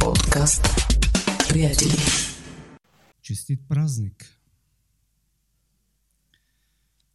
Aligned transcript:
подкаст 0.00 0.62
Приятели. 1.48 1.92
Честит 3.22 3.60
празник! 3.68 4.40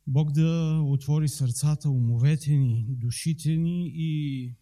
Бог 0.08 0.32
да 0.32 0.82
отвори 0.86 1.30
сърцата, 1.30 1.90
умовете 1.90 2.52
ни, 2.52 2.86
душите 2.90 3.56
ни 3.56 3.92
и 3.96 4.54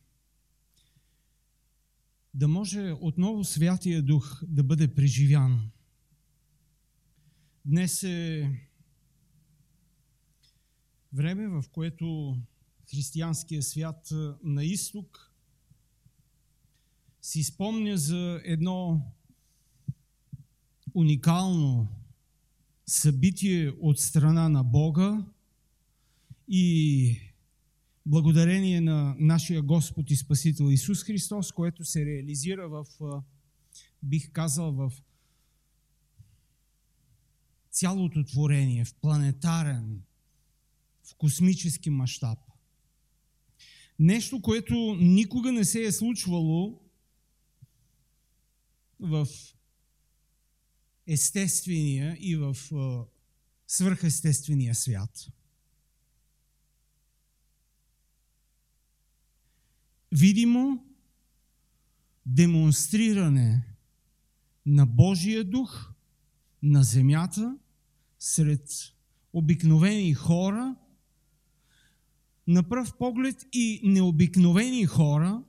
да 2.33 2.47
може 2.47 2.95
отново 3.01 3.43
Святия 3.43 4.01
Дух 4.01 4.43
да 4.47 4.63
бъде 4.63 4.87
преживян. 4.95 5.71
Днес 7.65 8.03
е 8.03 8.51
време, 11.13 11.47
в 11.47 11.63
което 11.71 12.37
християнския 12.89 13.63
свят 13.63 14.09
на 14.43 14.63
изток 14.63 15.30
си 17.21 17.43
спомня 17.43 17.97
за 17.97 18.41
едно 18.45 19.01
уникално 20.93 21.87
събитие 22.85 23.69
от 23.69 23.99
страна 23.99 24.49
на 24.49 24.63
Бога 24.63 25.25
и 26.47 27.17
благодарение 28.05 28.81
на 28.81 29.15
нашия 29.19 29.61
Господ 29.61 30.11
и 30.11 30.15
Спасител 30.15 30.65
Исус 30.71 31.03
Христос, 31.03 31.51
което 31.51 31.85
се 31.85 32.05
реализира 32.05 32.69
в, 32.69 32.85
бих 34.03 34.31
казал, 34.31 34.71
в 34.71 34.91
цялото 37.71 38.23
творение, 38.23 38.85
в 38.85 38.93
планетарен, 38.93 40.01
в 41.03 41.15
космически 41.15 41.89
мащаб. 41.89 42.39
Нещо, 43.99 44.41
което 44.41 44.97
никога 44.99 45.51
не 45.51 45.65
се 45.65 45.83
е 45.83 45.91
случвало 45.91 46.80
в 49.01 49.27
естествения 51.07 52.17
и 52.19 52.35
в 52.35 52.55
свърхестествения 53.67 54.75
свят. 54.75 55.27
Видимо 60.11 60.85
демонстриране 62.25 63.75
на 64.65 64.85
Божия 64.85 65.43
дух 65.43 65.93
на 66.63 66.83
земята 66.83 67.57
сред 68.19 68.69
обикновени 69.33 70.13
хора, 70.13 70.75
на 72.47 72.69
пръв 72.69 72.97
поглед 72.97 73.45
и 73.53 73.81
необикновени 73.83 74.85
хора, 74.85 75.43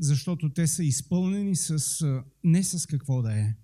защото 0.00 0.52
те 0.52 0.66
са 0.66 0.84
изпълнени 0.84 1.56
с 1.56 2.04
не 2.44 2.64
с 2.64 2.86
какво 2.86 3.22
да 3.22 3.38
е. 3.38 3.54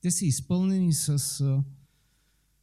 Те 0.00 0.10
са 0.10 0.26
изпълнени 0.26 0.92
с 0.92 1.38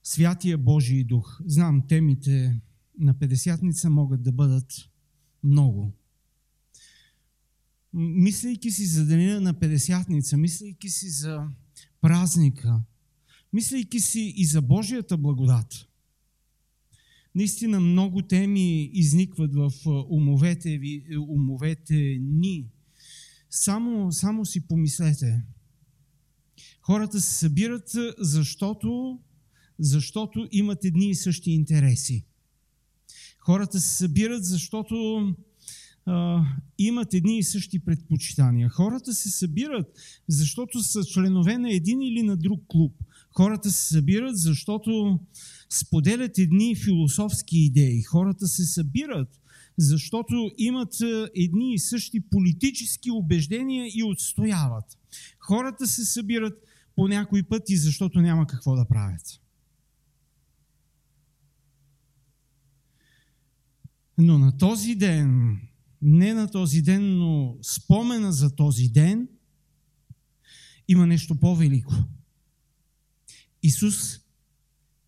Святия 0.04 0.58
Божий 0.58 1.04
дух. 1.04 1.42
Знам, 1.46 1.88
темите 1.88 2.62
на 3.00 3.20
Педесятница 3.20 3.90
могат 3.90 4.24
да 4.24 4.32
бъдат 4.32 4.74
много. 5.44 5.94
Мислейки 7.94 8.72
си 8.72 8.86
за 8.86 9.06
деня 9.06 9.42
на 9.42 9.54
Педесятница, 9.54 10.38
мислейки 10.38 10.90
си 10.90 11.10
за 11.10 11.48
празника, 12.02 12.82
мислейки 13.54 14.00
си 14.00 14.34
и 14.38 14.46
за 14.46 14.62
Божията 14.62 15.18
благодат, 15.18 15.88
наистина 17.36 17.80
много 17.80 18.22
теми 18.22 18.84
изникват 18.84 19.56
в 19.56 19.72
умовете, 20.10 20.78
ви, 20.78 21.18
умовете 21.18 22.18
ни. 22.22 22.68
Само, 23.58 24.12
само 24.12 24.46
си 24.46 24.68
помислете. 24.68 25.44
Хората 26.82 27.22
се 27.22 27.34
събират, 27.34 27.92
защото, 28.20 29.20
защото 29.80 30.48
имат 30.52 30.86
едни 30.86 31.10
и 31.10 31.16
същи 31.16 31.52
интереси. 31.52 32.26
Хората 33.40 33.80
се 33.80 33.98
събират, 33.98 34.46
защото 34.46 34.96
а, 36.06 36.46
имат 36.78 37.14
едни 37.14 37.38
и 37.38 37.44
същи 37.44 37.80
предпочитания. 37.80 38.70
Хората 38.70 39.14
се 39.14 39.30
събират, 39.30 39.88
защото 40.28 40.84
са 40.84 41.04
членове 41.04 41.58
на 41.58 41.72
един 41.72 42.02
или 42.02 42.24
на 42.24 42.38
друг 42.38 42.64
клуб. 42.68 42.94
Хората 43.38 43.72
се 43.72 43.88
събират, 43.88 44.38
защото 44.38 45.20
споделят 45.70 46.38
едни 46.38 46.76
философски 46.76 47.58
идеи. 47.58 48.04
Хората 48.04 48.48
се 48.48 48.66
събират, 48.66 49.40
защото 49.78 50.52
имат 50.58 50.94
едни 51.36 51.74
и 51.74 51.80
същи 51.80 52.20
политически 52.20 53.12
убеждения 53.12 53.88
и 53.96 54.04
отстояват. 54.04 54.98
Хората 55.40 55.88
се 55.88 56.06
събират 56.06 56.64
по 56.96 57.08
някой 57.08 57.44
път 57.44 57.70
и 57.70 57.78
защото 57.78 58.22
няма 58.22 58.48
какво 58.48 58.76
да 58.76 58.86
правят. 58.86 59.42
Но 64.18 64.40
на 64.40 64.58
този 64.58 64.96
ден, 64.96 65.60
не 66.02 66.34
на 66.34 66.52
този 66.52 66.82
ден, 66.82 67.18
но 67.18 67.58
спомена 67.62 68.32
за 68.32 68.56
този 68.56 68.88
ден, 68.88 69.28
има 70.88 71.08
нещо 71.08 71.36
по-велико. 71.36 71.94
Исус 73.64 74.20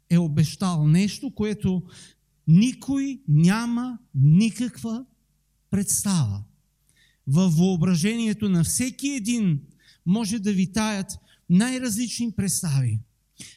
е 0.09 0.17
обещал 0.17 0.87
нещо, 0.87 1.31
което 1.35 1.83
никой 2.47 3.21
няма 3.27 3.97
никаква 4.15 5.05
представа. 5.69 6.43
Във 7.27 7.55
въображението 7.55 8.49
на 8.49 8.63
всеки 8.63 9.07
един 9.07 9.61
може 10.05 10.39
да 10.39 10.53
витаят 10.53 11.11
най-различни 11.49 12.31
представи. 12.31 12.99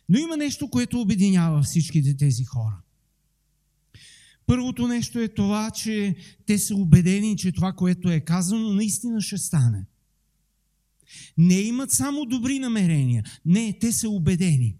Но 0.09 0.19
има 0.19 0.37
нещо, 0.37 0.71
което 0.71 1.01
обединява 1.01 1.62
всичките 1.62 2.17
тези 2.17 2.45
хора. 2.45 2.81
Първото 4.47 4.89
нещо 4.89 5.21
е 5.21 5.28
това, 5.28 5.71
че 5.71 6.17
те 6.47 6.59
са 6.59 6.75
убедени, 6.75 7.37
че 7.37 7.53
това, 7.53 7.72
което 7.72 8.11
е 8.11 8.21
казано, 8.21 8.75
наистина 8.75 9.21
ще 9.21 9.39
стане. 9.39 9.87
Не 11.39 11.61
имат 11.61 11.91
само 11.91 12.25
добри 12.25 12.59
намерения. 12.59 13.25
Не, 13.47 13.78
те 13.81 13.93
са 13.93 14.09
убедени. 14.09 14.77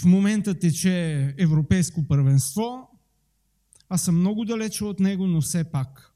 В 0.00 0.04
момента 0.04 0.58
тече 0.58 1.34
европейско 1.38 2.06
първенство. 2.06 2.88
Аз 3.88 4.02
съм 4.02 4.18
много 4.18 4.44
далече 4.44 4.84
от 4.84 5.00
него, 5.00 5.26
но 5.26 5.40
все 5.40 5.64
пак. 5.64 6.10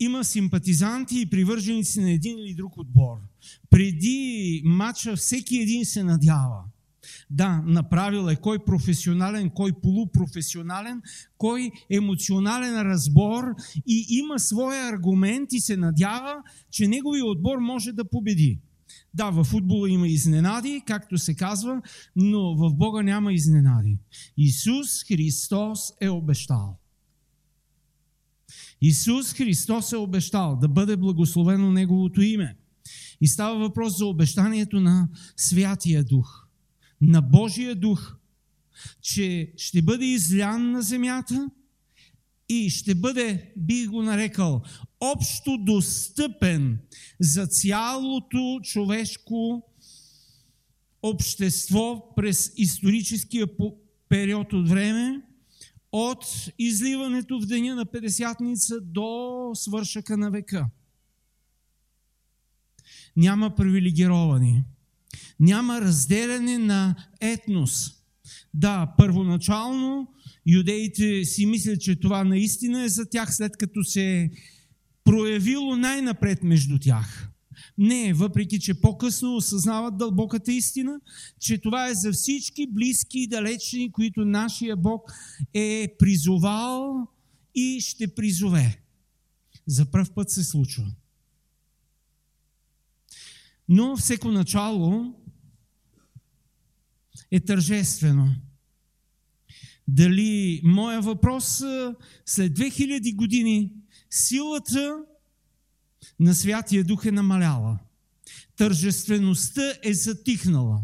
Има 0.00 0.24
симпатизанти 0.24 1.20
и 1.20 1.30
привърженици 1.30 2.00
на 2.00 2.10
един 2.10 2.38
или 2.38 2.54
друг 2.54 2.78
отбор. 2.78 3.16
Преди 3.70 4.62
матча 4.64 5.16
всеки 5.16 5.56
един 5.56 5.84
се 5.84 6.04
надява. 6.04 6.64
Да, 7.30 7.62
направил 7.66 8.30
е 8.30 8.36
кой 8.36 8.64
професионален, 8.64 9.50
кой 9.50 9.72
полупрофесионален, 9.82 11.02
кой 11.38 11.70
емоционален 11.90 12.80
разбор 12.80 13.44
и 13.86 14.06
има 14.08 14.38
своя 14.38 14.88
аргумент 14.88 15.52
и 15.52 15.60
се 15.60 15.76
надява, 15.76 16.42
че 16.70 16.88
неговия 16.88 17.26
отбор 17.26 17.58
може 17.58 17.92
да 17.92 18.04
победи. 18.04 18.58
Да, 19.16 19.30
в 19.30 19.44
футбола 19.44 19.90
има 19.90 20.08
изненади, 20.08 20.82
както 20.86 21.18
се 21.18 21.34
казва, 21.34 21.82
но 22.16 22.56
в 22.56 22.74
Бога 22.74 23.02
няма 23.02 23.32
изненади. 23.32 23.98
Исус 24.36 25.04
Христос 25.08 25.80
е 26.00 26.08
обещал. 26.08 26.78
Исус 28.80 29.34
Христос 29.34 29.92
е 29.92 29.96
обещал 29.96 30.56
да 30.56 30.68
бъде 30.68 30.96
благословено 30.96 31.72
Неговото 31.72 32.22
име. 32.22 32.56
И 33.20 33.26
става 33.26 33.58
въпрос 33.58 33.98
за 33.98 34.06
обещанието 34.06 34.80
на 34.80 35.08
Святия 35.36 36.04
Дух, 36.04 36.46
на 37.00 37.22
Божия 37.22 37.76
Дух, 37.76 38.16
че 39.00 39.52
ще 39.56 39.82
бъде 39.82 40.04
излян 40.04 40.70
на 40.70 40.82
земята 40.82 41.50
и 42.48 42.70
ще 42.70 42.94
бъде, 42.94 43.52
бих 43.56 43.88
го 43.88 44.02
нарекал, 44.02 44.62
общо 45.00 45.58
достъпен 45.58 46.78
за 47.20 47.46
цялото 47.46 48.60
човешко 48.62 49.62
общество 51.02 52.14
през 52.16 52.52
историческия 52.56 53.46
период 54.08 54.52
от 54.52 54.68
време, 54.68 55.22
от 55.92 56.24
изливането 56.58 57.40
в 57.40 57.46
деня 57.46 57.74
на 57.74 57.84
Педесятница 57.84 58.80
до 58.80 59.50
свършъка 59.54 60.16
на 60.16 60.30
века. 60.30 60.66
Няма 63.16 63.54
привилегировани. 63.54 64.64
Няма 65.40 65.80
разделяне 65.80 66.58
на 66.58 66.94
етнос. 67.20 67.92
Да, 68.54 68.94
първоначално 68.98 70.08
юдеите 70.46 71.24
си 71.24 71.46
мислят, 71.46 71.80
че 71.80 72.00
това 72.00 72.24
наистина 72.24 72.82
е 72.82 72.88
за 72.88 73.10
тях, 73.10 73.34
след 73.34 73.56
като 73.56 73.84
се 73.84 74.30
проявило 75.06 75.76
най-напред 75.76 76.42
между 76.42 76.78
тях. 76.78 77.28
Не, 77.78 78.12
въпреки 78.14 78.60
че 78.60 78.80
по-късно 78.80 79.36
осъзнават 79.36 79.96
дълбоката 79.96 80.52
истина, 80.52 81.00
че 81.40 81.58
това 81.58 81.88
е 81.88 81.94
за 81.94 82.12
всички 82.12 82.66
близки 82.66 83.18
и 83.18 83.26
далечни, 83.26 83.92
които 83.92 84.24
нашия 84.24 84.76
Бог 84.76 85.12
е 85.54 85.94
призовал 85.98 87.08
и 87.54 87.80
ще 87.80 88.14
призове. 88.14 88.82
За 89.66 89.90
първ 89.90 90.14
път 90.14 90.30
се 90.30 90.44
случва. 90.44 90.84
Но 93.68 93.96
всеко 93.96 94.28
начало 94.30 95.14
е 97.30 97.40
тържествено. 97.40 98.34
Дали 99.88 100.60
моя 100.64 101.00
въпрос 101.00 101.62
след 102.26 102.58
2000 102.58 103.16
години 103.16 103.72
силата 104.10 104.98
на 106.20 106.34
Святия 106.34 106.84
Дух 106.84 107.04
е 107.06 107.12
намаляла. 107.12 107.78
Тържествеността 108.56 109.72
е 109.82 109.94
затихнала. 109.94 110.80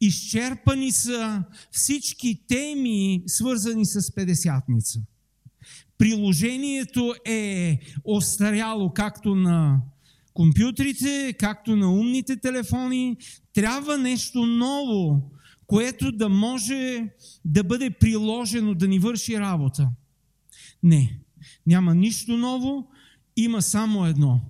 Изчерпани 0.00 0.92
са 0.92 1.44
всички 1.70 2.42
теми, 2.48 3.22
свързани 3.26 3.86
с 3.86 4.14
Педесятница. 4.14 5.00
Приложението 5.98 7.14
е 7.24 7.78
остаряло 8.04 8.92
както 8.92 9.34
на 9.34 9.80
компютрите, 10.34 11.34
както 11.38 11.76
на 11.76 11.92
умните 11.92 12.36
телефони. 12.36 13.16
Трябва 13.52 13.98
нещо 13.98 14.46
ново, 14.46 15.30
което 15.66 16.12
да 16.12 16.28
може 16.28 17.08
да 17.44 17.64
бъде 17.64 17.90
приложено, 17.90 18.74
да 18.74 18.88
ни 18.88 18.98
върши 18.98 19.38
работа. 19.38 19.88
Не, 20.84 21.18
няма 21.66 21.94
нищо 21.94 22.36
ново, 22.36 22.88
има 23.36 23.62
само 23.62 24.06
едно. 24.06 24.40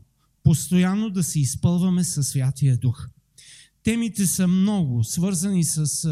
Постоянно 0.42 1.10
да 1.10 1.22
се 1.22 1.40
изпълваме 1.40 2.04
със 2.04 2.28
Святия 2.28 2.76
Дух. 2.76 3.08
Темите 3.82 4.26
са 4.26 4.48
много, 4.48 5.04
свързани 5.04 5.64
с 5.64 6.08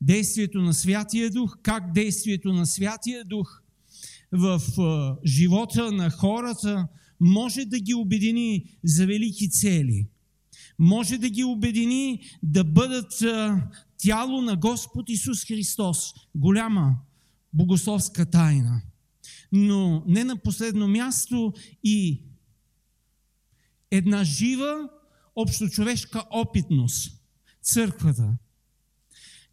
действието 0.00 0.58
на 0.58 0.74
Святия 0.74 1.30
Дух, 1.30 1.58
как 1.62 1.92
действието 1.92 2.52
на 2.52 2.66
Святия 2.66 3.24
Дух 3.24 3.62
в 4.32 4.60
живота 5.26 5.92
на 5.92 6.10
хората 6.10 6.88
може 7.20 7.64
да 7.64 7.80
ги 7.80 7.94
обедини 7.94 8.64
за 8.84 9.06
велики 9.06 9.50
цели. 9.50 10.08
Може 10.78 11.18
да 11.18 11.28
ги 11.28 11.44
обедини 11.44 12.20
да 12.42 12.64
бъдат 12.64 13.12
тяло 13.98 14.40
на 14.40 14.56
Господ 14.56 15.08
Исус 15.08 15.44
Христос. 15.44 16.12
Голяма 16.34 16.96
богословска 17.52 18.26
тайна. 18.26 18.82
Но 19.52 20.04
не 20.06 20.24
на 20.24 20.36
последно 20.36 20.88
място 20.88 21.52
и 21.84 22.22
една 23.90 24.24
жива 24.24 24.88
общочовешка 25.36 26.24
опитност. 26.30 27.20
Църквата. 27.62 28.36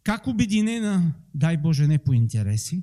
Как 0.02 0.26
обединена, 0.26 1.14
дай 1.34 1.56
Боже, 1.56 1.86
не 1.86 1.98
по 1.98 2.12
интереси, 2.12 2.82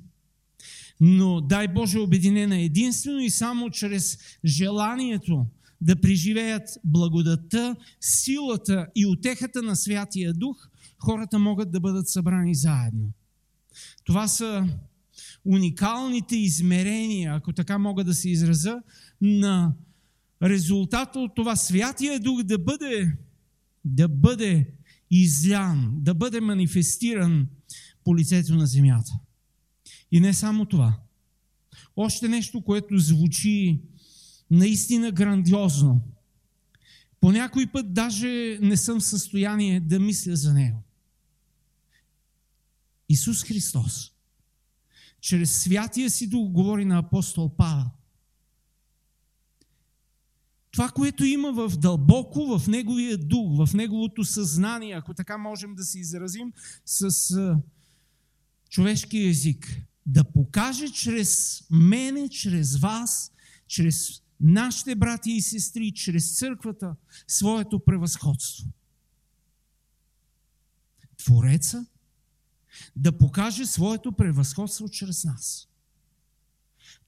но 1.00 1.40
дай 1.40 1.68
Боже 1.68 1.98
обединена 1.98 2.58
единствено 2.58 3.18
и 3.18 3.30
само 3.30 3.70
чрез 3.70 4.18
желанието 4.44 5.46
да 5.80 6.00
преживеят 6.00 6.78
благодата, 6.84 7.76
силата 8.00 8.86
и 8.94 9.06
отехата 9.06 9.62
на 9.62 9.76
Святия 9.76 10.32
Дух, 10.32 10.68
хората 10.98 11.38
могат 11.38 11.70
да 11.70 11.80
бъдат 11.80 12.08
събрани 12.08 12.54
заедно. 12.54 13.12
Това 14.04 14.28
са 14.28 14.68
уникалните 15.44 16.36
измерения, 16.36 17.34
ако 17.34 17.52
така 17.52 17.78
мога 17.78 18.04
да 18.04 18.14
се 18.14 18.30
израза, 18.30 18.82
на 19.20 19.74
резултата 20.42 21.18
от 21.18 21.34
това 21.34 21.56
Святия 21.56 22.20
Дух 22.20 22.42
да 22.42 22.58
бъде, 22.58 23.16
да 23.84 24.08
бъде 24.08 24.74
излян, 25.10 25.92
да 26.00 26.14
бъде 26.14 26.40
манифестиран 26.40 27.48
по 28.04 28.16
лицето 28.16 28.54
на 28.54 28.66
земята. 28.66 29.12
И 30.12 30.20
не 30.20 30.34
само 30.34 30.66
това. 30.66 30.98
Още 31.96 32.28
нещо, 32.28 32.62
което 32.62 32.98
звучи 32.98 33.80
наистина 34.50 35.12
грандиозно. 35.12 36.00
По 37.20 37.32
някой 37.32 37.66
път 37.66 37.94
даже 37.94 38.58
не 38.62 38.76
съм 38.76 39.00
в 39.00 39.04
състояние 39.04 39.80
да 39.80 40.00
мисля 40.00 40.36
за 40.36 40.54
него. 40.54 40.82
Исус 43.08 43.44
Христос, 43.44 44.11
чрез 45.22 45.62
святия 45.62 46.10
си 46.10 46.28
дух, 46.28 46.50
говори 46.50 46.84
на 46.84 46.98
апостол 46.98 47.56
Павел. 47.56 47.86
Това, 50.70 50.88
което 50.88 51.24
има 51.24 51.52
в 51.52 51.76
дълбоко 51.76 52.58
в 52.58 52.68
неговия 52.68 53.18
дух, 53.18 53.66
в 53.66 53.74
неговото 53.74 54.24
съзнание, 54.24 54.94
ако 54.94 55.14
така 55.14 55.38
можем 55.38 55.74
да 55.74 55.84
се 55.84 55.98
изразим 55.98 56.52
с 56.86 57.58
човешки 58.70 59.18
език, 59.18 59.82
да 60.06 60.24
покаже 60.24 60.88
чрез 60.88 61.62
мене, 61.70 62.28
чрез 62.28 62.76
вас, 62.76 63.32
чрез 63.66 64.22
нашите 64.40 64.94
брати 64.94 65.30
и 65.30 65.42
сестри, 65.42 65.92
чрез 65.92 66.38
църквата, 66.38 66.94
своето 67.28 67.84
превъзходство. 67.84 68.66
Твореца 71.16 71.86
да 72.96 73.18
покаже 73.18 73.66
своето 73.66 74.12
превъзходство 74.12 74.88
чрез 74.88 75.24
нас. 75.24 75.68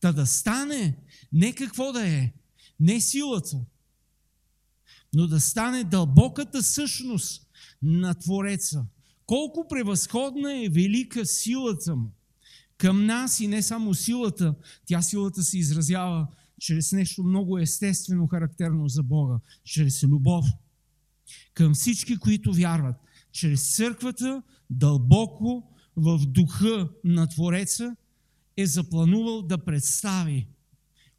Та 0.00 0.12
да 0.12 0.26
стане 0.26 0.96
не 1.32 1.54
какво 1.54 1.92
да 1.92 2.08
е, 2.08 2.32
не 2.80 3.00
силата, 3.00 3.60
но 5.14 5.26
да 5.26 5.40
стане 5.40 5.84
дълбоката 5.84 6.62
същност 6.62 7.46
на 7.82 8.14
Твореца. 8.14 8.86
Колко 9.26 9.68
превъзходна 9.68 10.64
е 10.64 10.68
велика 10.68 11.26
силата 11.26 11.96
му 11.96 12.10
към 12.78 13.06
нас 13.06 13.40
и 13.40 13.48
не 13.48 13.62
само 13.62 13.94
силата, 13.94 14.54
тя 14.86 15.02
силата 15.02 15.42
се 15.42 15.58
изразява 15.58 16.26
чрез 16.60 16.92
нещо 16.92 17.22
много 17.22 17.58
естествено, 17.58 18.26
характерно 18.26 18.88
за 18.88 19.02
Бога, 19.02 19.38
чрез 19.64 20.02
любов. 20.02 20.46
Към 21.54 21.74
всички, 21.74 22.16
които 22.16 22.52
вярват, 22.52 22.96
чрез 23.32 23.76
църквата, 23.76 24.42
дълбоко 24.78 25.70
в 25.96 26.18
духа 26.26 26.88
на 27.04 27.28
Твореца, 27.28 27.96
е 28.56 28.66
запланувал 28.66 29.42
да 29.42 29.64
представи 29.64 30.46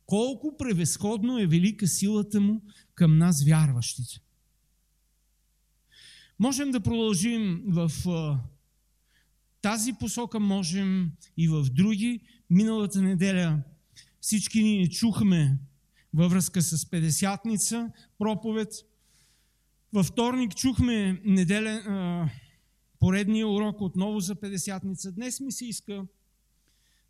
колко 0.06 0.58
превъзходно 0.58 1.40
е 1.40 1.48
велика 1.48 1.88
силата 1.88 2.42
му 2.42 2.62
към 2.96 3.18
нас, 3.18 3.46
вярващите. 3.46 4.22
Можем 6.40 6.72
да 6.72 6.80
продължим 6.80 7.64
в 7.68 7.92
тази 9.62 9.94
посока, 9.94 10.40
можем 10.40 11.12
и 11.38 11.48
в 11.48 11.66
други. 11.72 12.20
Миналата 12.50 13.02
неделя 13.02 13.62
всички 14.22 14.64
ние 14.64 14.90
чухме 14.90 15.60
във 16.14 16.32
връзка 16.32 16.62
с 16.62 16.90
Педесятница 16.90 17.92
проповед. 18.18 18.74
Във 19.94 20.06
вторник 20.06 20.56
чухме 20.56 21.22
неделя, 21.26 21.82
поредния 23.06 23.48
урок 23.48 23.82
отново 23.82 24.20
за 24.20 24.36
Педесятница. 24.36 25.12
Днес 25.12 25.40
ми 25.40 25.52
се 25.52 25.66
иска 25.66 26.06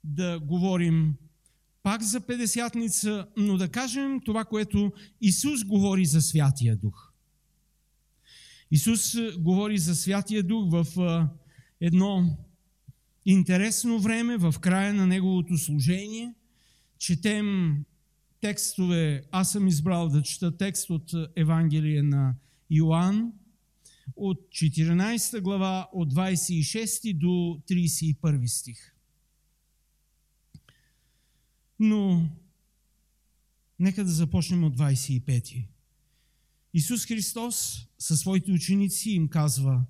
да 0.04 0.40
говорим 0.40 1.16
пак 1.84 2.04
за 2.04 2.22
Педесятница, 2.22 3.28
но 3.38 3.58
да 3.58 3.70
кажем 3.70 4.20
това, 4.26 4.46
което 4.46 4.92
Исус 5.22 5.64
говори 5.64 6.06
за 6.06 6.22
Святия 6.22 6.76
Дух. 6.76 7.14
Исус 8.72 9.16
говори 9.40 9.78
за 9.78 9.96
Святия 9.96 10.44
Дух 10.44 10.72
в 10.72 10.86
едно 11.82 12.38
интересно 13.26 14.00
време, 14.00 14.38
в 14.38 14.56
края 14.62 14.94
на 14.94 15.08
Неговото 15.08 15.58
служение. 15.58 16.34
Четем 16.98 17.78
текстове, 18.42 19.24
аз 19.32 19.52
съм 19.52 19.68
избрал 19.68 20.10
да 20.10 20.22
чета 20.22 20.58
текст 20.58 20.90
от 20.90 21.14
Евангелие 21.36 22.04
на 22.04 22.36
Йоанн, 22.70 23.32
от 24.16 24.38
14 24.38 25.42
глава, 25.42 25.90
от 25.94 26.14
26 26.14 27.18
до 27.18 27.62
31 27.70 28.46
стих. 28.46 28.96
Но 31.80 32.30
нека 33.80 34.04
да 34.04 34.12
започнем 34.12 34.64
от 34.64 34.78
25. 34.78 35.68
Исус 36.74 37.06
Христос 37.06 37.88
със 38.00 38.20
своите 38.20 38.52
ученици 38.52 39.10
им 39.10 39.28
казва 39.28 39.86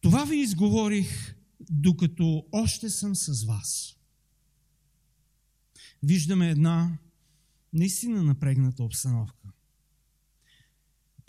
Това 0.00 0.24
ви 0.24 0.36
изговорих, 0.36 1.36
докато 1.70 2.46
още 2.52 2.90
съм 2.90 3.14
с 3.14 3.44
вас. 3.44 3.96
Виждаме 6.02 6.50
една 6.50 6.98
наистина 7.72 8.22
напрегната 8.22 8.84
обстановка. 8.84 9.39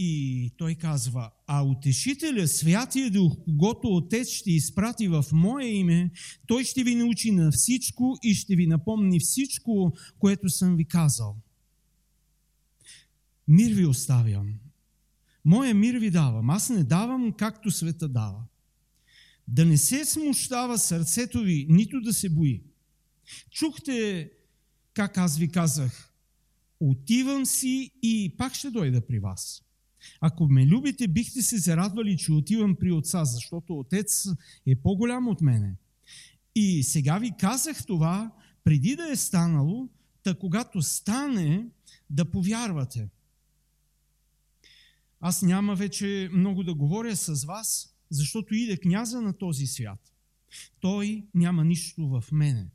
И 0.04 0.52
той 0.58 0.76
казва, 0.76 1.32
а 1.48 1.64
утешителя, 1.64 2.48
Святия 2.48 3.12
Дух, 3.12 3.38
когато 3.46 3.96
Отец 3.96 4.30
ще 4.30 4.52
изпрати 4.52 5.08
в 5.08 5.26
Мое 5.32 5.66
име, 5.66 6.12
той 6.48 6.64
ще 6.64 6.84
ви 6.84 6.96
научи 6.96 7.32
на 7.32 7.52
всичко 7.52 8.18
и 8.24 8.34
ще 8.34 8.56
ви 8.56 8.68
напомни 8.68 9.20
всичко, 9.20 9.94
което 10.20 10.50
съм 10.50 10.76
ви 10.76 10.86
казал. 10.86 11.36
Мир 13.48 13.74
ви 13.74 13.86
оставям. 13.86 14.54
Моя 15.46 15.74
мир 15.74 15.96
ви 15.96 16.12
давам. 16.12 16.50
Аз 16.50 16.70
не 16.70 16.84
давам 16.84 17.34
както 17.38 17.72
света 17.72 18.08
дава. 18.08 18.44
Да 19.48 19.66
не 19.66 19.78
се 19.78 20.06
смущава 20.06 20.78
сърцето 20.78 21.40
ви, 21.40 21.68
нито 21.70 22.02
да 22.02 22.14
се 22.14 22.30
бои. 22.30 22.64
Чухте 23.52 24.30
как 24.94 25.18
аз 25.18 25.38
ви 25.38 25.52
казах, 25.52 26.14
отивам 26.80 27.46
си 27.46 27.92
и 28.02 28.36
пак 28.38 28.54
ще 28.54 28.72
дойда 28.72 29.08
при 29.08 29.20
вас. 29.20 29.64
Ако 30.22 30.48
ме 30.48 30.68
любите, 30.68 31.08
бихте 31.08 31.42
се 31.42 31.58
зарадвали, 31.58 32.18
че 32.18 32.34
отивам 32.34 32.76
при 32.76 32.92
отца, 32.92 33.26
защото 33.26 33.80
отец 33.80 34.26
е 34.68 34.76
по-голям 34.76 35.28
от 35.28 35.42
мене. 35.42 35.76
И 36.56 36.84
сега 36.84 37.18
ви 37.18 37.32
казах 37.40 37.86
това, 37.86 38.32
преди 38.64 38.96
да 38.96 39.12
е 39.12 39.16
станало, 39.16 39.90
та 40.24 40.34
когато 40.34 40.82
стане, 40.82 41.68
да 42.10 42.32
повярвате. 42.32 43.10
Аз 45.20 45.42
няма 45.42 45.76
вече 45.76 46.30
много 46.34 46.64
да 46.64 46.74
говоря 46.74 47.16
с 47.16 47.46
вас, 47.46 47.96
защото 48.10 48.56
иде 48.56 48.78
княза 48.78 49.22
на 49.22 49.34
този 49.34 49.68
свят. 49.68 50.14
Той 50.80 51.26
няма 51.34 51.66
нищо 51.66 52.08
в 52.08 52.24
мене. 52.32 52.68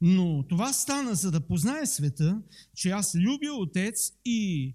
Но 0.00 0.42
това 0.48 0.72
стана, 0.72 1.14
за 1.14 1.30
да 1.30 1.46
познае 1.46 1.86
света, 1.86 2.42
че 2.74 2.90
аз 2.90 3.14
любя 3.14 3.52
Отец 3.52 4.12
и 4.24 4.74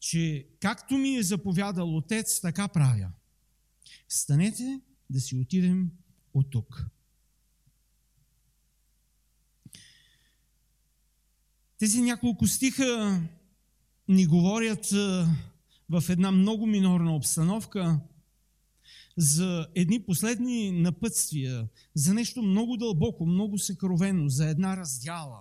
че 0.00 0.48
както 0.60 0.98
ми 0.98 1.16
е 1.16 1.22
заповядал 1.22 1.96
Отец, 1.96 2.40
така 2.40 2.68
правя. 2.68 3.08
Станете 4.08 4.80
да 5.10 5.20
си 5.20 5.36
отидем 5.36 5.90
от 6.34 6.50
тук. 6.50 6.86
Тези 11.78 12.02
няколко 12.02 12.46
стиха 12.46 13.22
ни 14.08 14.26
говорят 14.26 14.86
в 15.88 16.04
една 16.08 16.30
много 16.30 16.66
минорна 16.66 17.16
обстановка 17.16 18.00
за 19.16 19.66
едни 19.74 20.02
последни 20.02 20.70
напътствия, 20.70 21.68
за 21.94 22.14
нещо 22.14 22.42
много 22.42 22.76
дълбоко, 22.76 23.26
много 23.26 23.58
съкровено, 23.58 24.28
за 24.28 24.48
една 24.48 24.76
раздяла. 24.76 25.40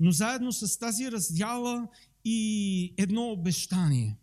Но 0.00 0.10
заедно 0.10 0.52
с 0.52 0.78
тази 0.78 1.12
раздяла 1.12 1.88
и 2.24 2.94
едно 2.96 3.30
обещание. 3.30 4.16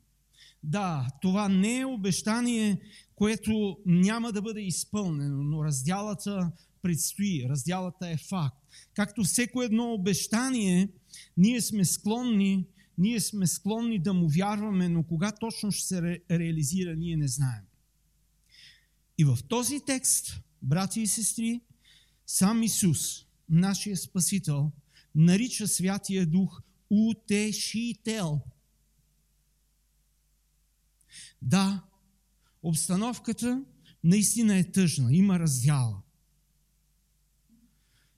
Да, 0.63 1.08
това 1.22 1.50
не 1.50 1.79
е 1.79 1.86
обещание, 1.86 2.81
което 3.15 3.77
няма 3.86 4.31
да 4.31 4.41
бъде 4.41 4.62
изпълнено, 4.62 5.43
но 5.43 5.65
раздялата 5.65 6.51
предстои, 6.81 7.46
раздялата 7.50 8.10
е 8.10 8.17
факт. 8.17 8.58
Както 8.93 9.24
всеко 9.24 9.62
едно 9.62 9.93
обещание, 9.93 10.89
ние 11.38 11.62
сме 11.62 11.86
склонни, 11.86 12.67
ние 12.98 13.20
сме 13.20 13.48
склонни 13.48 14.00
да 14.00 14.13
му 14.13 14.29
вярваме, 14.29 14.89
но 14.89 15.03
кога 15.03 15.31
точно 15.31 15.72
ще 15.72 15.88
се 15.88 16.01
ре, 16.01 16.20
реализира, 16.31 16.96
ние 16.96 17.17
не 17.17 17.27
знаем. 17.27 17.63
И 19.17 19.24
в 19.24 19.38
този 19.48 19.79
текст, 19.86 20.41
брати 20.62 21.01
и 21.01 21.08
сестри, 21.08 21.62
сам 22.27 22.63
Исус, 22.63 23.25
нашия 23.50 23.98
Спасител, 23.98 24.72
нарича 25.15 25.67
Святия 25.67 26.25
Дух 26.25 26.62
утешител. 26.91 28.39
Да, 31.41 31.83
обстановката 32.63 33.63
наистина 34.03 34.57
е 34.57 34.71
тъжна, 34.71 35.15
има 35.15 35.39
раздяла. 35.39 36.01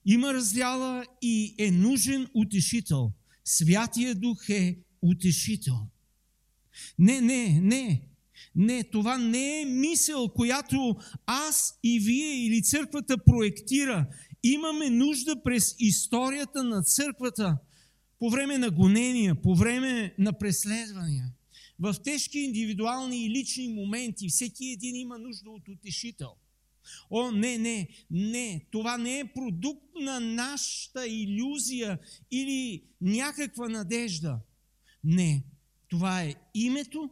Има 0.06 0.34
раздяла 0.34 1.06
и 1.22 1.56
е 1.58 1.72
нужен 1.72 2.27
утешител. 2.34 3.12
Святия 3.46 4.15
Дух 4.15 4.50
е 4.50 4.77
утешител. 5.01 5.77
Не, 7.00 7.22
не, 7.22 7.60
не. 7.62 8.08
Не, 8.56 8.84
това 8.84 9.18
не 9.18 9.62
е 9.62 9.65
мисъл, 9.65 10.30
която 10.30 10.96
аз 11.25 11.80
и 11.84 12.00
вие 12.00 12.46
или 12.46 12.63
църквата 12.63 13.18
проектира. 13.18 14.08
Имаме 14.44 14.89
нужда 14.89 15.44
през 15.44 15.75
историята 15.80 16.63
на 16.63 16.84
църквата, 16.84 17.58
по 18.24 18.30
време 18.30 18.58
на 18.58 18.72
гонения, 18.72 19.36
по 19.36 19.56
време 19.56 20.15
на 20.18 20.34
преследвания, 20.34 21.34
в 21.80 21.96
тежки 22.03 22.39
индивидуални 22.39 23.25
и 23.25 23.30
лични 23.30 23.68
моменти, 23.68 24.30
всеки 24.30 24.65
един 24.65 24.96
има 24.96 25.18
нужда 25.20 25.50
от 25.50 25.68
утешител. 25.68 26.36
О, 27.10 27.32
не, 27.32 27.58
не, 27.58 27.88
не, 28.12 28.68
това 28.72 28.98
не 28.98 29.20
е 29.20 29.34
продукт 29.34 29.86
на 30.01 30.20
нашата 30.20 31.08
иллюзия 31.08 32.00
или 32.32 32.84
някаква 33.01 33.70
надежда. 33.70 34.39
Не, 35.03 35.44
това 35.88 36.24
е 36.24 36.36
името, 36.53 37.10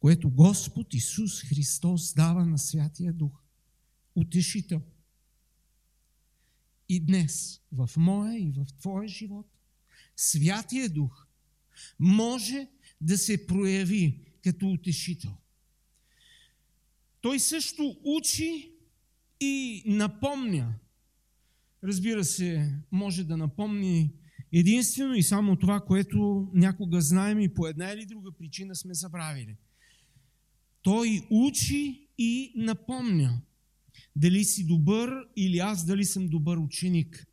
което 0.00 0.30
Господ 0.30 0.94
Исус 0.94 1.42
Христос 1.42 2.14
дава 2.14 2.46
на 2.46 2.58
Святия 2.58 3.12
Дух. 3.12 3.42
Утешител. 4.14 4.82
И 6.92 7.00
днес, 7.00 7.60
в 7.72 7.90
моя 7.96 8.38
и 8.38 8.52
в 8.52 8.66
твоя 8.80 9.08
живот, 9.08 9.46
Святия 10.16 10.88
Дух 10.88 11.26
може 11.98 12.68
да 13.00 13.18
се 13.18 13.46
прояви 13.46 14.20
като 14.44 14.66
утешител. 14.66 15.30
Той 17.20 17.40
също 17.40 17.96
учи 18.04 18.72
и 19.40 19.82
напомня. 19.86 20.74
Разбира 21.84 22.24
се, 22.24 22.78
може 22.90 23.24
да 23.24 23.36
напомни 23.36 24.12
единствено 24.52 25.14
и 25.14 25.22
само 25.22 25.56
това, 25.56 25.80
което 25.80 26.50
някога 26.54 27.00
знаем 27.00 27.40
и 27.40 27.54
по 27.54 27.66
една 27.66 27.92
или 27.92 28.06
друга 28.06 28.32
причина 28.32 28.76
сме 28.76 28.94
забравили. 28.94 29.56
Той 30.82 31.26
учи 31.30 32.08
и 32.18 32.52
напомня. 32.56 33.42
Дали 34.16 34.44
си 34.44 34.66
добър 34.66 35.10
или 35.36 35.58
аз 35.58 35.86
дали 35.86 36.04
съм 36.04 36.28
добър 36.28 36.56
ученик. 36.56 37.26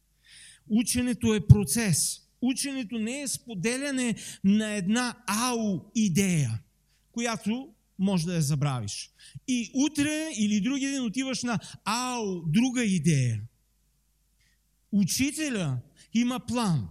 Ученето 0.69 1.33
е 1.33 1.47
процес. 1.47 2.21
Ученето 2.41 3.00
не 3.00 3.21
е 3.21 3.27
споделяне 3.27 4.15
на 4.43 4.74
една 4.74 5.24
ау 5.27 5.79
идея, 5.95 6.62
която 7.12 7.69
може 8.00 8.25
да 8.25 8.36
я 8.36 8.41
забравиш. 8.41 9.12
И 9.47 9.71
утре 9.74 10.29
или 10.38 10.62
други 10.62 10.88
ден 10.88 11.05
отиваш 11.05 11.43
на 11.43 11.59
ау, 11.86 12.41
друга 12.47 12.83
идея. 12.83 13.41
Учителя 14.91 15.77
има 16.13 16.39
план. 16.39 16.88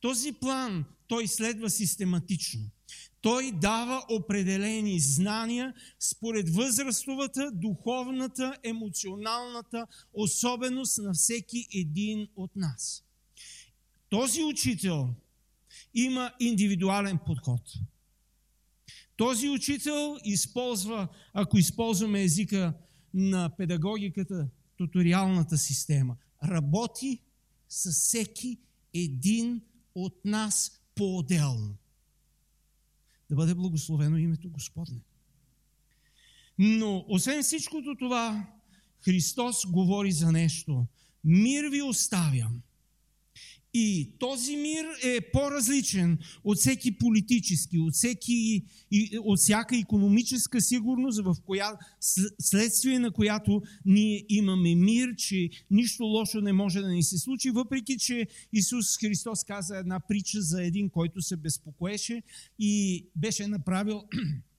Този 0.00 0.32
план 0.32 0.84
той 1.06 1.28
следва 1.28 1.70
систематично. 1.70 2.60
Той 3.20 3.52
дава 3.52 4.02
определени 4.10 5.00
знания 5.00 5.74
според 6.00 6.54
възрастовата, 6.54 7.50
духовната, 7.52 8.56
емоционалната 8.64 9.86
особеност 10.12 10.98
на 10.98 11.12
всеки 11.12 11.66
един 11.74 12.28
от 12.36 12.56
нас. 12.56 13.04
Този 14.08 14.42
учител 14.44 15.08
има 15.94 16.32
индивидуален 16.40 17.18
подход. 17.26 17.62
Този 19.16 19.48
учител 19.48 20.16
използва, 20.24 21.08
ако 21.32 21.58
използваме 21.58 22.22
езика 22.22 22.74
на 23.14 23.50
педагогиката, 23.56 24.48
туториалната 24.76 25.58
система, 25.58 26.16
работи 26.44 27.22
с 27.68 27.90
всеки 27.92 28.58
един 28.94 29.60
от 29.94 30.24
нас 30.24 30.80
по-отделно. 30.94 31.76
Да 33.30 33.36
бъде 33.36 33.54
благословено 33.54 34.16
името 34.16 34.50
Господне. 34.50 35.00
Но, 36.58 37.04
освен 37.08 37.42
всичкото 37.42 37.96
това, 37.98 38.46
Христос 39.00 39.66
говори 39.66 40.12
за 40.12 40.32
нещо. 40.32 40.86
Мир 41.24 41.64
ви 41.64 41.82
оставям. 41.82 42.62
И 43.74 44.10
този 44.18 44.56
мир 44.56 44.84
е 45.04 45.20
по-различен 45.32 46.18
от 46.44 46.58
всеки 46.58 46.98
политически, 46.98 47.78
от, 47.78 47.94
всеки, 47.94 48.64
от 49.24 49.38
всяка 49.38 49.76
економическа 49.76 50.60
сигурност, 50.60 51.20
в 51.24 51.36
коя, 51.46 51.72
следствие 52.40 52.98
на 52.98 53.10
която 53.10 53.62
ние 53.84 54.24
имаме 54.28 54.74
мир, 54.74 55.14
че 55.16 55.50
нищо 55.70 56.04
лошо 56.04 56.40
не 56.40 56.52
може 56.52 56.80
да 56.80 56.88
ни 56.88 57.02
се 57.02 57.18
случи, 57.18 57.50
въпреки 57.50 57.98
че 57.98 58.26
Исус 58.52 58.98
Христос 58.98 59.44
каза 59.44 59.76
една 59.76 60.00
притча 60.00 60.42
за 60.42 60.64
един, 60.64 60.90
който 60.90 61.22
се 61.22 61.36
безпокоеше 61.36 62.22
и 62.58 63.04
беше 63.16 63.46
направил 63.46 64.02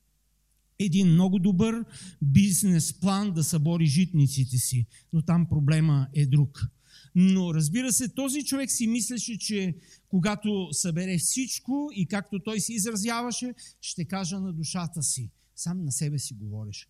един 0.80 1.08
много 1.08 1.40
добър 1.40 1.86
бизнес 2.22 3.00
план 3.00 3.34
да 3.34 3.44
събори 3.44 3.86
житниците 3.86 4.58
си. 4.58 4.86
Но 5.14 5.22
там 5.22 5.46
проблема 5.50 6.08
е 6.14 6.26
друг– 6.26 6.68
но 7.16 7.54
разбира 7.54 7.94
се, 7.94 8.10
този 8.10 8.46
човек 8.46 8.72
си 8.72 8.88
мислеше, 8.88 9.38
че 9.38 9.76
когато 10.08 10.70
събере 10.72 11.18
всичко 11.18 11.90
и 11.94 12.06
както 12.06 12.40
той 12.40 12.60
се 12.60 12.74
изразяваше, 12.74 13.54
ще 13.82 14.06
кажа 14.06 14.40
на 14.40 14.54
душата 14.54 15.04
си. 15.04 15.30
Сам 15.56 15.86
на 15.86 15.92
себе 15.92 16.20
си 16.20 16.34
говореше. 16.34 16.88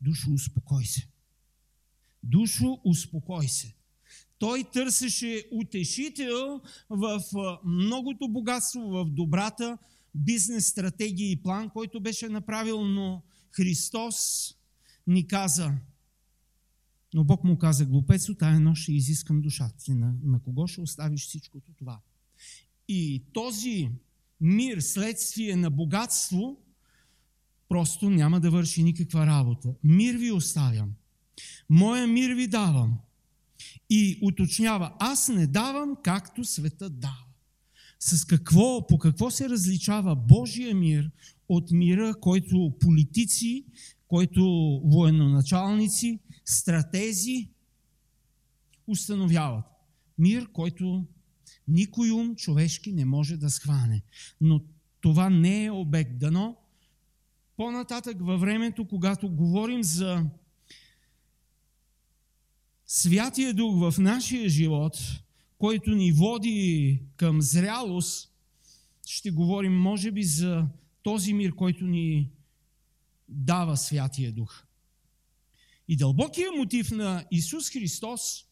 Душо, 0.00 0.30
успокой 0.32 0.84
се. 0.84 1.08
Душо, 2.22 2.78
успокой 2.84 3.48
се. 3.48 3.74
Той 4.38 4.64
търсеше 4.72 5.48
утешител 5.52 6.60
в 6.90 7.22
многото 7.64 8.28
богатство, 8.28 8.80
в 8.80 9.04
добрата 9.10 9.78
бизнес 10.14 10.66
стратегия 10.66 11.30
и 11.30 11.42
план, 11.42 11.70
който 11.70 12.00
беше 12.00 12.28
направил, 12.28 12.84
но 12.84 13.22
Христос 13.50 14.16
ни 15.06 15.26
каза, 15.26 15.74
Но 17.14 17.24
Бог 17.24 17.44
му 17.44 17.58
каза, 17.58 17.86
глупецо, 17.86 18.34
тая 18.34 18.60
нощ 18.60 18.82
ще 18.82 18.92
изискам 18.92 19.40
душата 19.40 19.84
ти. 19.84 19.94
На, 19.94 20.14
на 20.22 20.40
кого 20.40 20.66
ще 20.66 20.80
оставиш 20.80 21.26
всичкото 21.26 21.72
това? 21.72 22.00
И 22.88 23.22
този 23.32 23.90
мир, 24.40 24.80
следствие 24.80 25.56
на 25.56 25.70
богатство, 25.70 26.56
просто 27.68 28.10
няма 28.10 28.40
да 28.40 28.50
върши 28.50 28.82
никаква 28.82 29.26
работа. 29.26 29.74
Мир 29.84 30.16
ви 30.16 30.30
оставям. 30.30 30.92
Моя 31.70 32.06
мир 32.06 32.30
ви 32.30 32.46
давам. 32.46 32.98
И 33.90 34.18
уточнява, 34.22 34.92
аз 34.98 35.28
не 35.28 35.46
давам 35.46 35.96
както 36.02 36.44
света 36.44 36.90
дава. 36.90 37.24
С 38.00 38.24
какво, 38.24 38.86
по 38.86 38.98
какво 38.98 39.30
се 39.30 39.48
различава 39.48 40.16
Божия 40.16 40.74
мир 40.74 41.10
от 41.48 41.70
мира, 41.70 42.14
който 42.20 42.72
политици, 42.80 43.64
който 44.08 44.42
военноначалници, 44.84 46.18
стратези 46.48 47.50
установяват. 48.86 49.64
Мир, 50.18 50.52
който 50.52 51.06
никой 51.68 52.10
ум 52.10 52.36
човешки 52.36 52.92
не 52.92 53.04
може 53.04 53.36
да 53.36 53.50
схване. 53.50 54.02
Но 54.40 54.64
това 55.00 55.30
не 55.30 55.64
е 55.64 55.70
обект. 55.70 56.18
Дано 56.18 56.56
по-нататък 57.56 58.16
във 58.20 58.40
времето, 58.40 58.88
когато 58.88 59.28
говорим 59.30 59.82
за 59.82 60.24
Святия 62.86 63.54
Дух 63.54 63.90
в 63.90 63.98
нашия 63.98 64.48
живот, 64.48 64.98
който 65.58 65.90
ни 65.90 66.12
води 66.12 67.02
към 67.16 67.42
зрялост, 67.42 68.32
ще 69.06 69.30
говорим, 69.30 69.76
може 69.76 70.10
би, 70.10 70.22
за 70.22 70.66
този 71.02 71.32
мир, 71.32 71.54
който 71.54 71.84
ни 71.84 72.30
дава 73.28 73.76
Святия 73.76 74.32
Дух. 74.32 74.67
И 75.88 75.96
дълбокия 75.96 76.52
мотив 76.52 76.90
на 76.90 77.24
Исус 77.30 77.70
Христос 77.70 78.44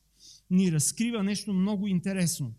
ни 0.50 0.72
разкрива 0.72 1.22
нещо 1.22 1.52
много 1.52 1.86
интересно. 1.86 2.54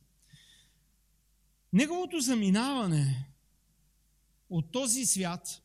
Неговото 1.73 2.19
заминаване 2.19 3.29
от 4.49 4.71
този 4.71 5.05
свят 5.05 5.61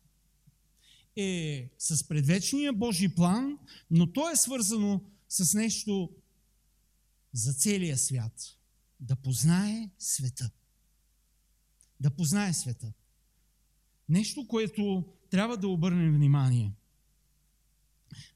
е 1.16 1.68
с 1.78 2.08
предвечния 2.08 2.72
Божий 2.72 3.08
план, 3.08 3.58
но 3.90 4.12
то 4.12 4.30
е 4.30 4.36
свързано 4.36 5.00
с 5.28 5.54
нещо 5.54 6.10
за 7.32 7.52
целия 7.52 7.98
свят. 7.98 8.56
Да 9.00 9.16
познае 9.16 9.90
света. 9.98 10.50
Да 12.00 12.10
познае 12.10 12.52
света. 12.52 12.92
Нещо, 14.08 14.46
което 14.48 15.04
трябва 15.30 15.56
да 15.56 15.68
обърнем 15.68 16.14
внимание. 16.14 16.72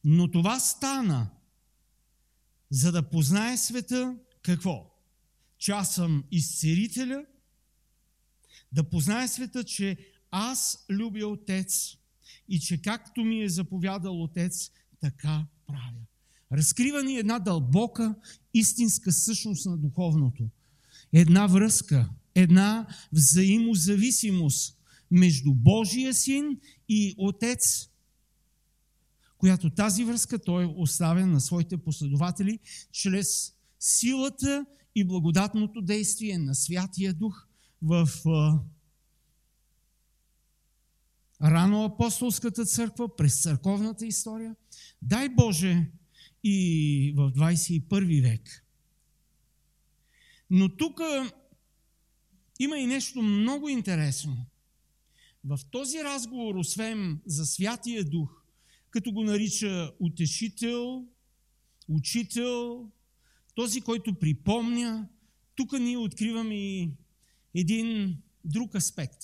Но 0.04 0.30
това 0.30 0.60
стана, 0.60 1.30
за 2.70 2.92
да 2.92 3.10
познае 3.10 3.56
света 3.56 4.16
какво? 4.42 4.94
Че 5.58 5.72
аз 5.72 5.94
съм 5.94 6.24
изцерителя, 6.30 7.24
да 8.72 8.84
познае 8.84 9.28
света, 9.28 9.64
че 9.64 9.96
аз 10.30 10.84
любя 10.90 11.26
Отец 11.26 11.96
и 12.48 12.60
че 12.60 12.82
както 12.82 13.24
ми 13.24 13.42
е 13.42 13.48
заповядал 13.48 14.22
Отец, 14.22 14.70
така 15.00 15.46
правя. 15.66 16.06
Разкрива 16.52 17.02
ни 17.02 17.18
една 17.18 17.38
дълбока 17.38 18.14
истинска 18.54 19.12
същност 19.12 19.66
на 19.66 19.78
духовното. 19.78 20.48
Една 21.12 21.46
връзка, 21.46 22.10
една 22.34 22.86
взаимозависимост 23.12 24.78
между 25.10 25.54
Божия 25.54 26.14
син 26.14 26.60
и 26.88 27.14
Отец, 27.18 27.88
която 29.38 29.70
тази 29.70 30.04
връзка 30.04 30.38
той 30.38 30.74
оставя 30.76 31.26
на 31.26 31.40
своите 31.40 31.76
последователи 31.76 32.58
чрез 32.92 33.54
силата 33.80 34.66
и 34.94 35.04
благодатното 35.04 35.82
действие 35.82 36.38
на 36.38 36.54
Святия 36.54 37.14
Дух 37.14 37.46
в 37.82 38.08
рано 41.42 41.84
апостолската 41.84 42.64
църква, 42.64 43.16
през 43.16 43.42
църковната 43.42 44.06
история. 44.06 44.56
Дай 45.02 45.28
Боже 45.28 45.90
и 46.44 47.12
в 47.16 47.32
21 47.32 48.22
век. 48.22 48.66
Но 50.50 50.76
тук 50.76 51.00
има 52.58 52.78
и 52.78 52.86
нещо 52.86 53.22
много 53.22 53.68
интересно. 53.68 54.46
В 55.44 55.60
този 55.70 56.04
разговор, 56.04 56.54
освен 56.54 57.20
за 57.26 57.46
Святия 57.46 58.04
Дух, 58.04 58.42
като 58.96 59.12
го 59.12 59.24
нарича 59.24 59.92
утешител, 60.00 61.06
учител, 61.88 62.90
този, 63.54 63.80
който 63.80 64.18
припомня, 64.18 65.08
тук 65.54 65.72
ние 65.72 65.96
откриваме 65.96 66.54
и 66.54 66.90
един 67.54 68.18
друг 68.44 68.74
аспект. 68.74 69.22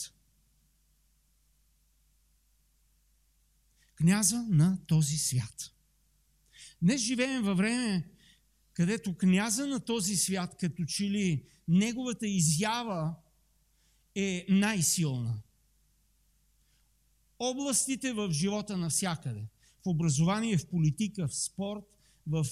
Княза 3.95 4.47
на 4.49 4.79
този 4.87 5.19
свят. 5.19 5.75
Днес 6.83 7.01
живеем 7.01 7.43
във 7.43 7.57
време, 7.57 8.11
където 8.73 9.17
княза 9.17 9.67
на 9.67 9.81
този 9.81 10.17
свят, 10.17 10.57
като 10.61 10.85
че 10.85 11.11
ли 11.11 11.47
неговата 11.69 12.27
изява 12.27 13.15
е 14.15 14.47
най-силна. 14.49 15.43
Областите 17.39 18.13
в 18.13 18.33
живота 18.33 18.77
навсякъде. 18.77 19.47
В 19.85 19.89
образование, 19.89 20.59
в 20.59 20.67
политика, 20.67 21.29
в 21.29 21.35
спорт, 21.35 21.85
в 22.27 22.47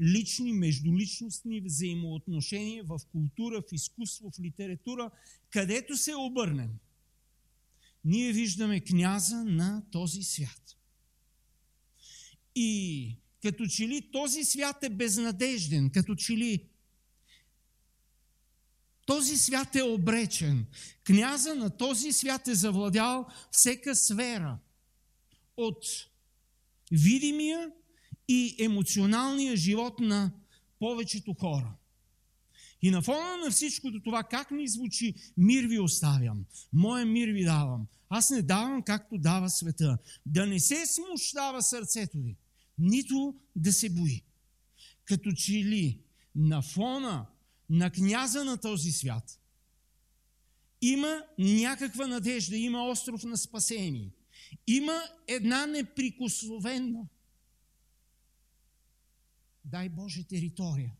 лични, 0.00 0.52
междуличностни 0.52 1.60
взаимоотношения, 1.60 2.84
в 2.84 3.00
култура, 3.12 3.62
в 3.62 3.72
изкуство, 3.72 4.30
в 4.30 4.40
литература, 4.40 5.10
където 5.50 5.96
се 5.96 6.14
обърнем. 6.16 6.70
Ние 8.04 8.32
виждаме 8.32 8.80
княза 8.80 9.44
на 9.44 9.82
този 9.90 10.22
свят. 10.22 10.76
И 12.54 13.16
като 13.42 13.66
че 13.66 13.88
ли 13.88 14.10
този 14.12 14.44
свят 14.44 14.82
е 14.82 14.90
безнадежден, 14.90 15.90
като 15.90 16.14
че 16.14 16.36
ли 16.36 16.68
този 19.06 19.36
свят 19.36 19.76
е 19.76 19.82
обречен. 19.82 20.66
Княза 21.04 21.54
на 21.54 21.76
този 21.76 22.12
свят 22.12 22.48
е 22.48 22.54
завладял 22.54 23.26
всека 23.50 23.96
сфера 23.96 24.58
от 25.56 25.84
видимия 26.92 27.70
и 28.28 28.56
емоционалния 28.58 29.56
живот 29.56 30.00
на 30.00 30.32
повечето 30.78 31.34
хора. 31.34 31.74
И 32.82 32.90
на 32.90 33.02
фона 33.02 33.36
на 33.44 33.50
всичкото 33.50 34.02
това, 34.02 34.22
как 34.22 34.50
ни 34.50 34.68
звучи, 34.68 35.14
мир 35.36 35.64
ви 35.64 35.78
оставям, 35.78 36.44
моя 36.72 37.06
мир 37.06 37.28
ви 37.28 37.44
давам. 37.44 37.86
Аз 38.08 38.30
не 38.30 38.42
давам 38.42 38.82
както 38.82 39.18
дава 39.18 39.50
света. 39.50 39.98
Да 40.26 40.46
не 40.46 40.60
се 40.60 40.86
смущава 40.86 41.62
сърцето 41.62 42.18
ви 42.18 42.36
нито 42.78 43.34
да 43.56 43.72
се 43.72 43.90
бои. 43.90 44.22
Като 45.04 45.32
че 45.32 45.52
ли 45.52 46.00
на 46.34 46.62
фона 46.62 47.26
на 47.70 47.90
княза 47.90 48.44
на 48.44 48.56
този 48.56 48.92
свят 48.92 49.38
има 50.80 51.22
някаква 51.38 52.06
надежда, 52.06 52.56
има 52.56 52.88
остров 52.88 53.24
на 53.24 53.36
спасение. 53.36 54.10
Има 54.66 55.02
една 55.28 55.66
неприкосновена, 55.66 57.06
дай 59.64 59.88
Боже, 59.88 60.24
територия. 60.24 60.92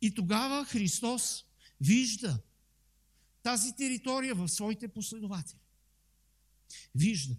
И 0.00 0.14
тогава 0.14 0.64
Христос 0.64 1.44
вижда 1.80 2.42
тази 3.42 3.76
територия 3.76 4.34
в 4.34 4.48
своите 4.48 4.88
последователи. 4.88 5.60
Вижда. 6.94 7.36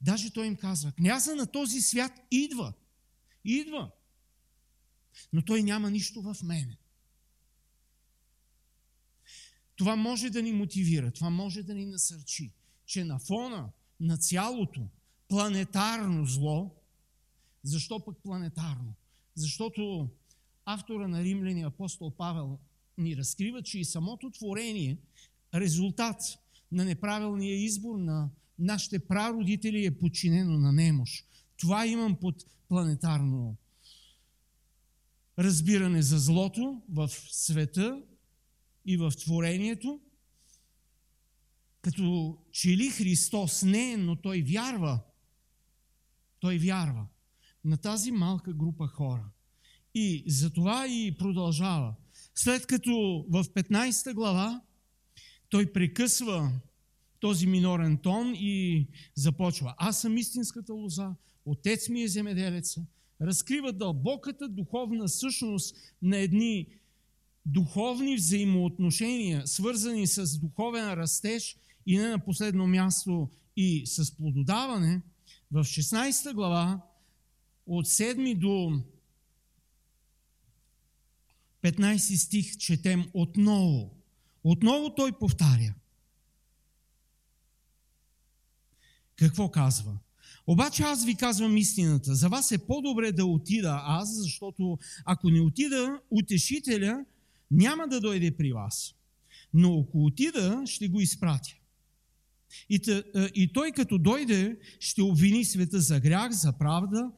Даже 0.00 0.32
той 0.32 0.46
им 0.46 0.56
казва, 0.56 0.92
княза 0.92 1.34
на 1.34 1.46
този 1.46 1.80
свят 1.80 2.12
идва. 2.30 2.72
Идва. 3.44 3.90
Но 5.32 5.44
той 5.44 5.62
няма 5.62 5.90
нищо 5.90 6.22
в 6.22 6.36
мене. 6.42 6.78
Това 9.76 9.96
може 9.96 10.30
да 10.30 10.42
ни 10.42 10.52
мотивира, 10.52 11.12
това 11.12 11.30
може 11.30 11.62
да 11.62 11.74
ни 11.74 11.86
насърчи, 11.86 12.52
че 12.86 13.04
на 13.04 13.18
фона 13.18 13.70
на 14.00 14.16
цялото 14.18 14.80
планетарно 15.28 16.26
зло, 16.26 16.74
защо 17.62 18.04
пък 18.04 18.16
планетарно? 18.22 18.94
Защото 19.34 20.08
автора 20.64 21.08
на 21.08 21.24
римляни 21.24 21.62
апостол 21.62 22.10
Павел 22.10 22.58
ни 22.98 23.16
разкрива, 23.16 23.62
че 23.62 23.78
и 23.78 23.84
самото 23.84 24.30
творение, 24.30 24.98
резултат 25.54 26.22
на 26.72 26.84
неправилния 26.84 27.54
избор 27.54 27.98
на 27.98 28.30
нашите 28.58 28.98
прародители 28.98 29.84
е 29.84 29.98
подчинено 29.98 30.58
на 30.58 30.72
немощ. 30.72 31.26
Това 31.56 31.86
имам 31.86 32.16
под 32.16 32.44
планетарно 32.68 33.56
разбиране 35.38 36.02
за 36.02 36.18
злото 36.18 36.82
в 36.88 37.10
света 37.30 38.02
и 38.86 38.96
в 38.96 39.12
творението, 39.18 40.00
като 41.84 42.38
че 42.52 42.68
ли 42.68 42.90
Христос 42.90 43.62
не 43.62 43.96
но 43.96 44.16
Той 44.16 44.42
вярва. 44.42 45.00
Той 46.40 46.58
вярва. 46.58 47.06
на 47.64 47.76
тази 47.76 48.12
малка 48.12 48.52
група 48.52 48.86
хора. 48.86 49.24
И 49.94 50.24
затова 50.26 50.86
и 50.86 51.16
продължава. 51.18 51.94
След 52.34 52.66
като 52.66 53.24
в 53.30 53.44
15 53.44 54.14
глава 54.14 54.62
той 55.48 55.72
прекъсва 55.72 56.52
този 57.20 57.46
минорен 57.46 57.98
тон 57.98 58.34
и 58.36 58.88
започва. 59.14 59.74
Аз 59.78 60.00
съм 60.00 60.16
истинската 60.16 60.72
лоза, 60.72 61.14
отец 61.44 61.88
ми 61.88 62.02
е 62.02 62.08
земеделеца. 62.08 62.86
Разкрива 63.20 63.72
дълбоката 63.72 64.48
духовна 64.48 65.08
същност 65.08 65.76
на 66.02 66.16
едни 66.16 66.66
духовни 67.46 68.16
взаимоотношения, 68.16 69.46
свързани 69.46 70.06
с 70.06 70.38
духовен 70.38 70.94
растеж 70.94 71.56
и 71.86 71.98
не 71.98 72.08
на 72.08 72.18
последно 72.18 72.66
място 72.66 73.30
и 73.56 73.86
с 73.86 74.16
плододаване. 74.16 75.02
В 75.50 75.64
16 75.64 76.32
глава 76.32 76.80
от 77.66 77.86
7 77.86 78.38
до 78.38 78.82
15 81.62 82.16
стих 82.16 82.56
четем 82.56 83.10
отново. 83.14 83.90
Отново 84.44 84.94
той 84.94 85.12
повтаря. 85.18 85.74
Какво 89.16 89.50
казва? 89.50 89.98
Обаче 90.46 90.82
аз 90.82 91.04
ви 91.04 91.14
казвам 91.14 91.56
истината. 91.56 92.14
За 92.14 92.28
вас 92.28 92.52
е 92.52 92.66
по-добре 92.66 93.12
да 93.12 93.26
отида 93.26 93.80
аз, 93.84 94.22
защото 94.22 94.78
ако 95.04 95.30
не 95.30 95.40
отида, 95.40 96.00
утешителя 96.10 97.04
няма 97.50 97.88
да 97.88 98.00
дойде 98.00 98.36
при 98.36 98.52
вас. 98.52 98.94
Но 99.54 99.80
ако 99.80 100.04
отида, 100.04 100.62
ще 100.66 100.88
го 100.88 101.00
изпратя. 101.00 101.54
И, 102.68 102.78
тъ, 102.78 103.04
и 103.34 103.52
той 103.52 103.72
като 103.72 103.98
дойде, 103.98 104.58
ще 104.80 105.02
обвини 105.02 105.44
света 105.44 105.80
за 105.80 106.00
грях, 106.00 106.32
за 106.32 106.52
правда 106.52 107.10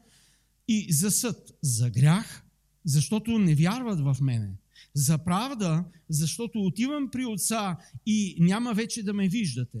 и 0.67 0.93
за 0.93 1.11
съд. 1.11 1.57
За 1.61 1.89
грях, 1.89 2.43
защото 2.85 3.39
не 3.39 3.55
вярват 3.55 3.99
в 3.99 4.17
мене. 4.21 4.49
За 4.93 5.17
правда, 5.17 5.85
защото 6.09 6.65
отивам 6.65 7.09
при 7.11 7.25
отца 7.25 7.77
и 8.05 8.37
няма 8.39 8.73
вече 8.73 9.03
да 9.03 9.13
ме 9.13 9.27
виждате. 9.27 9.79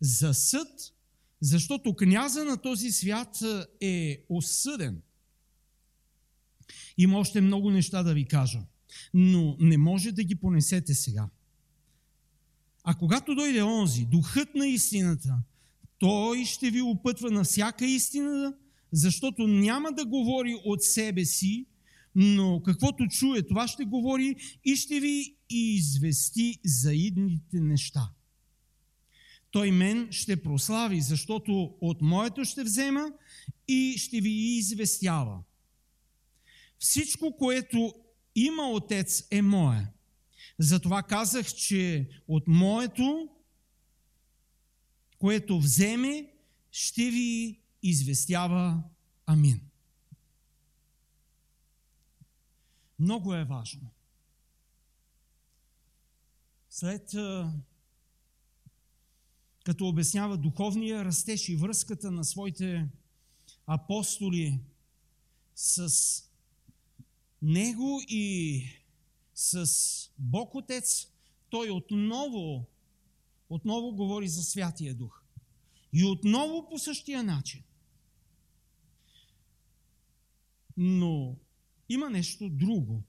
За 0.00 0.34
съд, 0.34 0.92
защото 1.40 1.94
княза 1.94 2.44
на 2.44 2.56
този 2.56 2.90
свят 2.90 3.38
е 3.80 4.24
осъден. 4.28 5.02
Има 6.98 7.18
още 7.18 7.40
много 7.40 7.70
неща 7.70 8.02
да 8.02 8.14
ви 8.14 8.24
кажа, 8.24 8.60
но 9.14 9.56
не 9.60 9.78
може 9.78 10.12
да 10.12 10.24
ги 10.24 10.34
понесете 10.34 10.94
сега. 10.94 11.28
А 12.84 12.94
когато 12.94 13.34
дойде 13.34 13.62
онзи, 13.62 14.04
духът 14.04 14.54
на 14.54 14.66
истината, 14.66 15.34
той 15.98 16.44
ще 16.44 16.70
ви 16.70 16.82
опътва 16.82 17.30
на 17.30 17.44
всяка 17.44 17.86
истина, 17.86 18.54
защото 18.92 19.46
няма 19.46 19.92
да 19.92 20.04
говори 20.04 20.60
от 20.64 20.82
себе 20.82 21.24
си, 21.24 21.66
но 22.14 22.62
каквото 22.64 23.06
чуе, 23.06 23.42
това 23.42 23.68
ще 23.68 23.84
говори 23.84 24.36
и 24.64 24.76
ще 24.76 25.00
ви 25.00 25.36
извести 25.50 26.58
за 26.64 26.94
идните 26.94 27.60
неща. 27.60 28.10
Той 29.50 29.70
мен 29.70 30.08
ще 30.10 30.42
прослави, 30.42 31.00
защото 31.00 31.74
от 31.80 32.02
моето 32.02 32.44
ще 32.44 32.64
взема 32.64 33.12
и 33.68 33.94
ще 33.98 34.20
ви 34.20 34.30
известява. 34.30 35.38
Всичко, 36.78 37.36
което 37.36 37.94
има 38.34 38.70
Отец 38.70 39.26
е 39.30 39.42
мое. 39.42 39.86
Затова 40.62 41.02
казах, 41.02 41.54
че 41.54 42.08
от 42.28 42.44
моето, 42.46 43.28
което 45.18 45.58
вземе, 45.58 46.32
ще 46.70 47.02
ви 47.10 47.60
известява. 47.82 48.82
Амин. 49.26 49.60
Много 52.98 53.34
е 53.34 53.44
важно. 53.44 53.90
След 56.70 57.14
като 59.64 59.88
обяснява 59.88 60.36
духовния 60.36 61.04
растеж 61.04 61.48
и 61.48 61.56
връзката 61.56 62.10
на 62.10 62.24
своите 62.24 62.88
апостоли 63.66 64.60
с 65.54 65.92
него 67.42 68.00
и 68.08 68.64
с 69.40 69.66
Бог 70.18 70.54
Отец, 70.54 71.06
той 71.50 71.70
отново, 71.70 72.64
отново 73.50 73.92
говори 73.92 74.28
за 74.28 74.42
Святия 74.42 74.94
Дух. 74.94 75.22
И 75.92 76.04
отново 76.04 76.68
по 76.68 76.78
същия 76.78 77.22
начин. 77.22 77.62
Но 80.76 81.36
има 81.88 82.10
нещо 82.10 82.48
друго. 82.48 83.02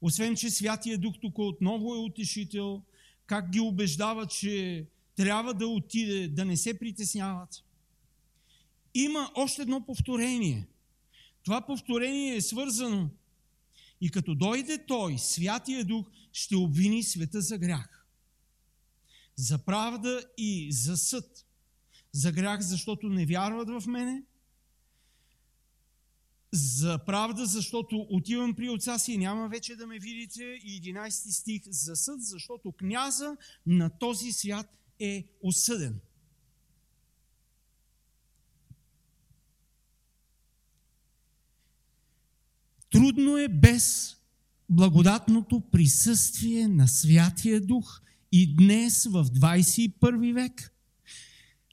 Освен, 0.00 0.36
че 0.36 0.50
Святия 0.50 0.98
Дух 0.98 1.14
тук 1.20 1.38
отново 1.38 1.94
е 1.94 1.98
утешител, 1.98 2.82
как 3.26 3.50
ги 3.50 3.60
убеждава, 3.60 4.26
че 4.26 4.86
трябва 5.16 5.54
да 5.54 5.66
отиде, 5.66 6.28
да 6.28 6.44
не 6.44 6.56
се 6.56 6.78
притесняват. 6.78 7.64
Има 8.94 9.30
още 9.34 9.62
едно 9.62 9.86
повторение. 9.86 10.66
Това 11.42 11.66
повторение 11.66 12.36
е 12.36 12.40
свързано 12.40 13.10
и 14.02 14.10
като 14.10 14.34
дойде 14.34 14.86
Той, 14.86 15.18
Святия 15.18 15.84
Дух, 15.84 16.06
ще 16.32 16.56
обвини 16.56 17.02
света 17.02 17.40
за 17.40 17.58
грях. 17.58 18.06
За 19.36 19.58
правда 19.58 20.24
и 20.38 20.72
за 20.72 20.96
съд. 20.96 21.46
За 22.12 22.32
грях, 22.32 22.60
защото 22.60 23.08
не 23.08 23.26
вярват 23.26 23.68
в 23.82 23.86
мене. 23.86 24.22
За 26.52 26.98
правда, 27.06 27.46
защото 27.46 28.06
отивам 28.10 28.54
при 28.54 28.68
отца 28.68 28.98
си 28.98 29.12
и 29.12 29.18
няма 29.18 29.48
вече 29.48 29.76
да 29.76 29.86
ме 29.86 29.98
видите. 29.98 30.44
И 30.44 30.82
11 30.82 31.10
стих 31.30 31.62
за 31.66 31.96
съд, 31.96 32.22
защото 32.22 32.72
княза 32.72 33.36
на 33.66 33.98
този 33.98 34.32
свят 34.32 34.66
е 34.98 35.26
осъден. 35.42 36.00
Трудно 42.92 43.38
е 43.38 43.48
без 43.48 44.16
благодатното 44.68 45.60
присъствие 45.60 46.68
на 46.68 46.88
Святия 46.88 47.60
Дух 47.60 48.02
и 48.32 48.56
днес 48.56 49.04
в 49.04 49.24
21 49.24 50.34
век 50.34 50.72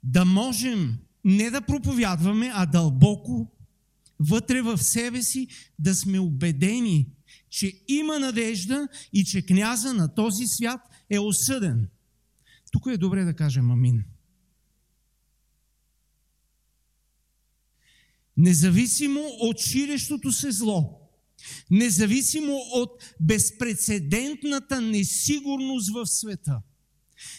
да 0.04 0.26
можем 0.26 0.98
не 1.26 1.50
да 1.50 1.62
проповядваме, 1.62 2.52
а 2.54 2.66
дълбоко 2.66 3.52
вътре 4.20 4.62
в 4.62 4.78
себе 4.78 5.22
си 5.22 5.48
да 5.80 5.96
сме 5.96 6.20
убедени, 6.20 7.08
че 7.50 7.84
има 7.88 8.20
надежда 8.20 8.88
и 9.14 9.26
че 9.26 9.46
княза 9.46 9.94
на 9.94 10.16
този 10.16 10.48
свят 10.48 10.82
е 11.10 11.20
осъден. 11.20 11.88
Тук 12.72 12.86
е 12.86 12.98
добре 12.98 13.24
да 13.24 13.34
кажем 13.34 13.72
амин. 13.72 14.04
Независимо 18.38 19.20
от 19.40 19.60
ширещото 19.60 20.32
се 20.32 20.52
зло, 20.52 20.99
Независимо 21.72 22.56
от 22.72 22.92
безпредседентната 23.20 24.82
несигурност 24.82 25.94
в 25.94 26.06
света, 26.06 26.62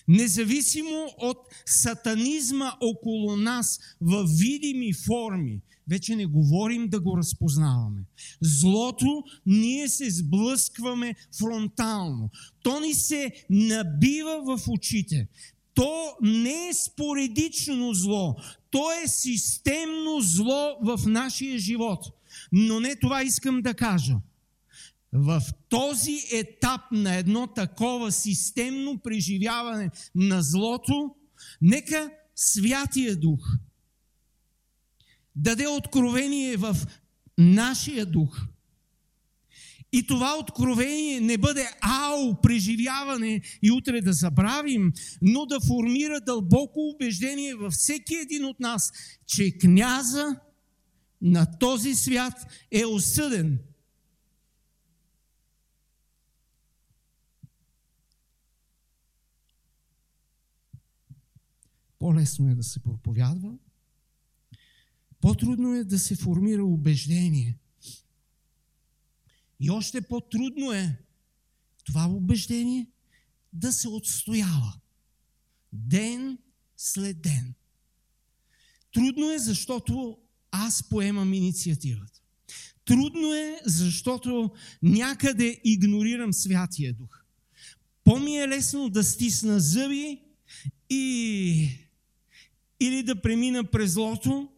независимо 0.09 1.09
от 1.19 1.39
сатанизма 1.67 2.73
около 2.81 3.37
нас 3.37 3.79
в 4.01 4.27
видими 4.39 4.93
форми, 4.93 5.61
вече 5.91 6.17
не 6.17 6.27
говорим 6.27 6.89
да 6.89 7.01
го 7.01 7.17
разпознаваме. 7.17 8.01
Злото 8.41 9.23
ние 9.47 9.89
се 9.89 10.11
сблъскваме 10.11 11.15
фронтално. 11.39 12.31
То 12.63 12.81
ни 12.81 12.95
се 12.95 13.33
набива 13.51 14.43
в 14.47 14.69
очите. 14.69 15.29
То 15.75 16.13
не 16.23 16.69
е 16.69 16.75
споредично 16.75 17.95
зло, 17.95 18.37
то 18.71 18.93
е 19.05 19.09
системно 19.09 20.21
зло 20.21 20.77
в 20.83 21.01
нашия 21.07 21.59
живот– 21.59 22.05
но 22.53 22.81
не 22.81 22.97
това 22.97 23.23
искам 23.23 23.63
да 23.63 23.75
кажа. 23.75 24.17
В 25.13 25.43
този 25.69 26.19
етап 26.33 26.81
на 26.93 27.17
едно 27.17 27.47
такова 27.47 28.13
системно 28.13 28.99
преживяване 28.99 29.91
на 30.15 30.43
злото, 30.43 31.15
нека 31.63 32.11
Святия 32.35 33.17
Дух 33.17 33.41
даде 35.37 35.69
откровение 35.69 36.57
в 36.57 36.77
нашия 37.39 38.07
дух. 38.07 38.41
И 39.93 40.07
това 40.07 40.39
откровение 40.39 41.21
не 41.21 41.39
бъде 41.39 41.71
ау, 41.81 42.41
преживяване 42.43 43.41
и 43.63 43.71
утре 43.71 44.01
да 44.01 44.13
забравим, 44.13 44.93
но 45.23 45.47
да 45.47 45.61
формира 45.61 46.21
дълбоко 46.21 46.81
убеждение 46.81 47.55
във 47.55 47.73
всеки 47.73 48.15
един 48.15 48.45
от 48.45 48.61
нас, 48.61 48.93
че 49.27 49.59
княза 49.59 50.41
на 51.21 51.59
този 51.59 51.95
свят 51.95 52.47
е 52.71 52.85
осъден. 52.85 53.59
По-лесно 61.99 62.51
е 62.51 62.55
да 62.55 62.63
се 62.63 62.83
проповядва, 62.83 63.59
По-трудно 65.21 65.75
е 65.75 65.85
да 65.85 65.99
се 65.99 66.17
формира 66.17 66.65
убеждение. 66.65 67.59
И 69.61 69.71
още 69.71 70.03
по-трудно 70.03 70.73
е 70.73 70.99
това 71.85 72.07
убеждение 72.07 72.87
да 73.53 73.73
се 73.73 73.89
отстоява. 73.89 74.81
Ден 75.73 76.39
след 76.77 77.23
ден. 77.23 77.55
Трудно 78.93 79.31
е, 79.31 79.39
защото 79.39 80.19
аз 80.51 80.83
поемам 80.89 81.35
инициативата. 81.35 82.21
Трудно 82.85 83.35
е, 83.35 83.61
защото 83.67 84.51
някъде 84.83 85.61
игнорирам 85.65 86.33
Святия 86.33 86.93
Дух. 86.93 87.25
По-ми 88.05 88.37
е 88.37 88.49
лесно 88.49 88.89
да 88.89 89.05
стисна 89.05 89.61
зъби 89.61 90.23
и 90.91 91.69
или 92.81 93.03
да 93.03 93.23
премина 93.23 93.65
през 93.65 93.93
злото, 93.93 94.49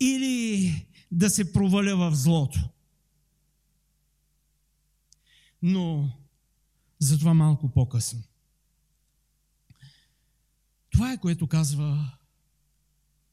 или 0.00 0.86
да 1.12 1.30
се 1.30 1.52
проваля 1.52 1.96
в 1.96 2.16
злото. 2.16 2.60
Но 5.62 6.10
за 6.98 7.18
това 7.18 7.34
малко 7.34 7.72
по-късно. 7.72 8.22
Това 10.90 11.12
е 11.12 11.20
което 11.20 11.46
казва 11.46 12.18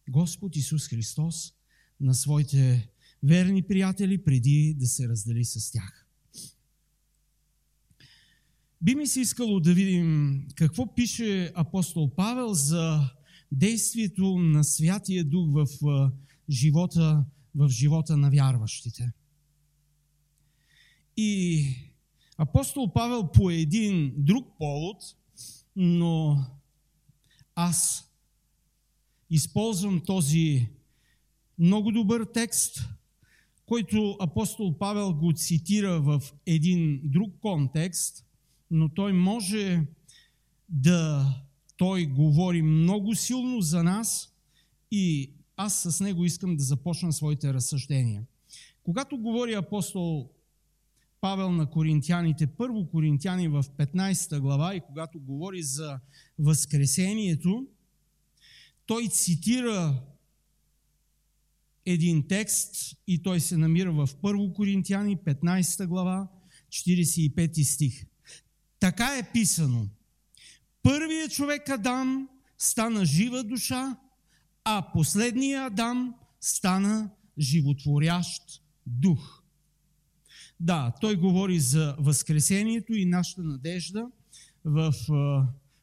Господ 0.10 0.56
Исус 0.56 0.88
Христос 0.88 1.54
на 2.02 2.14
своите 2.14 2.90
верни 3.24 3.64
приятели 3.64 4.24
преди 4.24 4.76
да 4.80 4.88
се 4.88 5.10
раздели 5.10 5.46
с 5.46 5.72
тях. 5.72 6.08
Би 8.82 8.96
ми 8.96 9.08
се 9.08 9.22
искало 9.22 9.60
да 9.60 9.74
видим 9.74 10.48
какво 10.56 10.96
пише 10.96 11.52
апостол 11.56 12.16
Павел 12.16 12.54
за 12.54 13.10
действието 13.52 14.38
на 14.38 14.64
Святия 14.64 15.26
Дух 15.26 15.50
в 15.52 15.68
живота, 16.50 17.26
в 17.56 17.70
живота 17.70 18.18
на 18.18 18.30
вярващите. 18.30 19.12
И 21.18 21.66
апостол 22.38 22.94
Павел 22.94 23.32
по 23.32 23.50
един 23.50 24.14
друг 24.18 24.58
повод, 24.58 25.04
но 25.76 26.46
аз 27.56 28.10
използвам 29.30 30.02
този 30.06 30.70
много 31.62 31.92
добър 31.92 32.26
текст, 32.34 32.80
който 33.66 34.18
апостол 34.20 34.78
Павел 34.78 35.14
го 35.14 35.34
цитира 35.36 36.02
в 36.02 36.22
един 36.46 37.02
друг 37.04 37.34
контекст, 37.42 38.26
но 38.72 38.90
той 38.90 39.14
може 39.14 39.86
да 40.70 41.26
той 41.78 42.06
говори 42.06 42.62
много 42.62 43.16
силно 43.16 43.62
за 43.62 43.84
нас 43.84 44.34
и 44.92 45.34
аз 45.58 45.82
с 45.82 46.00
него 46.00 46.26
искам 46.26 46.56
да 46.56 46.64
започна 46.64 47.14
своите 47.14 47.54
разсъждения. 47.54 48.24
Когато 48.84 49.18
говори 49.18 49.54
апостол 49.54 50.30
Павел 51.22 51.52
на 51.52 51.70
коринтяните, 51.70 52.48
първо 52.48 52.90
коринтяни 52.90 53.48
в 53.48 53.64
15 53.64 54.40
глава 54.40 54.76
и 54.76 54.82
когато 54.82 55.20
говори 55.20 55.64
за 55.64 56.00
Възкресението, 56.40 57.68
той 58.86 59.08
цитира 59.08 60.02
един 61.86 62.28
текст 62.28 62.76
и 63.08 63.24
той 63.24 63.40
се 63.40 63.58
намира 63.58 63.92
в 63.92 64.10
първо 64.22 64.54
Коринтяни, 64.54 65.18
15 65.18 65.88
глава, 65.88 66.28
45 66.70 67.64
стих. 67.64 68.06
Така 68.80 69.18
е 69.18 69.32
писано. 69.34 69.88
Първият 70.84 71.32
човек 71.32 71.70
Адам 71.70 72.30
стана 72.58 73.06
жива 73.06 73.44
душа, 73.44 73.98
а 74.64 74.92
последният 74.94 75.74
Адам 75.74 76.16
стана 76.42 77.10
животворящ 77.40 78.42
дух. 78.86 79.42
Да, 80.60 80.94
той 81.02 81.16
говори 81.16 81.60
за 81.60 81.96
Възкресението 82.00 82.94
и 82.94 83.06
нашата 83.06 83.44
надежда 83.44 84.08
в 84.66 84.94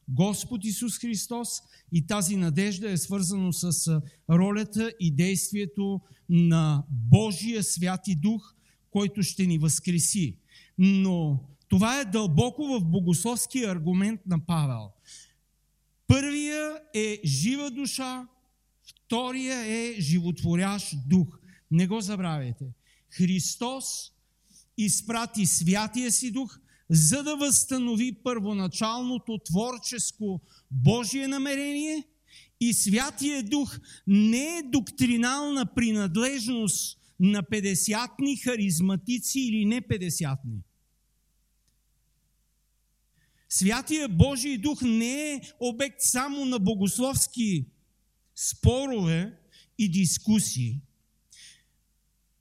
Господ 0.08 0.64
Исус 0.64 0.98
Христос 0.98 1.60
и 1.92 2.06
тази 2.06 2.36
надежда 2.36 2.90
е 2.90 2.96
свързана 2.96 3.52
с 3.52 4.00
ролята 4.30 4.92
и 5.00 5.10
действието 5.10 6.00
на 6.28 6.84
Божия 6.90 7.62
Святи 7.62 8.14
Дух, 8.14 8.54
който 8.90 9.22
ще 9.22 9.46
ни 9.46 9.58
възкреси. 9.58 10.38
Но 10.78 11.40
това 11.68 12.00
е 12.00 12.04
дълбоко 12.04 12.66
в 12.66 12.84
богословския 12.84 13.70
аргумент 13.70 14.20
на 14.26 14.46
Павел. 14.46 14.90
Първия 16.06 16.80
е 16.94 17.20
жива 17.24 17.70
душа, 17.70 18.28
втория 18.88 19.58
е 19.60 20.00
животворящ 20.00 20.94
дух. 21.06 21.38
Не 21.70 21.86
го 21.86 22.00
забравяйте. 22.00 22.64
Христос 23.10 23.84
изпрати 24.78 25.46
святия 25.46 26.12
си 26.12 26.30
дух, 26.30 26.58
за 26.90 27.22
да 27.22 27.36
възстанови 27.36 28.12
първоначалното 28.12 29.38
творческо 29.38 30.40
Божие 30.70 31.28
намерение 31.28 32.04
и 32.60 32.72
Святия 32.72 33.42
Дух 33.42 33.78
не 34.06 34.58
е 34.58 34.62
доктринална 34.62 35.74
принадлежност 35.74 36.98
на 37.20 37.42
50 37.42 38.44
харизматици 38.44 39.40
или 39.40 39.64
не 39.64 39.82
50 39.82 40.36
Святия 43.48 44.08
Божий 44.08 44.58
дух 44.58 44.82
не 44.82 45.32
е 45.32 45.40
обект 45.60 45.96
само 46.00 46.44
на 46.44 46.58
богословски 46.58 47.66
спорове 48.36 49.38
и 49.78 49.90
дискусии. 49.90 50.80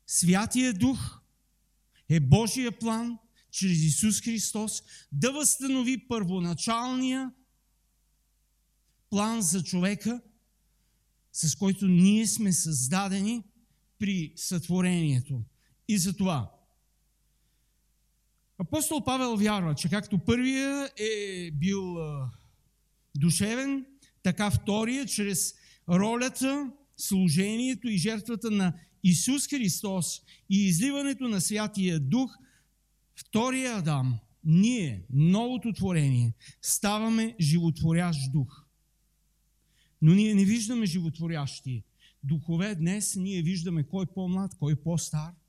Святия 0.07 0.73
дух 0.73 1.21
е 2.09 2.19
Божия 2.19 2.79
план 2.79 3.17
чрез 3.51 3.77
Исус 3.77 4.21
Христос 4.21 4.83
да 5.11 5.31
възстанови 5.31 6.07
първоначалния 6.07 7.31
план 9.09 9.41
за 9.41 9.63
човека, 9.63 10.21
с 11.33 11.55
който 11.55 11.87
ние 11.87 12.27
сме 12.27 12.53
създадени 12.53 13.43
при 13.99 14.33
сътворението. 14.35 15.41
И 15.87 15.97
за 15.97 16.17
това 16.17 16.57
Апостол 18.59 19.03
Павел 19.03 19.35
вярва, 19.35 19.75
че 19.75 19.89
както 19.89 20.19
първия 20.19 20.89
е 20.97 21.51
бил 21.51 21.95
душевен, 23.17 23.85
така 24.23 24.51
втория, 24.51 25.05
чрез 25.05 25.53
ролята, 25.89 26.71
служението 26.97 27.87
и 27.87 27.97
жертвата 27.97 28.51
на 28.51 28.73
Исус 29.03 29.47
Христос 29.47 30.21
и 30.49 30.67
изливането 30.67 31.27
на 31.27 31.41
Святия 31.41 31.99
Дух, 31.99 32.31
втория 33.15 33.77
Адам, 33.77 34.19
ние, 34.43 35.05
новото 35.09 35.73
творение, 35.73 36.33
ставаме 36.61 37.35
животворящ 37.39 38.31
дух. 38.31 38.66
Но 40.01 40.13
ние 40.13 40.35
не 40.35 40.45
виждаме 40.45 40.85
животворящи 40.85 41.83
духове 42.23 42.75
днес, 42.75 43.15
ние 43.15 43.41
виждаме 43.41 43.83
кой 43.83 44.03
е 44.03 44.13
по-млад, 44.13 44.55
кой 44.59 44.73
е 44.73 44.75
по-стар– 44.75 45.33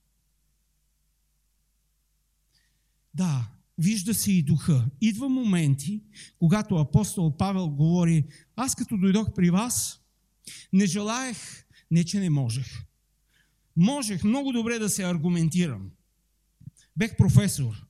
Да, 3.19 3.51
вижда 3.79 4.15
се 4.15 4.33
и 4.33 4.43
духа. 4.43 4.91
Идва 5.01 5.29
моменти, 5.29 6.03
когато 6.39 6.77
апостол 6.77 7.37
Павел 7.37 7.69
говори, 7.69 8.25
аз 8.57 8.75
като 8.75 8.99
дойдох 8.99 9.35
при 9.35 9.51
вас, 9.51 10.01
не 10.73 10.87
желаех, 10.87 11.67
не 11.91 12.05
че 12.05 12.21
не 12.21 12.31
можех. 12.31 12.83
Можех 13.77 14.25
много 14.25 14.53
добре 14.53 14.79
да 14.79 14.89
се 14.89 15.05
аргументирам. 15.05 15.91
Бех 16.97 17.17
професор. 17.17 17.87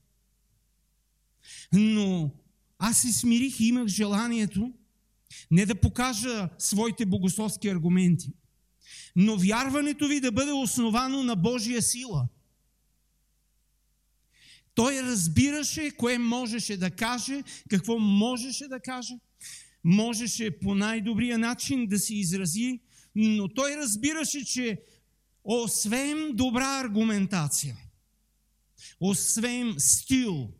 Но 1.73 2.31
аз 2.79 3.01
се 3.01 3.13
смирих 3.13 3.59
и 3.59 3.65
имах 3.65 3.87
желанието 3.87 4.73
не 5.51 5.65
да 5.65 5.75
покажа 5.75 6.49
своите 6.57 7.05
богословски 7.05 7.67
аргументи, 7.67 8.33
но 9.15 9.37
вярването 9.37 10.07
ви 10.07 10.19
да 10.19 10.31
бъде 10.31 10.51
основано 10.51 11.23
на 11.23 11.35
Божия 11.35 11.81
сила– 11.81 12.27
той 14.79 15.03
разбираше 15.03 15.91
кое 15.91 16.17
можеше 16.17 16.77
да 16.77 16.91
каже, 16.91 17.43
какво 17.69 17.99
можеше 17.99 18.67
да 18.67 18.79
каже. 18.79 19.13
Можеше 19.83 20.59
по 20.59 20.75
най-добрия 20.75 21.37
начин 21.37 21.87
да 21.87 21.99
се 21.99 22.15
изрази, 22.15 22.79
но 23.15 23.47
той 23.47 23.77
разбираше, 23.77 24.45
че 24.45 24.81
освен 25.43 26.31
добра 26.33 26.79
аргументация, 26.79 27.77
освен 28.99 29.75
стил, 29.77 30.53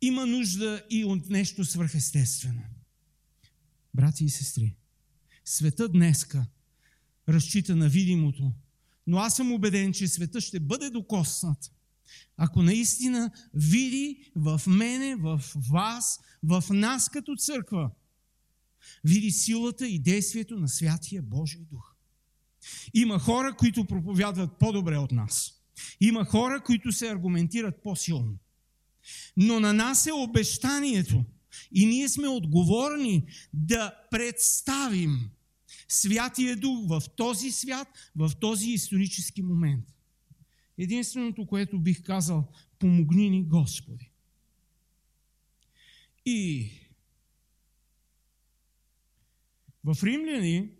има 0.00 0.26
нужда 0.26 0.82
и 0.90 1.04
от 1.04 1.28
нещо 1.28 1.64
свръхестествено. 1.64 2.62
Брати 3.94 4.24
и 4.24 4.30
сестри, 4.30 4.76
света 5.44 5.88
днеска 5.88 6.46
разчита 7.28 7.76
на 7.76 7.88
видимото, 7.88 8.52
но 9.06 9.18
аз 9.18 9.36
съм 9.36 9.52
убеден, 9.52 9.92
че 9.92 10.08
света 10.08 10.40
ще 10.40 10.60
бъде 10.60 10.90
докоснат 10.90 11.72
ако 12.36 12.62
наистина 12.62 13.30
види 13.54 14.30
в 14.36 14.60
мене, 14.66 15.16
в 15.16 15.42
вас, 15.70 16.20
в 16.42 16.64
нас 16.70 17.08
като 17.08 17.36
църква, 17.36 17.90
види 19.04 19.30
силата 19.30 19.88
и 19.88 19.98
действието 19.98 20.58
на 20.58 20.68
Святия 20.68 21.22
Божий 21.22 21.64
Дух. 21.70 21.94
Има 22.94 23.18
хора, 23.18 23.56
които 23.56 23.84
проповядват 23.84 24.58
по-добре 24.58 24.98
от 24.98 25.12
нас. 25.12 25.52
Има 26.00 26.24
хора, 26.24 26.62
които 26.62 26.92
се 26.92 27.10
аргументират 27.10 27.82
по-силно. 27.82 28.38
Но 29.36 29.60
на 29.60 29.72
нас 29.72 30.06
е 30.06 30.12
обещанието 30.12 31.24
и 31.72 31.86
ние 31.86 32.08
сме 32.08 32.28
отговорни 32.28 33.26
да 33.52 33.94
представим 34.10 35.30
Святия 35.88 36.56
Дух 36.56 36.88
в 36.88 37.02
този 37.16 37.52
свят, 37.52 37.88
в 38.16 38.32
този 38.40 38.70
исторически 38.70 39.42
момент. 39.42 39.84
Единственото, 40.78 41.46
което 41.46 41.78
бих 41.78 42.02
казал, 42.02 42.48
помогни 42.78 43.30
ни 43.30 43.44
Господи. 43.44 44.10
И 46.26 46.70
в 49.84 49.96
Римляни 50.02 50.70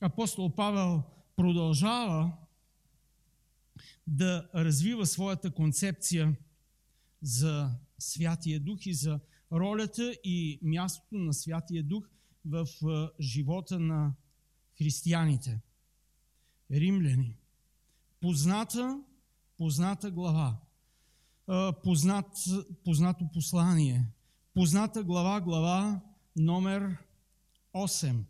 апостол 0.00 0.54
Павел 0.54 1.02
продължава 1.36 2.32
да 4.06 4.50
развива 4.54 5.06
своята 5.06 5.50
концепция 5.50 6.36
за 7.24 7.70
Святия 7.98 8.60
Дух 8.60 8.86
и 8.86 8.94
за 8.94 9.20
ролята 9.52 10.14
и 10.24 10.58
мястото 10.62 11.14
на 11.14 11.34
Святия 11.34 11.82
Дух 11.82 12.08
в 12.44 12.66
живота 13.20 13.78
на 13.78 14.14
християните. 14.78 15.60
Римляни. 16.70 17.36
Позната, 18.20 19.02
позната 19.56 20.10
глава. 20.10 20.60
Познат, 21.82 22.26
познато 22.84 23.28
послание. 23.32 24.06
Позната 24.54 25.04
глава, 25.04 25.40
глава 25.40 26.00
номер 26.36 26.96
8. 27.74 28.24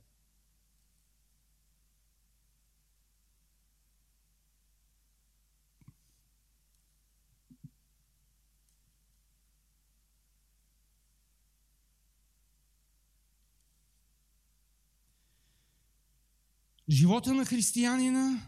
Живота 16.94 17.34
на 17.34 17.44
християнина 17.44 18.42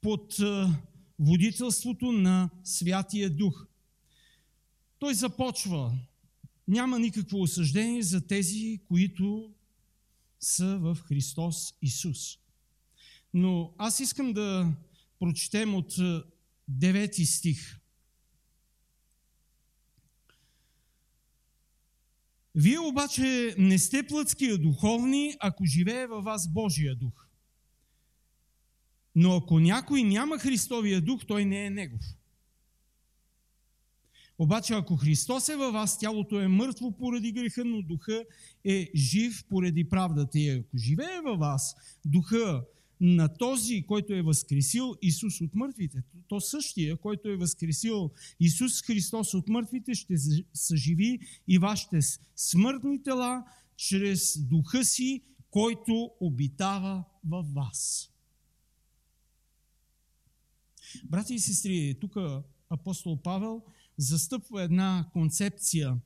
под 0.00 0.36
водителството 1.18 2.12
на 2.12 2.50
Святия 2.64 3.30
Дух. 3.30 3.66
Той 4.98 5.14
започва. 5.14 5.98
Няма 6.68 6.98
никакво 6.98 7.42
осъждение 7.42 8.02
за 8.02 8.26
тези, 8.26 8.80
които 8.88 9.54
са 10.40 10.78
в 10.78 10.98
Христос 11.04 11.74
Исус. 11.82 12.38
Но 13.34 13.74
аз 13.78 14.00
искам 14.00 14.32
да 14.32 14.72
прочетем 15.18 15.74
от 15.74 15.92
9 16.70 17.24
стих. 17.24 17.80
Вие 22.54 22.78
обаче 22.78 23.54
не 23.58 23.78
сте 23.78 24.06
плътски, 24.06 24.58
духовни, 24.58 25.34
ако 25.40 25.64
живее 25.64 26.06
във 26.06 26.24
вас 26.24 26.52
Божия 26.52 26.96
дух. 26.96 27.23
Но 29.14 29.36
ако 29.36 29.60
някой 29.60 30.02
няма 30.02 30.38
Христовия 30.38 31.00
дух, 31.00 31.26
той 31.26 31.44
не 31.44 31.64
е 31.64 31.70
негов. 31.70 32.02
Обаче 34.38 34.74
ако 34.74 34.96
Христос 34.96 35.48
е 35.48 35.56
във 35.56 35.72
вас, 35.72 35.98
тялото 35.98 36.40
е 36.40 36.48
мъртво 36.48 36.96
поради 36.96 37.32
греха, 37.32 37.64
но 37.64 37.82
духа 37.82 38.24
е 38.64 38.90
жив 38.94 39.44
поради 39.48 39.88
правдата. 39.88 40.38
И 40.38 40.48
ако 40.48 40.78
живее 40.78 41.20
във 41.24 41.38
вас 41.38 41.74
духа 42.04 42.64
на 43.00 43.28
този, 43.28 43.82
който 43.86 44.14
е 44.14 44.22
възкресил 44.22 44.94
Исус 45.02 45.40
от 45.40 45.54
мъртвите, 45.54 46.02
то 46.28 46.40
същия, 46.40 46.96
който 46.96 47.28
е 47.28 47.36
възкресил 47.36 48.10
Исус 48.40 48.82
Христос 48.82 49.34
от 49.34 49.48
мъртвите, 49.48 49.94
ще 49.94 50.14
съживи 50.54 51.18
и 51.48 51.58
вашите 51.58 52.00
смъртни 52.36 53.02
тела 53.02 53.44
чрез 53.76 54.38
духа 54.38 54.84
си, 54.84 55.22
който 55.50 56.10
обитава 56.20 57.04
във 57.24 57.52
вас. 57.52 58.10
Брати 61.04 61.34
и 61.34 61.38
сестри, 61.38 61.96
тук 62.00 62.16
апостол 62.70 63.22
Павел 63.22 63.62
застъпва 63.98 64.62
една 64.62 65.08
концепция 65.12 65.96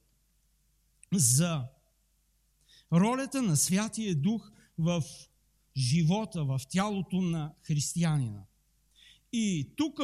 за 1.12 1.64
ролята 2.92 3.42
на 3.42 3.56
Святия 3.56 4.14
Дух 4.14 4.50
в 4.78 5.02
живота, 5.76 6.44
в 6.44 6.60
тялото 6.70 7.20
на 7.20 7.52
християнина. 7.62 8.44
И 9.32 9.72
тук, 9.76 10.00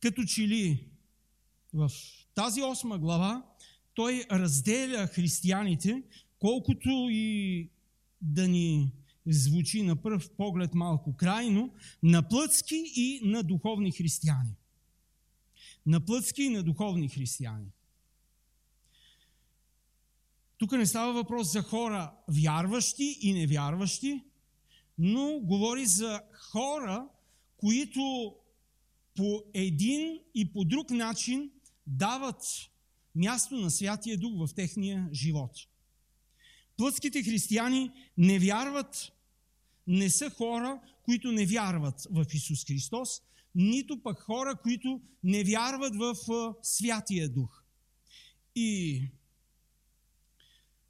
като 0.00 0.24
че 0.24 0.42
ли 0.48 0.88
в 1.72 1.90
тази 2.34 2.62
осма 2.62 2.98
глава, 2.98 3.46
той 3.94 4.24
разделя 4.30 5.06
християните, 5.06 6.02
колкото 6.38 7.08
и 7.10 7.70
да 8.20 8.48
ни 8.48 8.92
звучи 9.26 9.82
на 9.82 9.96
пръв 9.96 10.30
поглед 10.30 10.74
малко 10.74 11.16
крайно, 11.16 11.74
на 12.02 12.28
плътски 12.28 12.92
и 12.96 13.20
на 13.24 13.42
духовни 13.42 13.92
християни. 13.92 14.54
На 15.86 16.04
плътски 16.04 16.42
и 16.42 16.50
на 16.50 16.62
духовни 16.62 17.08
християни. 17.08 17.66
Тук 20.58 20.72
не 20.72 20.86
става 20.86 21.12
въпрос 21.12 21.52
за 21.52 21.62
хора 21.62 22.12
вярващи 22.28 23.18
и 23.20 23.32
невярващи, 23.32 24.24
но 24.98 25.40
говори 25.40 25.86
за 25.86 26.22
хора, 26.32 27.08
които 27.56 28.34
по 29.16 29.42
един 29.54 30.20
и 30.34 30.52
по 30.52 30.64
друг 30.64 30.90
начин 30.90 31.50
дават 31.86 32.42
място 33.14 33.56
на 33.56 33.70
Святия 33.70 34.18
Дух 34.18 34.32
в 34.46 34.54
техния 34.54 35.08
живот. 35.12 35.52
Плътските 36.76 37.22
християни 37.22 37.90
не 38.18 38.38
вярват 38.38 39.12
не 39.86 40.10
са 40.10 40.30
хора, 40.30 40.80
които 41.02 41.32
не 41.32 41.46
вярват 41.46 42.06
в 42.10 42.26
Исус 42.32 42.64
Христос, 42.66 43.22
нито 43.54 44.02
пък 44.02 44.20
хора, 44.20 44.56
които 44.62 45.00
не 45.22 45.44
вярват 45.44 45.96
в 45.96 46.16
Святия 46.62 47.28
Дух. 47.28 47.62
И 48.54 49.02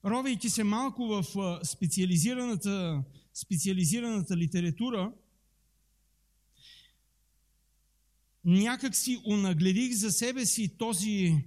ровейки 0.05 0.51
се 0.51 0.65
малко 0.65 1.07
в 1.07 1.25
специализираната, 1.65 3.05
специализираната 3.35 4.37
литература, 4.37 5.13
някак 8.45 8.97
си 8.97 9.21
унагледих 9.27 9.93
за 9.93 10.13
себе 10.13 10.47
си 10.47 10.77
този 10.79 11.45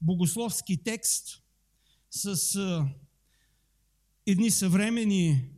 богословски 0.00 0.82
текст 0.82 1.42
с 2.10 2.86
едни 4.26 4.50
съвремени 4.50 5.50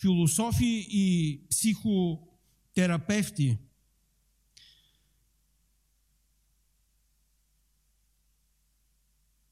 философи 0.00 0.86
и 0.90 1.40
психотерапевти. 1.50 3.58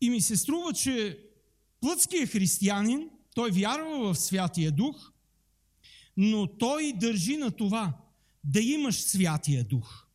И 0.00 0.10
ми 0.10 0.20
се 0.20 0.36
струва, 0.36 0.72
че 0.72 1.24
плътският 1.80 2.30
християнин, 2.30 3.10
той 3.34 3.50
вярва 3.50 4.14
в 4.14 4.18
Святия 4.18 4.72
Дух, 4.72 5.12
но 6.16 6.46
той 6.46 6.92
държи 6.92 7.36
на 7.36 7.50
това 7.50 7.98
да 8.44 8.60
имаш 8.60 9.00
Святия 9.00 9.64
Дух. 9.64 10.06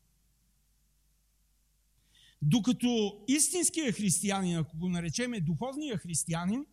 Докато 2.41 3.23
истинският 3.27 3.95
християнин, 3.95 4.57
ако 4.57 4.77
го 4.77 4.89
наречеме 4.89 5.39
духовния 5.39 5.97
християнин, 5.97 6.65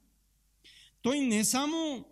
той 1.02 1.20
не 1.20 1.44
само 1.44 2.06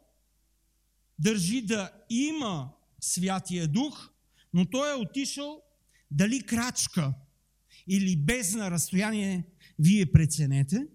държи 1.19 1.63
да 1.63 1.91
има 2.11 2.71
Святия 3.01 3.69
Дух, 3.69 4.11
но 4.55 4.65
той 4.65 4.91
е 4.91 4.95
отишъл 4.95 5.63
дали 6.11 6.43
крачка 6.43 7.15
или 7.89 8.17
без 8.17 8.55
на 8.55 8.71
разстояние, 8.71 9.45
вие 9.79 10.13
преценете. 10.13 10.87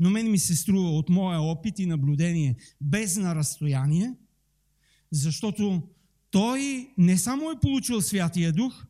Но 0.00 0.10
мен 0.10 0.30
ми 0.30 0.38
се 0.38 0.56
струва 0.56 0.90
от 0.90 1.08
моя 1.08 1.40
опит 1.40 1.78
и 1.78 1.86
наблюдение 1.86 2.56
без 2.80 3.16
на 3.16 3.34
разстояние, 3.34 4.14
защото 5.10 5.82
той 6.30 6.90
не 6.98 7.18
само 7.18 7.50
е 7.50 7.60
получил 7.60 8.00
Святия 8.00 8.52
Дух, 8.52 8.86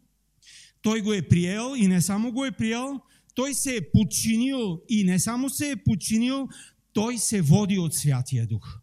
той 0.82 1.00
го 1.00 1.12
е 1.12 1.28
приел 1.28 1.74
и 1.76 1.86
не 1.86 2.02
само 2.02 2.32
го 2.32 2.44
е 2.44 2.52
приел, 2.52 3.00
той 3.34 3.54
се 3.54 3.76
е 3.76 3.90
подчинил 3.90 4.82
и 4.88 5.04
не 5.04 5.18
само 5.18 5.50
се 5.50 5.70
е 5.70 5.76
подчинил, 5.76 6.48
той 6.92 7.18
се 7.18 7.42
води 7.42 7.78
от 7.78 7.94
Святия 7.94 8.46
Дух. 8.46 8.79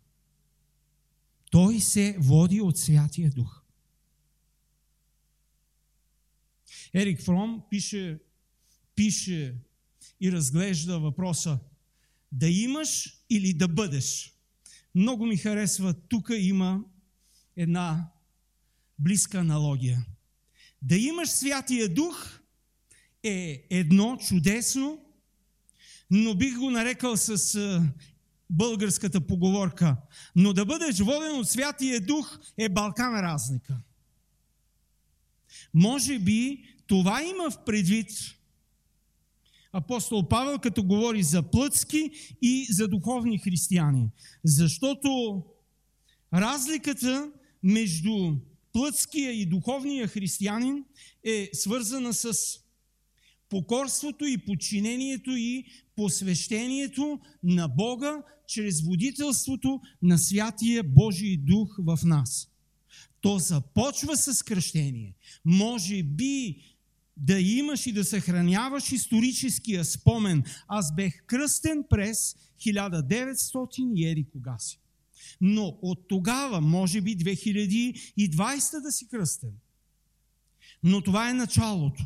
Той 1.58 1.80
се 1.80 2.18
води 2.20 2.62
от 2.62 2.78
Святия 2.78 3.32
Дух. 3.32 3.64
Ерик 6.94 7.22
Фром 7.22 7.64
пише, 7.70 8.20
пише 8.96 9.56
и 10.22 10.32
разглежда 10.32 11.00
въпроса 11.00 11.60
да 12.32 12.50
имаш 12.50 13.20
или 13.30 13.54
да 13.54 13.68
бъдеш. 13.68 14.34
Много 14.96 15.26
ми 15.26 15.38
харесва, 15.38 15.94
тук 15.94 16.30
има 16.38 16.84
една 17.56 18.12
близка 19.00 19.40
аналогия. 19.40 20.06
Да 20.82 20.98
имаш 20.98 21.30
Святия 21.30 21.94
Дух 21.94 22.40
е 23.24 23.68
едно 23.70 24.18
чудесно, 24.18 25.06
но 26.10 26.36
бих 26.36 26.58
го 26.58 26.72
нарекал 26.72 27.18
с 27.18 27.56
а, 27.56 27.94
българската 28.50 29.28
поговорка. 29.28 29.98
Но 30.36 30.54
да 30.54 30.66
бъдеш 30.66 31.00
воден 31.00 31.40
от 31.40 31.50
Святия 31.50 32.02
Дух 32.02 32.40
е 32.58 32.70
Балкан 32.70 33.20
разлика. 33.20 33.78
Може 35.74 36.20
би 36.20 36.64
това 36.88 37.24
има 37.24 37.52
в 37.52 37.66
предвид 37.66 38.10
апостол 39.74 40.28
Павел, 40.28 40.60
като 40.60 40.84
говори 40.84 41.24
за 41.24 41.44
плътски 41.44 42.12
и 42.42 42.68
за 42.70 42.88
духовни 42.88 43.38
християни. 43.38 44.10
Защото 44.44 45.44
разликата 46.34 47.32
между 47.64 48.36
плътския 48.74 49.32
и 49.32 49.46
духовния 49.46 50.08
християнин 50.08 50.86
е 51.24 51.50
свързана 51.54 52.14
с 52.14 52.34
покорството 53.50 54.26
и 54.26 54.38
подчинението 54.38 55.32
и 55.32 55.66
посвещението 55.96 57.20
на 57.44 57.68
Бога 57.68 58.24
чрез 58.48 58.82
водителството 58.82 59.82
на 60.02 60.18
Святия 60.18 60.84
Божий 60.84 61.38
Дух 61.38 61.76
в 61.80 62.00
нас. 62.04 62.50
То 63.22 63.40
започва 63.40 64.18
с 64.18 64.44
кръщение. 64.44 65.16
Може 65.46 66.04
би 66.04 66.62
да 67.18 67.40
имаш 67.40 67.88
и 67.88 67.92
да 67.92 68.06
съхраняваш 68.06 68.92
историческия 68.92 69.86
спомен. 69.86 70.44
Аз 70.68 70.96
бех 70.96 71.26
кръстен 71.26 71.84
през 71.90 72.36
1900 72.60 73.94
и 73.96 74.08
еди 74.08 74.26
кога 74.32 74.58
си. 74.60 74.80
Но 75.42 75.78
от 75.82 76.08
тогава, 76.08 76.62
може 76.62 77.02
би 77.02 77.18
2020 77.18 78.82
да 78.82 78.92
си 78.92 79.08
кръстен. 79.08 79.54
Но 80.84 81.02
това 81.02 81.30
е 81.30 81.34
началото. 81.34 82.04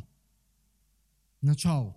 Начало. 1.43 1.93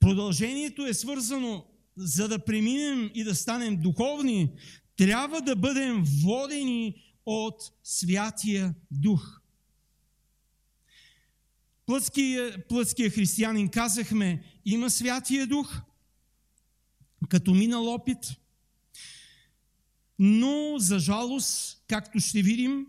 Продължението 0.00 0.86
е 0.86 0.94
свързано, 0.94 1.66
за 1.96 2.28
да 2.28 2.44
преминем 2.44 3.10
и 3.14 3.24
да 3.24 3.34
станем 3.34 3.76
духовни, 3.76 4.50
трябва 4.96 5.40
да 5.40 5.56
бъдем 5.56 6.04
водени 6.24 6.94
от 7.26 7.72
Святия 7.84 8.74
Дух. 8.90 9.40
Плътския, 11.86 12.68
плътския 12.68 13.10
християнин, 13.10 13.68
казахме, 13.68 14.42
има 14.64 14.90
Святия 14.90 15.46
Дух, 15.46 15.80
като 17.28 17.54
минал 17.54 17.94
опит, 17.94 18.18
но 20.18 20.78
за 20.78 20.98
жалост, 20.98 21.82
както 21.88 22.20
ще 22.20 22.42
видим, 22.42 22.86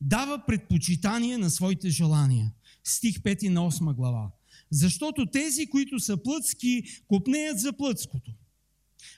дава 0.00 0.46
предпочитание 0.46 1.38
на 1.38 1.50
своите 1.50 1.90
желания. 1.90 2.52
Стих 2.84 3.18
5 3.18 3.48
на 3.48 3.60
8 3.60 3.94
глава. 3.94 4.30
Защото 4.70 5.26
тези, 5.26 5.66
които 5.66 6.00
са 6.00 6.16
плътски, 6.22 6.82
копнеят 7.08 7.60
за 7.60 7.72
плътското. 7.72 8.32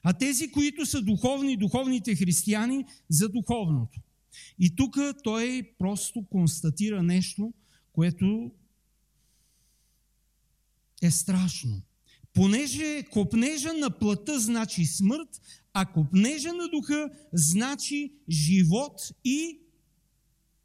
А 0.02 0.12
тези, 0.12 0.52
които 0.52 0.86
са 0.86 1.02
духовни, 1.02 1.56
духовните 1.56 2.14
християни, 2.14 2.84
за 3.08 3.28
духовното. 3.28 4.00
И 4.58 4.76
тук 4.76 4.98
той 5.24 5.70
просто 5.78 6.26
констатира 6.30 7.02
нещо, 7.02 7.52
което 7.92 8.50
е 11.02 11.10
страшно. 11.10 11.82
Понеже 12.34 13.02
копнежа 13.10 13.72
на 13.72 13.90
плътта 13.98 14.38
значи 14.38 14.84
смърт, 14.84 15.40
а 15.72 15.86
копнежа 15.86 16.52
на 16.52 16.68
духа 16.68 17.10
значи 17.32 18.12
живот 18.30 19.00
и 19.24 19.60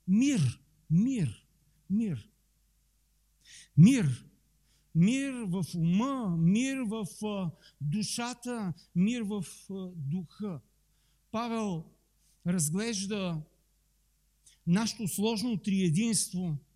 мир. 0.07 0.59
Мир. 0.91 1.45
Мир. 1.89 2.29
Мир. 3.77 4.25
Мир 4.95 5.33
в 5.33 5.65
ума, 5.75 6.37
мир 6.37 6.81
в 6.81 7.07
душата, 7.81 8.73
мир 8.95 9.21
в 9.21 9.45
духа. 9.95 10.59
Павел 11.31 11.83
разглежда 12.47 13.41
нашето 14.67 15.07
сложно 15.07 15.57
триединство– 15.57 16.57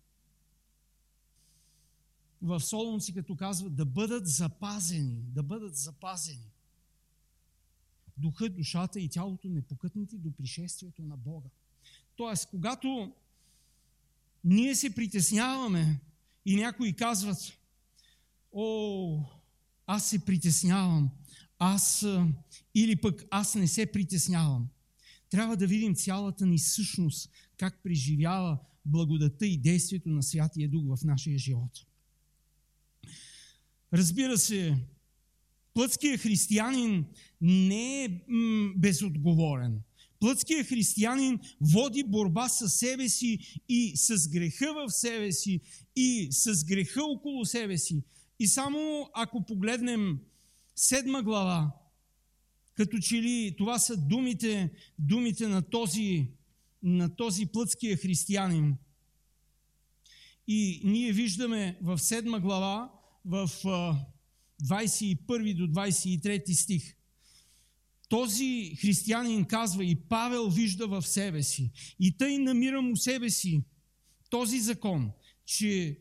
в 2.42 2.60
Солунци, 2.60 3.14
като 3.14 3.36
казва 3.36 3.70
да 3.70 3.84
бъдат 3.84 4.28
запазени, 4.28 5.22
да 5.22 5.42
бъдат 5.42 5.76
запазени. 5.76 6.52
Духът, 8.16 8.56
душата 8.56 9.00
и 9.00 9.08
тялото 9.08 9.48
непокътнати 9.48 10.18
до 10.18 10.32
пришествието 10.32 11.02
на 11.02 11.16
Бога. 11.16 11.48
Тоест, 12.16 12.50
когато 12.50 13.12
ние 14.44 14.74
се 14.74 14.94
притесняваме 14.94 16.00
и 16.44 16.56
някои 16.56 16.92
казват, 16.92 17.57
о, 18.52 19.20
аз 19.86 20.10
се 20.10 20.24
притеснявам, 20.24 21.10
аз 21.58 22.06
или 22.74 22.96
пък 22.96 23.24
аз 23.30 23.54
не 23.54 23.68
се 23.68 23.86
притеснявам. 23.86 24.68
Трябва 25.30 25.56
да 25.56 25.66
видим 25.66 25.94
цялата 25.94 26.46
ни 26.46 26.58
същност, 26.58 27.30
как 27.56 27.82
преживява 27.82 28.58
благодата 28.84 29.46
и 29.46 29.58
действието 29.58 30.08
на 30.08 30.22
Святия 30.22 30.68
Дух 30.68 30.84
в 30.96 31.04
нашия 31.04 31.38
живот. 31.38 31.70
Разбира 33.92 34.38
се, 34.38 34.76
плътският 35.74 36.20
християнин 36.20 37.06
не 37.40 38.04
е 38.04 38.08
безотговорен. 38.76 39.80
Плътският 40.20 40.66
християнин 40.66 41.40
води 41.60 42.04
борба 42.04 42.48
с 42.48 42.68
себе 42.68 43.08
си 43.08 43.60
и 43.68 43.92
с 43.96 44.28
греха 44.28 44.72
в 44.74 44.90
себе 44.90 45.32
си 45.32 45.60
и 45.96 46.28
с 46.30 46.64
греха 46.64 47.04
около 47.04 47.44
себе 47.44 47.78
си. 47.78 48.02
И 48.38 48.46
само 48.46 49.10
ако 49.14 49.46
погледнем 49.46 50.18
седма 50.76 51.22
глава, 51.22 51.72
като 52.74 52.98
че 52.98 53.22
ли 53.22 53.54
това 53.58 53.78
са 53.78 53.96
думите, 53.96 54.72
думите 54.98 55.48
на 55.48 55.62
този, 55.62 56.30
на 56.82 57.16
този 57.16 57.46
плътския 57.46 57.96
християнин. 57.96 58.76
И 60.46 60.80
ние 60.84 61.12
виждаме 61.12 61.78
в 61.82 61.98
седма 61.98 62.40
глава, 62.40 62.92
в 63.24 63.50
21 64.62 65.56
до 65.56 65.80
23 65.80 66.52
стих. 66.52 66.94
Този 68.08 68.76
християнин 68.80 69.44
казва 69.44 69.84
и 69.84 69.96
Павел 69.96 70.48
вижда 70.48 70.88
в 70.88 71.02
себе 71.02 71.42
си. 71.42 71.70
И 72.00 72.16
тъй 72.16 72.38
намирам 72.38 72.92
у 72.92 72.96
себе 72.96 73.30
си 73.30 73.62
този 74.30 74.60
закон, 74.60 75.10
че 75.44 75.98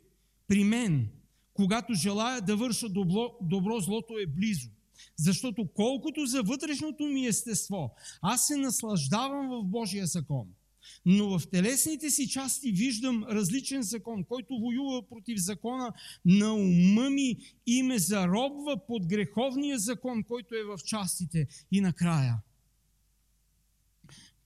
при 0.47 0.63
мен, 0.63 1.09
когато 1.57 1.93
желая 1.93 2.41
да 2.41 2.55
върша 2.55 2.89
добро, 2.89 3.37
добро 3.41 3.79
злото 3.79 4.13
е 4.17 4.25
близо. 4.25 4.69
Защото 5.17 5.67
колкото 5.73 6.25
за 6.25 6.43
вътрешното 6.43 7.03
ми 7.03 7.25
естество, 7.25 7.95
аз 8.21 8.47
се 8.47 8.55
наслаждавам 8.55 9.49
в 9.49 9.63
Божия 9.63 10.05
закон– 10.05 10.47
но 11.05 11.39
в 11.39 11.49
телесните 11.49 12.09
си 12.09 12.29
части 12.29 12.71
виждам 12.71 13.23
различен 13.23 13.81
закон, 13.81 14.23
който 14.23 14.59
воюва 14.59 15.09
против 15.09 15.39
закона 15.39 15.93
на 16.25 16.53
ума 16.53 17.09
ми 17.09 17.37
и 17.65 17.83
ме 17.83 17.99
заробва 17.99 18.87
под 18.87 19.07
греховния 19.07 19.79
закон, 19.79 20.23
който 20.23 20.55
е 20.55 20.63
в 20.63 20.77
частите. 20.85 21.47
И 21.71 21.81
накрая. 21.81 22.37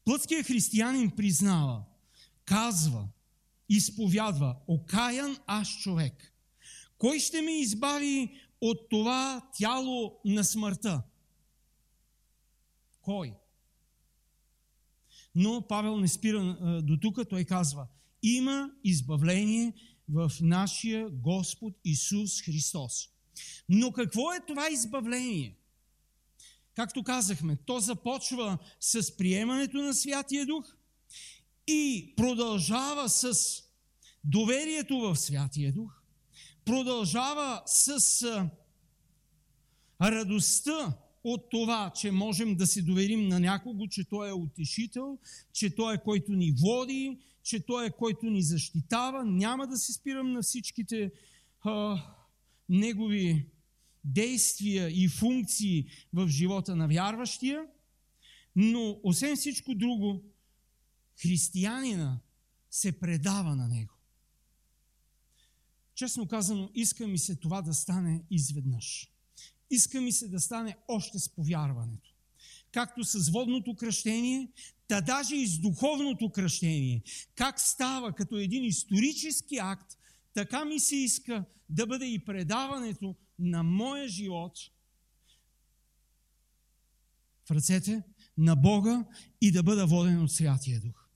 Плътският 0.05 0.47
християнин 0.47 1.11
признава, 1.11 1.83
казва, 2.45 3.07
изповядва, 3.69 4.55
окаян 4.67 5.37
аз 5.47 5.69
човек. 5.77 6.30
Кой 7.01 7.19
ще 7.19 7.41
ме 7.41 7.51
избави 7.51 8.29
от 8.61 8.89
това 8.89 9.49
тяло 9.57 10.19
на 10.25 10.43
смъртта? 10.43 11.03
Кой? 13.01 13.33
Но 15.35 15.67
Павел 15.67 15.99
не 15.99 16.07
спира 16.07 16.57
до 16.83 16.97
тук, 16.97 17.29
той 17.29 17.43
казва, 17.43 17.87
има 18.23 18.71
избавление 18.83 19.73
в 20.09 20.31
нашия 20.41 21.09
Господ 21.09 21.73
Исус 21.85 22.41
Христос. 22.41 23.09
Но 23.69 23.91
какво 23.91 24.33
е 24.33 24.45
това 24.47 24.69
избавление? 24.71 25.57
Както 26.73 27.03
казахме, 27.03 27.57
то 27.65 27.79
започва 27.79 28.57
с 28.79 29.17
приемането 29.17 29.77
на 29.77 29.93
Святия 29.93 30.45
Дух 30.45 30.75
и 31.67 32.13
продължава 32.17 33.09
с 33.09 33.33
доверието 34.23 34.99
в 34.99 35.15
Святия 35.15 35.73
Дух, 35.73 36.00
продължава 36.65 37.63
с 37.65 38.49
радостта 40.01 40.97
от 41.23 41.49
това, 41.49 41.91
че 41.95 42.11
можем 42.11 42.55
да 42.55 42.67
се 42.67 42.81
доверим 42.81 43.27
на 43.27 43.39
някого, 43.39 43.87
че 43.87 44.03
Той 44.03 44.29
е 44.29 44.33
утешител, 44.33 45.17
че 45.53 45.75
Той 45.75 45.95
е 45.95 46.03
който 46.03 46.31
ни 46.31 46.51
води, 46.51 47.19
че 47.43 47.65
Той 47.65 47.85
е 47.85 47.91
който 47.91 48.25
ни 48.25 48.41
защитава. 48.41 49.23
Няма 49.23 49.67
да 49.67 49.77
се 49.77 49.93
спирам 49.93 50.31
на 50.31 50.41
всичките 50.41 51.11
а, 51.61 52.03
Негови 52.69 53.45
действия 54.03 55.03
и 55.03 55.07
функции 55.07 55.85
в 56.13 56.27
живота 56.27 56.75
на 56.75 56.87
вярващия, 56.87 57.65
но 58.55 58.99
освен 59.03 59.35
всичко 59.35 59.75
друго, 59.75 60.23
християнина 61.21 62.19
се 62.71 62.99
предава 62.99 63.55
на 63.55 63.67
него. 63.67 63.93
Честно 66.01 66.27
казано, 66.27 66.69
иска 66.75 67.07
ми 67.07 67.17
се 67.17 67.35
това 67.35 67.61
да 67.61 67.73
стане 67.73 68.23
изведнъж. 68.31 69.11
Иска 69.69 70.01
ми 70.01 70.11
се 70.11 70.27
да 70.27 70.39
стане 70.39 70.77
още 70.87 71.19
с 71.19 71.29
повярването. 71.29 72.13
Както 72.71 73.03
с 73.03 73.29
водното 73.29 73.75
кръщение, 73.75 74.51
та 74.87 75.01
даже 75.01 75.35
и 75.35 75.47
с 75.47 75.59
духовното 75.59 76.29
кръщение. 76.29 77.03
Как 77.35 77.59
става 77.59 78.13
като 78.13 78.37
един 78.37 78.63
исторически 78.63 79.57
акт, 79.57 79.97
така 80.33 80.65
ми 80.65 80.79
се 80.79 80.95
иска 80.95 81.45
да 81.69 81.87
бъде 81.87 82.05
и 82.05 82.25
предаването 82.25 83.15
на 83.39 83.63
моя 83.63 84.07
живот 84.07 84.57
в 87.45 87.51
ръцете 87.51 88.03
на 88.37 88.55
Бога 88.55 89.05
и 89.41 89.51
да 89.51 89.63
бъда 89.63 89.87
воден 89.87 90.21
от 90.21 90.31
Святия 90.31 90.79
Дух. 90.79 91.07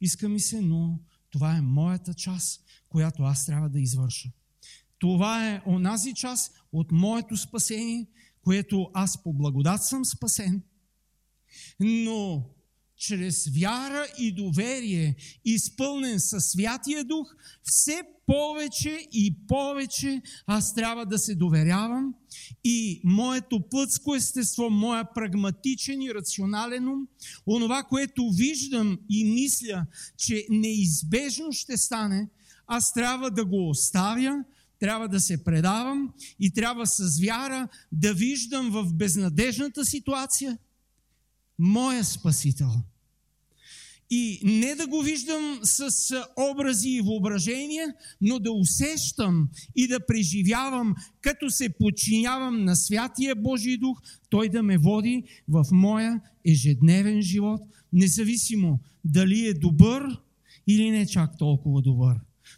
Иска 0.00 0.28
ми 0.28 0.40
се, 0.40 0.60
но 0.60 1.00
това 1.30 1.56
е 1.56 1.60
моята 1.60 2.14
част, 2.14 2.64
която 2.88 3.22
аз 3.22 3.46
трябва 3.46 3.68
да 3.68 3.80
извърша. 3.80 4.28
Това 4.98 5.48
е 5.48 5.62
онази 5.66 6.14
част 6.14 6.52
от 6.72 6.92
моето 6.92 7.36
спасение, 7.36 8.06
което 8.42 8.90
аз 8.94 9.22
по 9.22 9.32
благодат 9.32 9.84
съм 9.84 10.04
спасен, 10.04 10.62
но 11.80 12.44
чрез 12.98 13.46
вяра 13.60 14.06
и 14.18 14.32
доверие, 14.32 15.16
изпълнен 15.44 16.20
със 16.20 16.44
Святия 16.44 17.04
Дух, 17.04 17.34
все 17.62 18.02
повече 18.26 19.08
и 19.12 19.36
повече 19.48 20.22
аз 20.46 20.74
трябва 20.74 21.06
да 21.06 21.18
се 21.18 21.34
доверявам 21.34 22.14
и 22.64 23.00
моето 23.04 23.60
плътско 23.70 24.14
естество, 24.14 24.70
моя 24.70 25.14
прагматичен 25.14 26.02
и 26.02 26.14
рационален 26.14 26.88
ум, 26.88 27.08
онова, 27.46 27.82
което 27.82 28.30
виждам 28.30 28.98
и 29.10 29.24
мисля, 29.24 29.86
че 30.16 30.46
неизбежно 30.50 31.52
ще 31.52 31.76
стане, 31.76 32.28
аз 32.66 32.92
трябва 32.92 33.30
да 33.30 33.44
го 33.44 33.68
оставя, 33.68 34.44
трябва 34.80 35.08
да 35.08 35.20
се 35.20 35.44
предавам 35.44 36.12
и 36.40 36.52
трябва 36.52 36.86
с 36.86 37.20
вяра 37.20 37.68
да 37.92 38.14
виждам 38.14 38.70
в 38.70 38.94
безнадежната 38.94 39.84
ситуация 39.84 40.58
моя 41.58 42.04
Спасител. 42.04 42.70
И 44.10 44.40
не 44.44 44.74
да 44.74 44.86
го 44.86 45.02
виждам 45.02 45.60
с 45.62 45.90
образи 46.50 46.88
и 46.88 47.00
въображения, 47.00 47.94
но 48.20 48.38
да 48.38 48.52
усещам 48.52 49.48
и 49.76 49.88
да 49.88 50.06
преживявам, 50.06 50.94
като 51.20 51.50
се 51.50 51.68
подчинявам 51.68 52.64
на 52.64 52.76
Святия 52.76 53.34
Божий 53.34 53.76
Дух, 53.76 54.02
Той 54.30 54.48
да 54.48 54.62
ме 54.62 54.78
води 54.78 55.22
в 55.48 55.64
моя 55.72 56.20
ежедневен 56.46 57.22
живот, 57.22 57.60
независимо 57.92 58.80
дали 59.04 59.46
е 59.46 59.54
добър 59.54 60.20
или 60.66 60.90
не 60.90 61.06
чак 61.06 61.38
толкова 61.38 61.82
добър. 61.82 62.16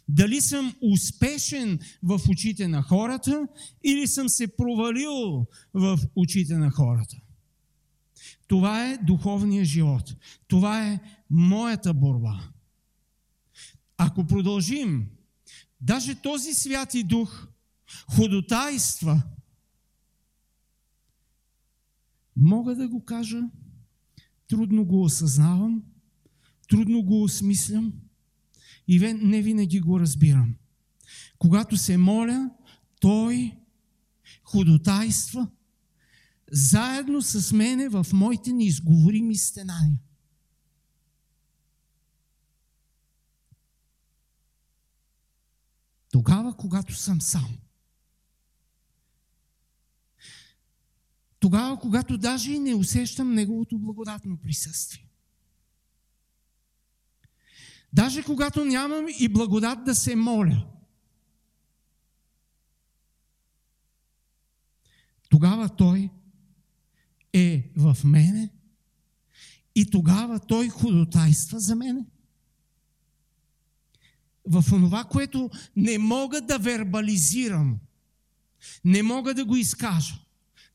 Дали 0.09 0.41
съм 0.41 0.73
успешен 0.81 1.79
в 2.03 2.21
очите 2.29 2.67
на 2.67 2.81
хората 2.81 3.47
или 3.83 4.07
съм 4.07 4.29
се 4.29 4.47
провалил 4.47 5.45
в 5.73 5.99
очите 6.15 6.57
на 6.57 6.71
хората. 6.71 7.17
Това 8.47 8.87
е 8.87 8.97
духовният 8.97 9.65
живот. 9.65 10.15
Това 10.47 10.87
е 10.87 10.99
моята 11.29 11.93
борба. 11.93 12.49
Ако 13.97 14.27
продължим, 14.27 15.09
даже 15.81 16.15
този 16.15 16.53
святи 16.53 17.03
дух 17.03 17.47
ходотайства, 18.15 19.21
мога 22.35 22.75
да 22.75 22.87
го 22.87 23.05
кажа, 23.05 23.41
трудно 24.47 24.85
го 24.85 25.03
осъзнавам, 25.03 25.83
трудно 26.69 27.03
го 27.03 27.23
осмислям 27.23 27.93
и 28.87 28.99
не 28.99 29.41
винаги 29.41 29.79
го 29.79 29.99
разбирам. 29.99 30.55
Когато 31.37 31.77
се 31.77 31.97
моля, 31.97 32.49
той 32.99 33.57
ходотайства– 34.43 35.47
заедно 36.51 37.21
с 37.21 37.51
мене 37.51 37.89
в 37.89 38.05
моите 38.13 38.51
неизговорими 38.51 39.35
стенания. 39.37 39.99
Тогава, 46.11 46.57
когато 46.57 46.95
съм 46.95 47.21
сам. 47.21 47.57
Тогава, 51.39 51.79
когато 51.79 52.17
даже 52.17 52.51
и 52.51 52.59
не 52.59 52.75
усещам 52.75 53.33
Неговото 53.33 53.79
благодатно 53.79 54.37
присъствие. 54.37 55.07
Даже 57.93 58.23
когато 58.23 58.65
нямам 58.65 59.05
и 59.19 59.29
благодат 59.29 59.83
да 59.83 59.95
се 59.95 60.15
моля. 60.15 60.67
Тогава 65.29 65.69
Той 65.69 66.09
е 67.33 67.71
в 67.75 67.97
мене 68.03 68.49
и 69.75 69.89
тогава 69.89 70.39
той 70.39 70.69
ходотайства 70.69 71.59
за 71.59 71.75
мене. 71.75 72.05
В 74.47 74.63
това, 74.69 75.03
което 75.03 75.49
не 75.75 75.97
мога 75.97 76.41
да 76.41 76.59
вербализирам, 76.59 77.79
не 78.85 79.03
мога 79.03 79.33
да 79.33 79.45
го 79.45 79.55
изкажа, 79.55 80.15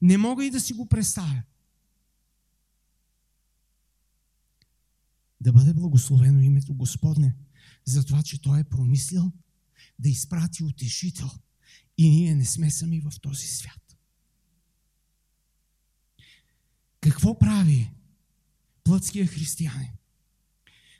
не 0.02 0.18
мога 0.18 0.44
и 0.44 0.50
да 0.50 0.60
си 0.60 0.72
го 0.72 0.86
представя. 0.86 1.42
Да 5.40 5.52
бъде 5.52 5.74
благословено 5.74 6.40
името 6.40 6.74
Господне, 6.74 7.34
за 7.84 8.04
това, 8.04 8.22
че 8.22 8.42
Той 8.42 8.60
е 8.60 8.64
промислил 8.64 9.32
да 9.98 10.08
изпрати 10.08 10.64
утешител 10.64 11.30
и 11.98 12.10
ние 12.10 12.34
не 12.34 12.44
сме 12.44 12.70
сами 12.70 13.00
в 13.00 13.12
този 13.20 13.46
свят. 13.46 13.85
Какво 17.00 17.38
прави 17.38 17.90
плътския 18.84 19.26
християнин? 19.26 19.90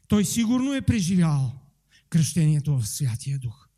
Той 0.09 0.25
сигурно 0.25 0.75
е 0.75 0.83
преживял 0.83 1.53
кръщението 2.09 2.79
в 2.79 2.89
Святия 2.89 3.39
Дух. 3.39 3.69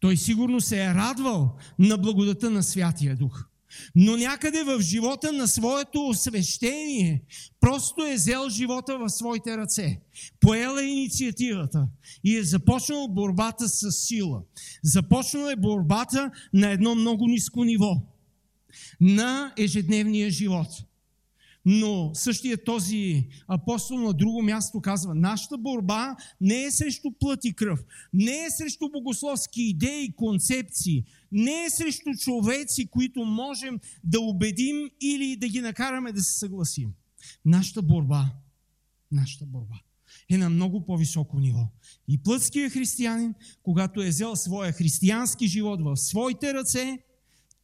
Той 0.00 0.16
сигурно 0.16 0.60
се 0.60 0.84
е 0.84 0.94
радвал 0.94 1.56
на 1.78 1.98
благодата 1.98 2.50
на 2.50 2.62
Святия 2.62 3.16
Дух. 3.16 3.44
Но 3.94 4.16
някъде 4.16 4.62
в 4.62 4.80
живота 4.80 5.32
на 5.32 5.48
своето 5.48 6.08
освещение 6.08 7.22
просто 7.60 8.06
е 8.06 8.14
взел 8.14 8.48
живота 8.48 8.98
в 8.98 9.08
своите 9.08 9.56
ръце. 9.56 10.00
Поел 10.40 10.78
е 10.78 10.84
инициативата 10.84 11.88
и 12.24 12.36
е 12.36 12.44
започнал 12.44 13.08
борбата 13.08 13.68
с 13.68 13.92
сила. 13.92 14.42
Започнал 14.82 15.48
е 15.48 15.56
борбата 15.56 16.30
на 16.52 16.70
едно 16.70 16.94
много 16.94 17.26
ниско 17.26 17.64
ниво. 17.64 18.02
На 19.00 19.52
ежедневния 19.58 20.30
живот. 20.30 20.68
Но 21.64 22.10
същия 22.14 22.64
този 22.64 23.28
апостол 23.48 23.98
на 23.98 24.12
друго 24.12 24.42
място 24.42 24.80
казва, 24.80 25.14
нашата 25.14 25.58
борба 25.58 26.16
не 26.40 26.64
е 26.64 26.70
срещу 26.70 27.10
плът 27.20 27.44
и 27.44 27.52
кръв, 27.52 27.80
не 28.12 28.44
е 28.44 28.50
срещу 28.50 28.90
богословски 28.90 29.62
идеи, 29.62 30.12
концепции, 30.16 31.04
не 31.32 31.64
е 31.64 31.70
срещу 31.70 32.10
човеци, 32.18 32.86
които 32.86 33.24
можем 33.24 33.80
да 34.04 34.20
убедим 34.20 34.90
или 35.00 35.36
да 35.36 35.48
ги 35.48 35.60
накараме 35.60 36.12
да 36.12 36.22
се 36.22 36.38
съгласим. 36.38 36.92
Нашата 37.44 37.82
борба, 37.82 38.30
нашата 39.12 39.46
борба 39.46 39.80
е 40.30 40.38
на 40.38 40.50
много 40.50 40.86
по-високо 40.86 41.40
ниво. 41.40 41.68
И 42.08 42.22
плътският 42.22 42.72
християнин, 42.72 43.34
когато 43.62 44.02
е 44.02 44.08
взел 44.08 44.36
своя 44.36 44.72
християнски 44.72 45.46
живот 45.46 45.80
в 45.82 45.96
своите 45.96 46.54
ръце, 46.54 46.98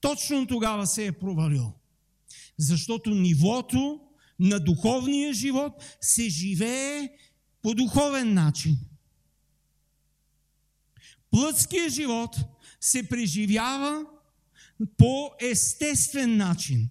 точно 0.01 0.47
тогава 0.47 0.87
се 0.87 1.07
е 1.07 1.13
провалил. 1.13 1.73
Защото 2.61 3.11
нивото 3.11 4.01
на 4.39 4.61
духовния 4.61 5.33
живот 5.33 5.73
се 6.01 6.29
живее 6.29 7.09
по 7.63 7.75
духовен 7.75 8.35
начин. 8.35 8.79
Плътският 11.31 11.93
живот 11.93 12.37
се 12.81 13.09
преживява 13.09 14.05
по 14.97 15.31
естествен 15.41 16.37
начин. 16.37 16.91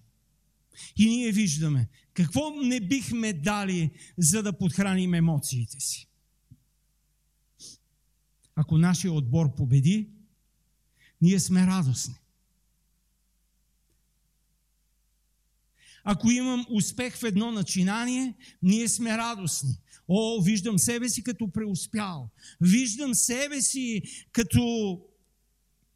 И 0.96 1.06
ние 1.06 1.32
виждаме 1.32 1.88
какво 2.14 2.50
не 2.50 2.80
бихме 2.80 3.32
дали, 3.32 3.90
за 4.18 4.42
да 4.42 4.58
подхраним 4.58 5.14
емоциите 5.14 5.80
си. 5.80 6.08
Ако 8.54 8.78
нашия 8.78 9.12
отбор 9.12 9.54
победи, 9.54 10.10
ние 11.22 11.40
сме 11.40 11.66
радостни. 11.66 12.14
Ако 16.04 16.30
имам 16.30 16.66
успех 16.70 17.16
в 17.16 17.22
едно 17.22 17.52
начинание, 17.52 18.34
ние 18.62 18.88
сме 18.88 19.18
радостни. 19.18 19.78
О, 20.08 20.42
виждам 20.42 20.78
себе 20.78 21.08
си 21.08 21.22
като 21.22 21.52
преуспял. 21.52 22.30
Виждам 22.60 23.14
себе 23.14 23.62
си 23.62 24.02
като 24.32 25.00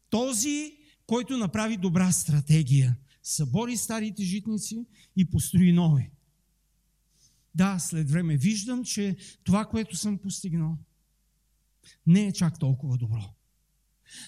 този, 0.09 0.77
който 1.07 1.37
направи 1.37 1.77
добра 1.77 2.11
стратегия. 2.11 2.97
Събори 3.23 3.77
старите 3.77 4.23
житници 4.23 4.85
и 5.17 5.29
построи 5.29 5.71
нови. 5.71 6.11
Да, 7.55 7.79
след 7.79 8.09
време 8.09 8.37
виждам, 8.37 8.83
че 8.83 9.15
това, 9.43 9.65
което 9.65 9.95
съм 9.95 10.17
постигнал, 10.17 10.77
не 12.07 12.27
е 12.27 12.33
чак 12.33 12.59
толкова 12.59 12.97
добро. 12.97 13.33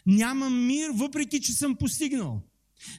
Нямам 0.06 0.68
мир, 0.68 0.90
въпреки 0.94 1.42
че 1.42 1.54
съм 1.54 1.76
постигнал. 1.76 2.44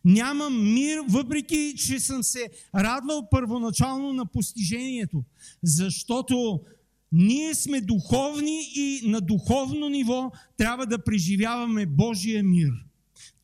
Нямам 0.05 0.75
мир, 0.75 0.99
въпреки 1.09 1.75
че 1.77 2.01
съм 2.01 2.23
се 2.23 2.51
радвал 2.75 3.29
първоначално 3.31 4.13
на 4.13 4.27
постижението. 4.27 5.25
Защото 5.63 6.61
ние 7.13 7.55
сме 7.55 7.81
духовни 7.81 8.61
и 8.75 9.01
на 9.05 9.21
духовно 9.21 9.89
ниво 9.89 10.31
трябва 10.57 10.87
да 10.87 11.05
преживяваме 11.05 11.87
Божия 11.87 12.45
мир. 12.45 12.71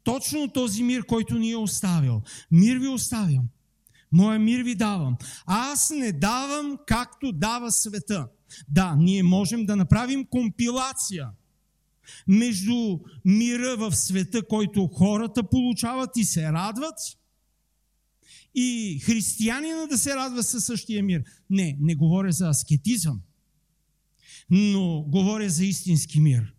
Точно 0.05 0.49
този 0.49 0.82
мир, 0.82 1.07
който 1.07 1.39
ни 1.39 1.51
е 1.51 1.57
оставил. 1.57 2.22
Мир 2.51 2.78
ви 2.78 2.89
оставям. 2.89 3.49
Моя 4.12 4.39
мир 4.39 4.62
ви 4.62 4.74
давам. 4.74 5.16
Аз 5.47 5.91
не 5.91 6.12
давам 6.12 6.78
както 6.87 7.32
дава 7.32 7.72
света. 7.72 8.28
Да, 8.68 8.97
ние 8.99 9.22
можем 9.22 9.66
да 9.66 9.76
направим 9.76 10.26
компилация 10.30 11.28
между 12.28 12.98
мира 13.24 13.76
в 13.76 13.96
света, 13.96 14.46
който 14.48 14.86
хората 14.86 15.48
получават 15.50 16.11
и 16.16 16.24
се 16.24 16.52
радват, 16.52 16.98
и 18.55 19.00
християнина 19.02 19.86
да 19.86 19.98
се 19.98 20.14
радва 20.14 20.42
със 20.42 20.64
същия 20.64 21.02
мир. 21.02 21.22
Не, 21.50 21.76
не 21.80 21.94
говоря 21.94 22.32
за 22.32 22.48
аскетизъм, 22.48 23.20
но 24.50 25.02
говоря 25.02 25.50
за 25.50 25.64
истински 25.64 26.20
мир. 26.20 26.55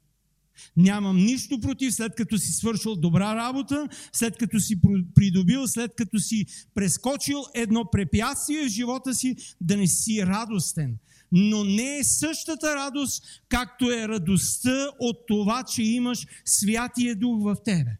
Нямам 0.77 1.17
нищо 1.17 1.59
против, 1.59 1.93
след 1.93 2.15
като 2.15 2.37
си 2.37 2.51
свършил 2.51 2.95
добра 2.95 3.35
работа, 3.35 3.87
след 4.13 4.37
като 4.37 4.59
си 4.59 4.79
придобил, 5.15 5.67
след 5.67 5.95
като 5.95 6.19
си 6.19 6.45
прескочил 6.75 7.43
едно 7.53 7.89
препятствие 7.91 8.65
в 8.65 8.69
живота 8.69 9.13
си, 9.13 9.35
да 9.61 9.77
не 9.77 9.87
си 9.87 10.25
радостен. 10.25 10.97
Но 11.37 11.63
не 11.63 11.97
е 11.97 12.03
същата 12.03 12.75
радост, 12.75 13.23
както 13.49 13.91
е 13.91 14.07
радостта 14.07 14.87
от 14.99 15.17
това, 15.27 15.63
че 15.63 15.83
имаш 15.83 16.27
Святия 16.45 17.15
Дух 17.15 17.43
в 17.43 17.55
тебе. 17.65 17.97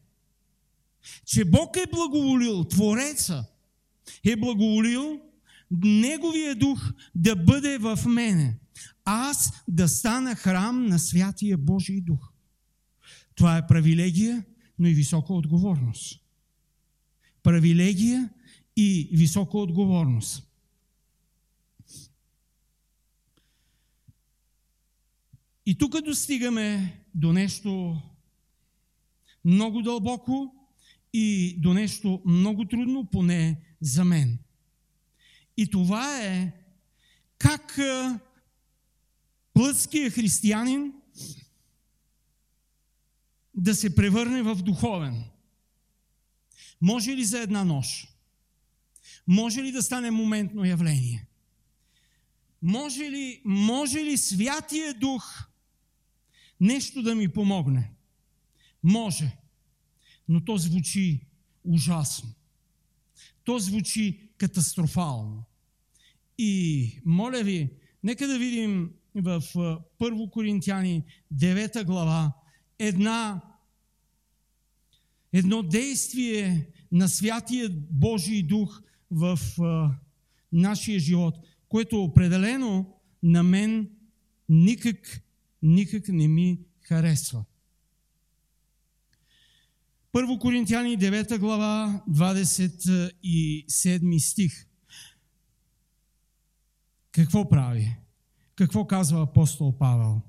Че 1.25 1.45
Бог 1.45 1.77
е 1.77 1.91
благоволил, 1.91 2.63
Твореца 2.63 3.45
е 4.25 4.36
благоволил 4.36 5.19
Неговия 5.83 6.55
Дух 6.55 6.91
да 7.15 7.36
бъде 7.36 7.77
в 7.77 7.99
мене. 8.07 8.59
Аз 9.05 9.63
да 9.67 9.88
стана 9.88 10.36
храм 10.36 10.86
на 10.86 10.99
Святия 10.99 11.57
Божий 11.57 12.01
Дух. 12.01 12.31
Това 13.36 13.57
е 13.57 13.67
привилегия, 13.67 14.45
но 14.79 14.88
и 14.88 14.93
висока 14.93 15.33
отговорност. 15.33 16.19
Привилегия 17.43 18.29
и 18.77 19.09
висока 19.13 19.57
отговорност. 19.57 20.43
И 25.66 25.78
тук 25.78 26.01
достигаме 26.01 26.99
до 27.16 27.34
нещо 27.34 28.01
много 29.45 29.82
дълбоко 29.82 30.55
и 31.13 31.55
до 31.59 31.74
нещо 31.74 32.22
много 32.26 32.66
трудно, 32.66 33.05
поне 33.05 33.61
за 33.82 34.05
мен. 34.05 34.39
И 35.57 35.70
това 35.70 36.24
е 36.24 36.51
как 37.38 37.80
плътският 39.53 40.13
християнин 40.13 40.93
да 43.53 43.76
се 43.76 43.95
превърне 43.95 44.41
в 44.41 44.55
духовен. 44.55 45.24
Може 46.82 47.11
ли 47.11 47.26
за 47.26 47.39
една 47.39 47.63
нощ? 47.63 48.07
Може 49.28 49.63
ли 49.63 49.72
да 49.72 49.84
стане 49.84 50.11
моментно 50.11 50.66
явление? 50.66 51.28
Може 52.61 53.11
ли, 53.11 53.41
може 53.45 53.99
ли 53.99 54.18
Святия 54.18 54.93
Дух 54.93 55.47
нещо 56.59 57.01
да 57.01 57.15
ми 57.15 57.27
помогне? 57.27 57.91
Може. 58.83 59.37
Но 60.27 60.45
то 60.45 60.57
звучи 60.57 61.27
ужасно. 61.63 62.29
То 63.43 63.59
звучи 63.59 64.29
катастрофално. 64.37 65.43
И 66.37 66.91
моля 67.05 67.43
ви, 67.43 67.69
нека 68.03 68.27
да 68.27 68.39
видим 68.39 68.91
в 69.15 69.41
1 69.99 70.29
Коринтияни 70.29 71.03
9 71.33 71.83
глава 71.85 72.33
една, 72.79 73.41
едно 75.33 75.63
действие 75.63 76.67
на 76.91 77.09
Святия 77.09 77.69
Божий 77.91 78.43
Дух 78.43 78.81
в 79.11 79.39
а, 79.61 79.95
нашия 80.51 80.99
живот, 80.99 81.35
което 81.69 82.03
определено 82.03 82.95
на 83.23 83.43
мен 83.43 83.89
никак, 84.49 85.21
никак 85.61 86.07
не 86.07 86.27
ми 86.27 86.59
харесва. 86.81 87.43
Първо 90.11 90.39
Коринтияни 90.39 90.97
9 90.97 91.39
глава 91.39 92.03
27 92.09 94.31
стих. 94.31 94.67
Какво 97.11 97.49
прави? 97.49 97.95
Какво 98.55 98.87
казва 98.87 99.21
апостол 99.21 99.77
Павел? 99.77 100.21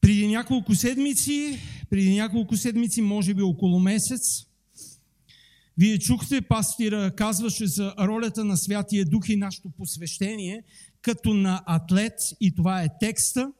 Преди 0.00 0.26
няколко 0.26 0.74
седмици, 0.74 1.58
преди 1.90 2.14
няколко 2.14 2.56
седмици, 2.56 3.02
може 3.02 3.34
би 3.34 3.42
около 3.42 3.80
месец, 3.80 4.20
вие 5.78 5.98
чухте, 5.98 6.40
пастира 6.40 7.14
казваше 7.16 7.66
за 7.66 7.94
ролята 7.98 8.44
на 8.44 8.56
Святия 8.56 9.04
Дух 9.04 9.28
и 9.28 9.36
нашето 9.36 9.70
посвещение 9.70 10.62
като 11.02 11.34
на 11.34 11.62
атлет 11.66 12.18
и 12.40 12.54
това 12.54 12.82
е 12.82 12.88
текста. 13.00 13.52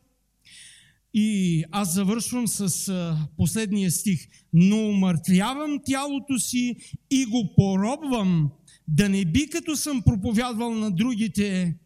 И 1.15 1.65
аз 1.71 1.95
завършвам 1.95 2.49
с 2.49 3.17
последния 3.37 3.91
стих. 3.91 4.29
Но 4.53 4.89
умъртвявам 4.89 5.81
тялото 5.85 6.39
си 6.39 6.77
и 7.11 7.27
го 7.27 7.55
поробвам, 7.57 8.51
да 8.89 9.09
не 9.09 9.25
би 9.25 9.49
като 9.49 9.77
съм 9.77 10.03
проповядвал 10.03 10.75
на 10.75 10.91
другите, 10.91 11.77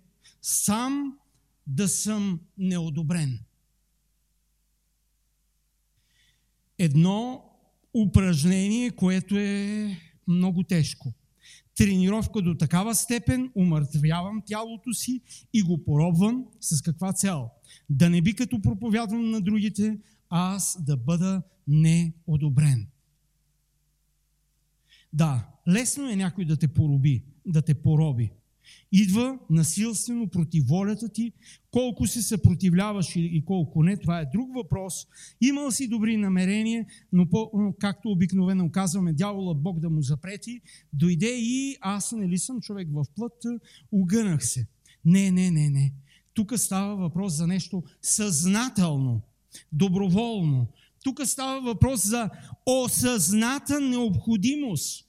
сам 0.42 1.12
да 1.66 1.88
съм 1.88 2.40
неодобрен. 2.58 3.38
едно 6.78 7.44
упражнение, 7.94 8.90
което 8.90 9.38
е 9.38 9.96
много 10.28 10.62
тежко. 10.62 11.12
Тренировка 11.76 12.42
до 12.42 12.54
такава 12.54 12.94
степен, 12.94 13.50
умъртвявам 13.54 14.42
тялото 14.46 14.94
си 14.94 15.20
и 15.54 15.62
го 15.62 15.84
поробвам 15.84 16.46
с 16.60 16.82
каква 16.82 17.12
цел? 17.12 17.50
Да 17.90 18.10
не 18.10 18.22
би 18.22 18.34
като 18.34 18.60
проповядвам 18.60 19.30
на 19.30 19.40
другите, 19.40 19.98
аз 20.30 20.84
да 20.84 20.96
бъда 20.96 21.42
неодобрен. 21.68 22.86
Да, 25.12 25.48
лесно 25.68 26.10
е 26.10 26.16
някой 26.16 26.44
да 26.44 26.56
те 26.56 26.68
пороби, 26.68 27.24
да 27.46 27.62
те 27.62 27.74
пороби. 27.74 28.30
Идва 28.92 29.38
насилствено 29.50 30.28
против 30.28 30.64
волята 30.66 31.08
ти. 31.08 31.32
Колко 31.70 32.06
се 32.06 32.22
съпротивляваш 32.22 33.16
и 33.16 33.42
колко 33.46 33.82
не, 33.82 33.96
това 33.96 34.20
е 34.20 34.26
друг 34.26 34.54
въпрос. 34.54 34.94
Имал 35.40 35.70
си 35.70 35.88
добри 35.88 36.16
намерения, 36.16 36.86
но 37.12 37.26
по, 37.28 37.50
както 37.78 38.10
обикновено 38.10 38.70
казваме, 38.70 39.12
дявола 39.12 39.54
Бог 39.54 39.80
да 39.80 39.90
му 39.90 40.02
запрети, 40.02 40.60
дойде 40.92 41.36
и 41.38 41.76
аз 41.80 42.12
нали 42.12 42.38
съм 42.38 42.60
човек 42.60 42.88
в 42.92 43.04
плът, 43.16 43.42
угънах 43.92 44.46
се. 44.46 44.66
Не, 45.04 45.30
не, 45.30 45.50
не, 45.50 45.70
не. 45.70 45.92
Тук 46.38 46.52
става 46.56 46.96
въпрос 46.96 47.32
за 47.32 47.46
нещо 47.46 47.82
съзнателно, 48.02 49.20
доброволно. 49.72 50.66
Тук 51.04 51.20
става 51.24 51.60
въпрос 51.60 52.06
за 52.06 52.30
осъзната 52.66 53.80
необходимост. 53.80 55.06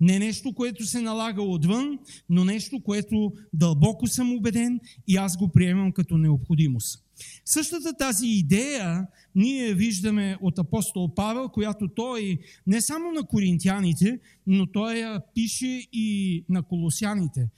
Не 0.00 0.18
нещо, 0.18 0.54
което 0.54 0.86
се 0.86 1.00
налага 1.00 1.42
отвън, 1.42 1.98
но 2.30 2.44
нещо, 2.44 2.80
което 2.80 3.32
дълбоко 3.52 4.06
съм 4.06 4.32
убеден 4.32 4.80
и 5.08 5.16
аз 5.16 5.36
го 5.36 5.48
приемам 5.48 5.92
като 5.92 6.18
необходимост. 6.18 7.04
Същата 7.44 7.96
тази 7.96 8.26
идея 8.26 9.06
ние 9.34 9.74
виждаме 9.74 10.36
от 10.40 10.58
апостол 10.58 11.14
Павел, 11.14 11.48
която 11.48 11.88
той 11.88 12.38
не 12.66 12.80
само 12.80 13.12
на 13.12 13.22
коринтияните, 13.22 14.18
но 14.46 14.66
той 14.66 14.94
я 14.94 15.20
пише 15.34 15.88
и 15.92 16.44
на 16.48 16.62
колосяните. 16.62 17.48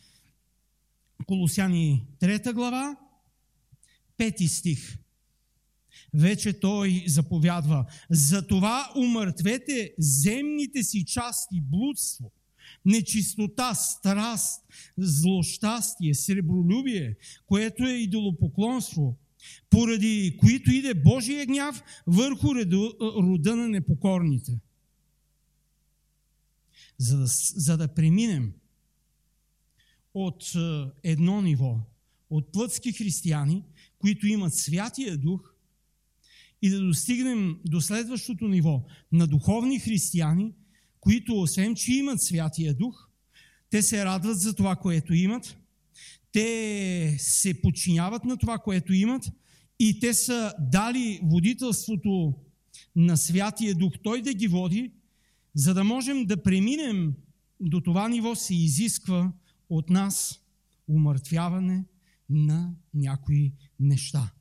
Колосяни 1.29 2.07
3 2.21 2.53
глава, 2.53 2.97
5 4.19 4.47
стих 4.47 4.99
вече 6.15 6.61
той 6.61 7.05
заповядва. 7.07 7.87
Затова 8.11 8.93
умъртвете 8.97 9.95
земните 9.99 10.83
си 10.83 11.05
части, 11.05 11.61
блудство, 11.61 12.33
нечистота, 12.85 13.75
страст, 13.75 14.65
злощастие, 14.99 16.15
сребролюбие, 16.15 17.17
което 17.47 17.85
е 17.85 17.93
идолопоклонство, 17.93 19.19
поради 19.71 20.37
които 20.41 20.71
иде 20.71 20.95
Божия 20.95 21.47
гняв 21.47 21.83
върху 22.07 22.55
рода 23.01 23.57
на 23.57 23.69
непокорните. 23.69 24.61
За 26.99 27.19
да, 27.19 27.27
за 27.55 27.77
да 27.77 27.95
преминем 27.95 28.53
от 30.15 30.55
е, 30.55 30.85
едно 31.03 31.43
ниво, 31.43 31.77
от 32.31 32.53
плътски 32.53 32.93
християни, 32.93 33.65
които 33.99 34.27
имат 34.27 34.55
Святия 34.55 35.17
Дух, 35.17 35.55
и 36.63 36.71
да 36.71 36.81
достигнем 36.81 37.59
до 37.65 37.81
следващото 37.81 38.49
ниво 38.49 38.85
на 39.13 39.27
духовни 39.27 39.79
християни, 39.79 40.53
които 41.01 41.41
освен, 41.41 41.75
че 41.75 41.95
имат 41.95 42.23
Святия 42.23 42.75
Дух, 42.75 43.09
те 43.71 43.83
се 43.83 44.05
радват 44.05 44.41
за 44.41 44.55
това, 44.55 44.77
което 44.77 45.15
имат, 45.15 45.57
те 46.33 47.17
се 47.19 47.61
подчиняват 47.61 48.25
на 48.25 48.37
това, 48.37 48.59
което 48.59 48.93
имат 48.93 49.31
и 49.79 50.01
те 50.01 50.15
са 50.15 50.55
дали 50.59 51.21
водителството 51.23 52.35
на 52.97 53.17
Святия 53.17 53.75
Дух, 53.75 53.93
Той 54.03 54.23
да 54.23 54.35
ги 54.35 54.49
води, 54.49 54.93
за 55.55 55.75
да 55.75 55.85
можем 55.85 56.27
да 56.27 56.43
преминем 56.43 57.15
до 57.61 57.81
това 57.81 58.09
ниво 58.09 58.35
се 58.35 58.55
изисква 58.55 59.33
от 59.69 59.91
нас 59.91 60.41
умъртвяване 60.89 61.85
на 62.31 62.75
някои 62.95 63.53
неща. 63.81 64.33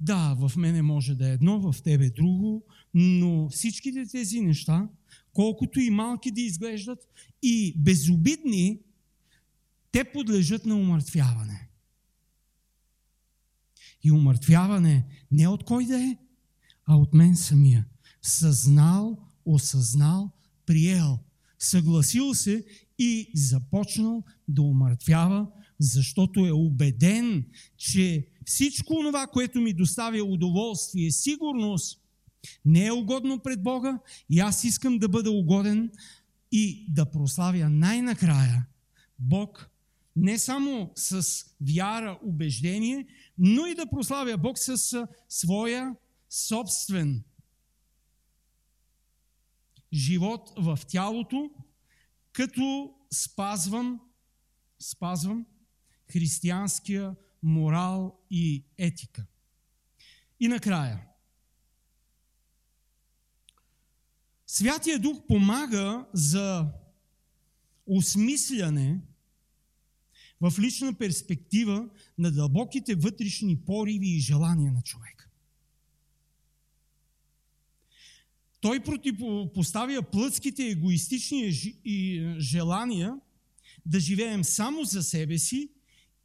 Да, 0.00 0.34
в 0.34 0.56
мене 0.56 0.82
може 0.82 1.14
да 1.14 1.28
е 1.28 1.32
едно, 1.32 1.72
в 1.72 1.82
тебе 1.82 2.10
друго, 2.10 2.64
но 2.94 3.48
всичките 3.48 4.06
тези 4.06 4.40
неща, 4.40 4.88
колкото 5.32 5.80
и 5.80 5.90
малки 5.90 6.30
да 6.30 6.40
изглеждат 6.40 6.98
и 7.42 7.74
безобидни, 7.78 8.80
те 9.92 10.12
подлежат 10.12 10.66
на 10.66 10.76
умъртвяване. 10.76 11.68
И 14.04 14.12
умъртвяване 14.12 15.06
не 15.30 15.48
от 15.48 15.64
кой 15.64 15.86
да 15.86 16.02
е, 16.02 16.16
а 16.86 16.96
от 16.96 17.14
мен 17.14 17.36
самия. 17.36 17.86
Съзнал, 18.22 19.18
осъзнал, 19.44 20.30
приел, 20.66 21.18
съгласил 21.58 22.34
се 22.34 22.64
и 22.98 23.30
започнал 23.34 24.22
да 24.48 24.62
умъртвява, 24.62 25.46
защото 25.78 26.46
е 26.46 26.50
убеден, 26.50 27.44
че 27.76 28.26
всичко 28.44 28.94
това, 28.94 29.26
което 29.26 29.60
ми 29.60 29.72
доставя 29.72 30.24
удоволствие, 30.24 31.10
сигурност, 31.10 32.00
не 32.64 32.86
е 32.86 32.92
угодно 32.92 33.38
пред 33.38 33.62
Бога 33.62 33.98
и 34.30 34.40
аз 34.40 34.64
искам 34.64 34.98
да 34.98 35.08
бъда 35.08 35.30
угоден 35.30 35.90
и 36.52 36.86
да 36.88 37.10
прославя 37.10 37.68
най-накрая 37.68 38.66
Бог 39.18 39.70
не 40.16 40.38
само 40.38 40.90
с 40.94 41.44
вяра, 41.60 42.18
убеждение, 42.22 43.06
но 43.38 43.66
и 43.66 43.74
да 43.74 43.86
прославя 43.86 44.36
Бог 44.38 44.58
с 44.58 45.06
своя 45.28 45.94
собствен 46.30 47.24
живот 49.92 50.52
в 50.58 50.78
тялото, 50.88 51.50
като 52.36 52.94
спазвам, 53.12 54.00
спазвам 54.78 55.46
християнския 56.12 57.16
морал 57.42 58.20
и 58.30 58.64
етика. 58.78 59.26
И 60.40 60.48
накрая. 60.48 61.06
Святия 64.46 64.98
Дух 64.98 65.26
помага 65.28 66.06
за 66.12 66.72
осмисляне 67.86 69.00
в 70.40 70.58
лична 70.58 70.94
перспектива 70.94 71.88
на 72.18 72.32
дълбоките 72.32 72.94
вътрешни 72.94 73.60
пориви 73.60 74.08
и 74.08 74.20
желания 74.20 74.72
на 74.72 74.82
човека. 74.82 75.15
Той 78.66 78.80
противопоставя 78.80 80.02
плътските 80.02 80.68
егоистични 80.68 81.50
желания 82.38 83.14
да 83.86 84.00
живеем 84.00 84.44
само 84.44 84.84
за 84.84 85.02
себе 85.02 85.38
си 85.38 85.70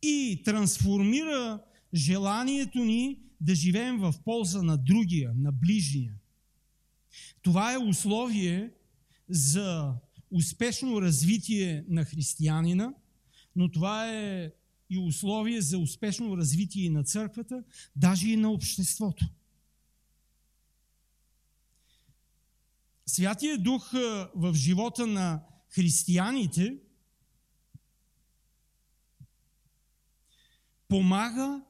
и 0.01 0.41
трансформира 0.45 1.61
желанието 1.93 2.79
ни 2.79 3.19
да 3.41 3.55
живеем 3.55 3.99
в 3.99 4.13
полза 4.25 4.63
на 4.63 4.77
другия, 4.77 5.33
на 5.35 5.51
ближния. 5.51 6.13
Това 7.41 7.73
е 7.73 7.77
условие 7.77 8.71
за 9.29 9.93
успешно 10.31 11.01
развитие 11.01 11.85
на 11.89 12.05
християнина, 12.05 12.93
но 13.55 13.71
това 13.71 14.11
е 14.11 14.51
и 14.89 14.97
условие 14.97 15.61
за 15.61 15.77
успешно 15.77 16.37
развитие 16.37 16.89
на 16.89 17.03
църквата, 17.03 17.63
даже 17.95 18.29
и 18.29 18.37
на 18.37 18.51
обществото. 18.51 19.25
Святия 23.11 23.57
Дух 23.57 23.93
в 24.35 24.53
живота 24.53 25.07
на 25.07 25.43
християните 25.69 26.77
помага 30.87 31.61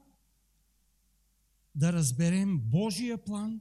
да 1.74 1.92
разберем 1.92 2.60
Божия 2.60 3.24
план 3.24 3.60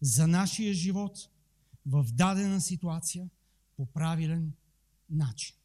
за 0.00 0.26
нашия 0.26 0.74
живот 0.74 1.30
в 1.86 2.06
дадена 2.12 2.60
ситуация 2.60 3.30
по 3.76 3.86
правилен 3.86 4.52
начин. 5.10 5.56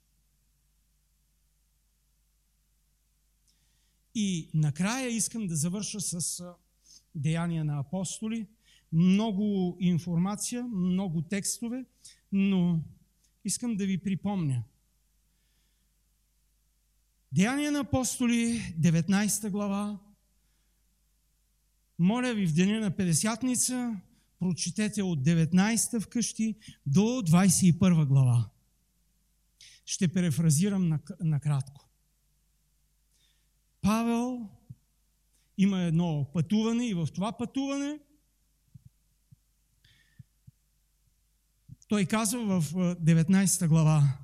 И 4.15 4.49
накрая 4.53 5.09
искам 5.09 5.47
да 5.47 5.55
завърша 5.55 6.01
с 6.01 6.43
деяния 7.15 7.65
на 7.65 7.79
апостоли. 7.79 8.47
Много 8.91 9.77
информация, 9.79 10.63
много 10.63 11.21
текстове, 11.21 11.85
но 12.31 12.83
искам 13.45 13.75
да 13.75 13.85
ви 13.85 13.97
припомня. 13.97 14.63
Деяния 17.31 17.71
на 17.71 17.79
апостоли, 17.79 18.73
19 18.79 19.49
глава. 19.49 19.99
Моля 21.99 22.33
ви 22.33 22.47
в 22.47 22.53
деня 22.53 22.79
на 22.79 22.91
Педесятница, 22.95 24.01
прочетете 24.39 25.03
от 25.03 25.19
19 25.19 25.99
вкъщи 25.99 26.55
до 26.85 26.99
21 26.99 28.05
глава. 28.05 28.49
Ще 29.85 30.07
перефразирам 30.07 30.99
накратко. 31.19 31.89
Павел 33.81 34.49
има 35.57 35.81
едно 35.81 36.27
пътуване 36.33 36.87
и 36.87 36.93
в 36.93 37.07
това 37.13 37.31
пътуване 37.31 37.99
той 41.89 42.05
казва 42.05 42.61
в 42.61 42.73
19 42.73 43.67
глава 43.67 44.17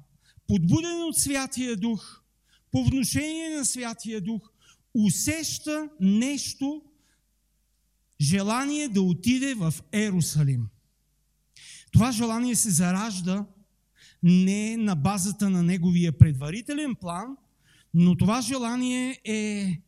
подбуден 0.48 1.04
от 1.04 1.18
Святия 1.18 1.76
Дух, 1.76 2.22
по 2.72 2.84
внушение 2.84 3.58
на 3.58 3.66
Святия 3.66 4.22
Дух, 4.22 4.52
усеща 4.94 5.90
нещо, 6.00 6.82
желание 8.22 8.90
да 8.90 9.02
отиде 9.02 9.54
в 9.54 9.74
Ерусалим. 9.94 10.68
Това 11.92 12.12
желание 12.12 12.56
се 12.56 12.70
заражда 12.70 13.46
не 14.24 14.78
на 14.78 14.96
базата 14.96 15.50
на 15.50 15.64
неговия 15.64 16.18
предварителен 16.18 16.96
план, 16.96 17.38
но 17.94 18.16
това 18.16 18.42
желание 18.42 19.22
е 19.24 19.82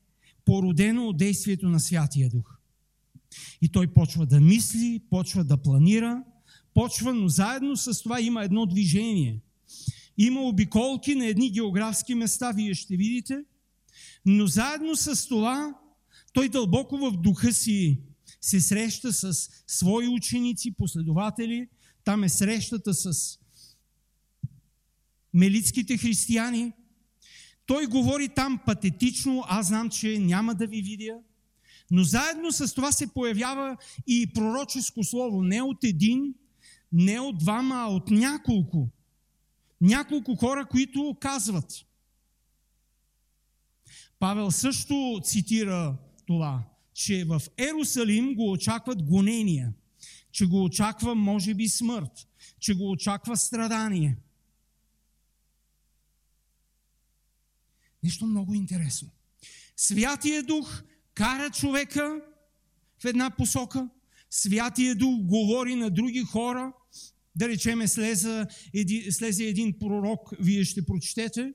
породено 0.46 1.08
от 1.08 1.18
действието 1.18 1.70
на 1.70 1.80
Святия 1.80 2.30
Дух. 2.30 2.58
И 3.62 3.70
той 3.70 3.88
почва 3.88 4.26
да 4.26 4.40
мисли, 4.40 5.02
почва 5.10 5.44
да 5.44 5.58
планира, 5.58 6.24
почва, 6.78 7.14
но 7.14 7.28
заедно 7.28 7.78
с 7.78 8.04
това 8.04 8.22
има 8.22 8.44
едно 8.44 8.66
движение. 8.66 9.40
Има 10.18 10.42
обиколки 10.42 11.16
на 11.16 11.26
едни 11.26 11.52
географски 11.52 12.16
места, 12.16 12.52
вие 12.52 12.74
ще 12.74 12.98
видите, 12.98 13.44
но 14.26 14.48
заедно 14.48 14.96
с 14.96 15.28
това 15.28 15.74
той 16.34 16.50
дълбоко 16.50 16.98
в 16.98 17.12
духа 17.12 17.54
си 17.54 18.00
се 18.42 18.62
среща 18.62 19.14
с 19.14 19.50
свои 19.68 20.08
ученици, 20.08 20.72
последователи. 20.72 21.68
Там 22.04 22.24
е 22.24 22.30
срещата 22.30 22.94
с 22.94 23.40
мелитските 25.34 25.98
християни. 25.98 26.72
Той 27.66 27.86
говори 27.86 28.30
там 28.30 28.60
патетично, 28.66 29.44
аз 29.48 29.68
знам, 29.68 29.90
че 29.90 30.20
няма 30.20 30.56
да 30.56 30.68
ви 30.68 30.82
видя. 30.82 31.16
Но 31.92 32.04
заедно 32.04 32.52
с 32.52 32.74
това 32.74 32.92
се 32.92 33.08
появява 33.08 33.78
и 34.08 34.28
пророческо 34.34 35.04
слово. 35.04 35.44
Не 35.44 35.62
от 35.62 35.84
един, 35.84 36.34
не 36.92 37.20
от 37.20 37.38
двама, 37.38 37.76
а 37.76 37.86
от 37.86 38.10
няколко. 38.10 38.90
Няколко 39.82 40.36
хора, 40.36 40.66
които 40.66 41.18
казват. 41.22 41.86
Павел 44.20 44.52
също 44.52 45.20
цитира 45.24 45.98
това, 46.26 46.64
че 46.94 47.26
в 47.26 47.42
Ерусалим 47.58 48.36
го 48.36 48.52
очакват 48.52 49.04
гонения, 49.04 49.74
че 50.32 50.46
го 50.46 50.64
очаква, 50.64 51.16
може 51.16 51.54
би, 51.54 51.70
смърт, 51.70 52.28
че 52.60 52.74
го 52.74 52.92
очаква 52.92 53.38
страдание– 53.38 54.18
Нещо 58.04 58.26
много 58.26 58.54
интересно. 58.54 59.10
Святия 59.78 60.44
Дух 60.44 60.84
кара 61.14 61.50
човека 61.50 62.22
в 63.00 63.06
една 63.06 63.30
посока, 63.30 63.90
Святия 64.30 64.96
Дух 64.96 65.16
говори 65.22 65.76
на 65.76 65.90
други 65.90 66.24
хора, 66.24 66.74
да 67.36 67.48
речеме 67.50 67.88
слезе, 67.88 68.46
еди, 68.74 69.12
слезе 69.12 69.44
един 69.44 69.80
пророк, 69.80 70.34
вие 70.40 70.64
ще 70.64 70.86
прочетете, 70.86 71.54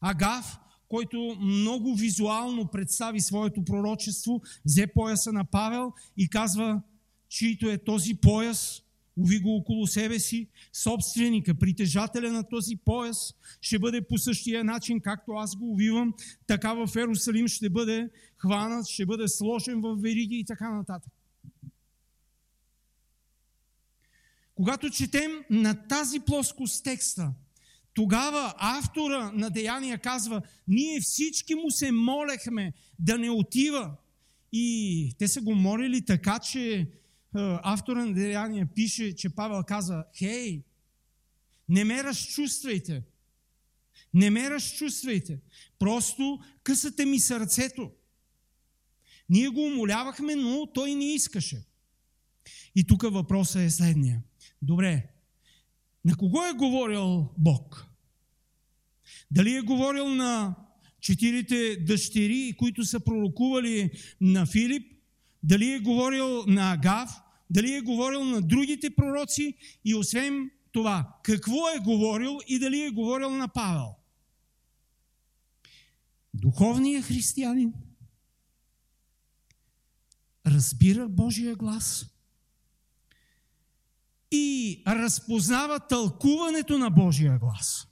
Агав, 0.00 0.58
който 0.88 1.36
много 1.40 1.94
визуално 1.94 2.66
представи 2.66 3.20
своето 3.20 3.64
пророчество, 3.64 4.42
взе 4.64 4.86
пояса 4.86 5.32
на 5.32 5.44
Павел 5.44 5.92
и 6.16 6.28
казва, 6.28 6.82
чието 7.28 7.68
е 7.68 7.78
този 7.78 8.14
пояс, 8.14 8.82
уви 9.16 9.38
го 9.38 9.56
около 9.56 9.86
себе 9.86 10.18
си, 10.18 10.48
собственика, 10.72 11.54
притежателя 11.54 12.32
на 12.32 12.48
този 12.48 12.76
пояс 12.76 13.34
ще 13.60 13.78
бъде 13.78 14.02
по 14.02 14.18
същия 14.18 14.64
начин, 14.64 15.00
както 15.00 15.32
аз 15.32 15.56
го 15.56 15.72
увивам, 15.72 16.14
така 16.46 16.74
в 16.74 16.96
Ерусалим 16.96 17.48
ще 17.48 17.70
бъде 17.70 18.10
хванат, 18.36 18.86
ще 18.86 19.06
бъде 19.06 19.28
сложен 19.28 19.80
в 19.80 19.96
вериги 19.96 20.36
и 20.36 20.44
така 20.44 20.70
нататък. 20.70 21.12
Когато 24.54 24.90
четем 24.90 25.30
на 25.50 25.86
тази 25.88 26.20
плоскост 26.20 26.84
текста, 26.84 27.32
тогава 27.94 28.54
автора 28.56 29.32
на 29.34 29.50
Деяния 29.50 29.98
казва, 29.98 30.42
ние 30.68 31.00
всички 31.00 31.54
му 31.54 31.70
се 31.70 31.92
молехме 31.92 32.72
да 32.98 33.18
не 33.18 33.30
отива. 33.30 33.96
И 34.52 35.12
те 35.18 35.28
са 35.28 35.40
го 35.40 35.54
молили 35.54 36.04
така, 36.04 36.38
че 36.38 36.90
автора 37.62 38.04
на 38.04 38.14
Деяния 38.14 38.66
пише, 38.74 39.16
че 39.16 39.28
Павел 39.28 39.62
каза, 39.66 40.04
хей, 40.18 40.62
не 41.68 41.84
ме 41.84 42.04
разчувствайте. 42.04 43.02
Не 44.14 44.30
ме 44.30 44.50
разчувствайте. 44.50 45.40
Просто 45.78 46.40
късате 46.62 47.04
ми 47.04 47.20
сърцето. 47.20 47.90
Ние 49.28 49.48
го 49.48 49.60
умолявахме, 49.60 50.36
но 50.36 50.66
той 50.74 50.94
не 50.94 51.14
искаше. 51.14 51.64
И 52.74 52.84
тук 52.84 53.02
въпросът 53.02 53.62
е 53.62 53.70
следния. 53.70 54.22
Добре, 54.64 55.06
на 56.04 56.16
кого 56.16 56.44
е 56.44 56.52
говорил 56.52 57.28
Бог? 57.38 57.86
Дали 59.30 59.56
е 59.56 59.60
говорил 59.60 60.08
на 60.08 60.54
четирите 61.00 61.76
дъщери, 61.76 62.54
които 62.58 62.84
са 62.84 63.00
пророкували 63.00 63.90
на 64.20 64.46
Филип? 64.46 64.92
Дали 65.42 65.72
е 65.72 65.78
говорил 65.78 66.44
на 66.46 66.72
Агав? 66.72 67.10
Дали 67.50 67.74
е 67.74 67.80
говорил 67.80 68.24
на 68.24 68.42
другите 68.42 68.94
пророци? 68.94 69.54
И 69.84 69.94
освен 69.94 70.50
това, 70.72 71.18
какво 71.22 71.68
е 71.76 71.78
говорил 71.78 72.38
и 72.48 72.58
дали 72.58 72.82
е 72.82 72.90
говорил 72.90 73.30
на 73.30 73.48
Павел? 73.48 73.94
Духовният 76.34 77.04
християнин 77.04 77.72
разбира 80.46 81.08
Божия 81.08 81.56
глас 81.56 82.13
и 84.34 84.82
разпознава 84.86 85.80
тълкуването 85.80 86.78
на 86.78 86.90
Божия 86.90 87.38
глас. 87.38 87.86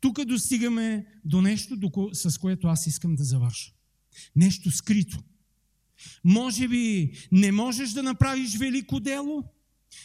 Тук 0.00 0.24
достигаме 0.24 1.06
до 1.24 1.42
нещо, 1.42 1.76
с 2.12 2.38
което 2.38 2.68
аз 2.68 2.86
искам 2.86 3.14
да 3.14 3.24
завърша. 3.24 3.72
Нещо 4.36 4.70
скрито. 4.70 5.18
Може 6.24 6.68
би 6.68 7.12
не 7.32 7.52
можеш 7.52 7.90
да 7.90 8.02
направиш 8.02 8.56
велико 8.56 9.00
дело, 9.00 9.44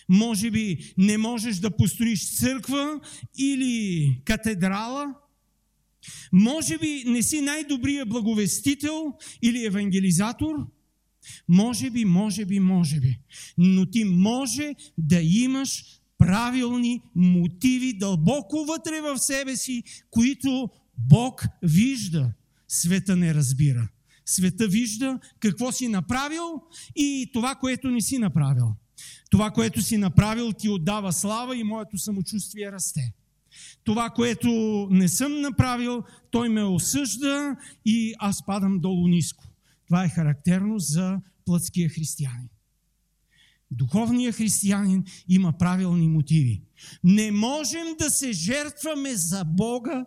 може 0.09 0.51
би 0.51 0.93
не 0.97 1.17
можеш 1.17 1.57
да 1.57 1.75
построиш 1.75 2.37
църква 2.37 2.99
или 3.37 4.21
катедрала, 4.25 5.13
може 6.31 6.77
би 6.77 7.03
не 7.07 7.23
си 7.23 7.41
най-добрият 7.41 8.09
благовестител 8.09 9.13
или 9.41 9.65
евангелизатор– 9.65 10.67
може 11.47 11.89
би, 11.89 12.05
може 12.05 12.45
би, 12.45 12.59
може 12.59 12.99
би. 12.99 13.19
Но 13.57 13.86
ти 13.86 14.03
може 14.03 14.75
да 14.97 15.21
имаш 15.21 15.86
правилни 16.17 17.01
мотиви 17.15 17.93
дълбоко 17.93 18.65
вътре 18.65 19.01
в 19.01 19.17
себе 19.17 19.55
си, 19.55 19.84
които 20.09 20.69
Бог 20.97 21.45
вижда. 21.63 22.34
Света 22.67 23.15
не 23.15 23.34
разбира. 23.34 23.88
Света 24.25 24.67
вижда 24.67 25.19
какво 25.39 25.71
си 25.71 25.88
направил 25.88 26.61
и 26.95 27.30
това, 27.34 27.55
което 27.55 27.91
не 27.91 28.01
си 28.01 28.17
направил. 28.17 28.75
Това, 29.30 29.51
което 29.51 29.82
си 29.82 29.97
направил, 29.97 30.53
ти 30.53 30.69
отдава 30.69 31.13
слава 31.13 31.57
и 31.57 31.63
моето 31.63 31.97
самочувствие 31.97 32.71
расте. 32.71 33.13
Това, 33.84 34.09
което 34.09 34.49
не 34.91 35.07
съм 35.07 35.41
направил, 35.41 36.03
той 36.32 36.49
ме 36.49 36.63
осъжда 36.63 37.55
и 37.86 38.13
аз 38.19 38.45
падам 38.45 38.80
долу 38.80 39.07
ниско. 39.07 39.46
Това 39.88 40.05
е 40.05 40.09
характерно 40.09 40.79
за 40.79 41.21
плътския 41.45 41.89
християнин. 41.89 42.49
Духовният 43.71 44.35
християнин 44.35 45.05
има 45.29 45.57
правилни 45.57 46.07
мотиви. 46.07 46.63
Не 47.03 47.31
можем 47.31 47.95
да 47.99 48.09
се 48.09 48.31
жертваме 48.31 49.15
за 49.15 49.45
Бога 49.45 50.05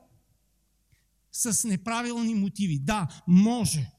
с 1.33 1.68
неправилни 1.68 2.35
мотиви. 2.35 2.78
Да, 2.78 3.22
може. 3.26 3.91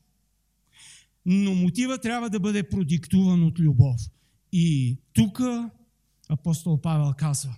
Но 1.25 1.55
мотива 1.55 1.97
трябва 1.97 2.29
да 2.29 2.39
бъде 2.39 2.69
продиктуван 2.69 3.43
от 3.43 3.59
любов. 3.59 4.01
И 4.51 4.97
тук 5.13 5.41
апостол 6.29 6.81
Павел 6.81 7.13
казва, 7.17 7.55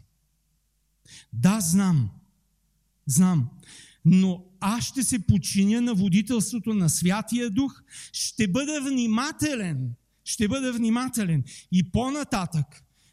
да, 1.34 1.61
знам, 1.61 2.09
знам, 3.05 3.49
но 4.06 4.45
аз 4.60 4.86
ще 4.86 5.04
се 5.04 5.20
подчиня 5.20 5.82
на 5.82 5.93
водителството 5.93 6.74
на 6.74 6.89
Святия 6.89 7.49
Дух, 7.49 7.84
ще 8.14 8.47
бъда 8.47 8.82
внимателен, 8.82 9.93
ще 10.26 10.47
бъда 10.47 10.74
внимателен. 10.74 11.43
И 11.72 11.91
по-нататък, 11.91 12.66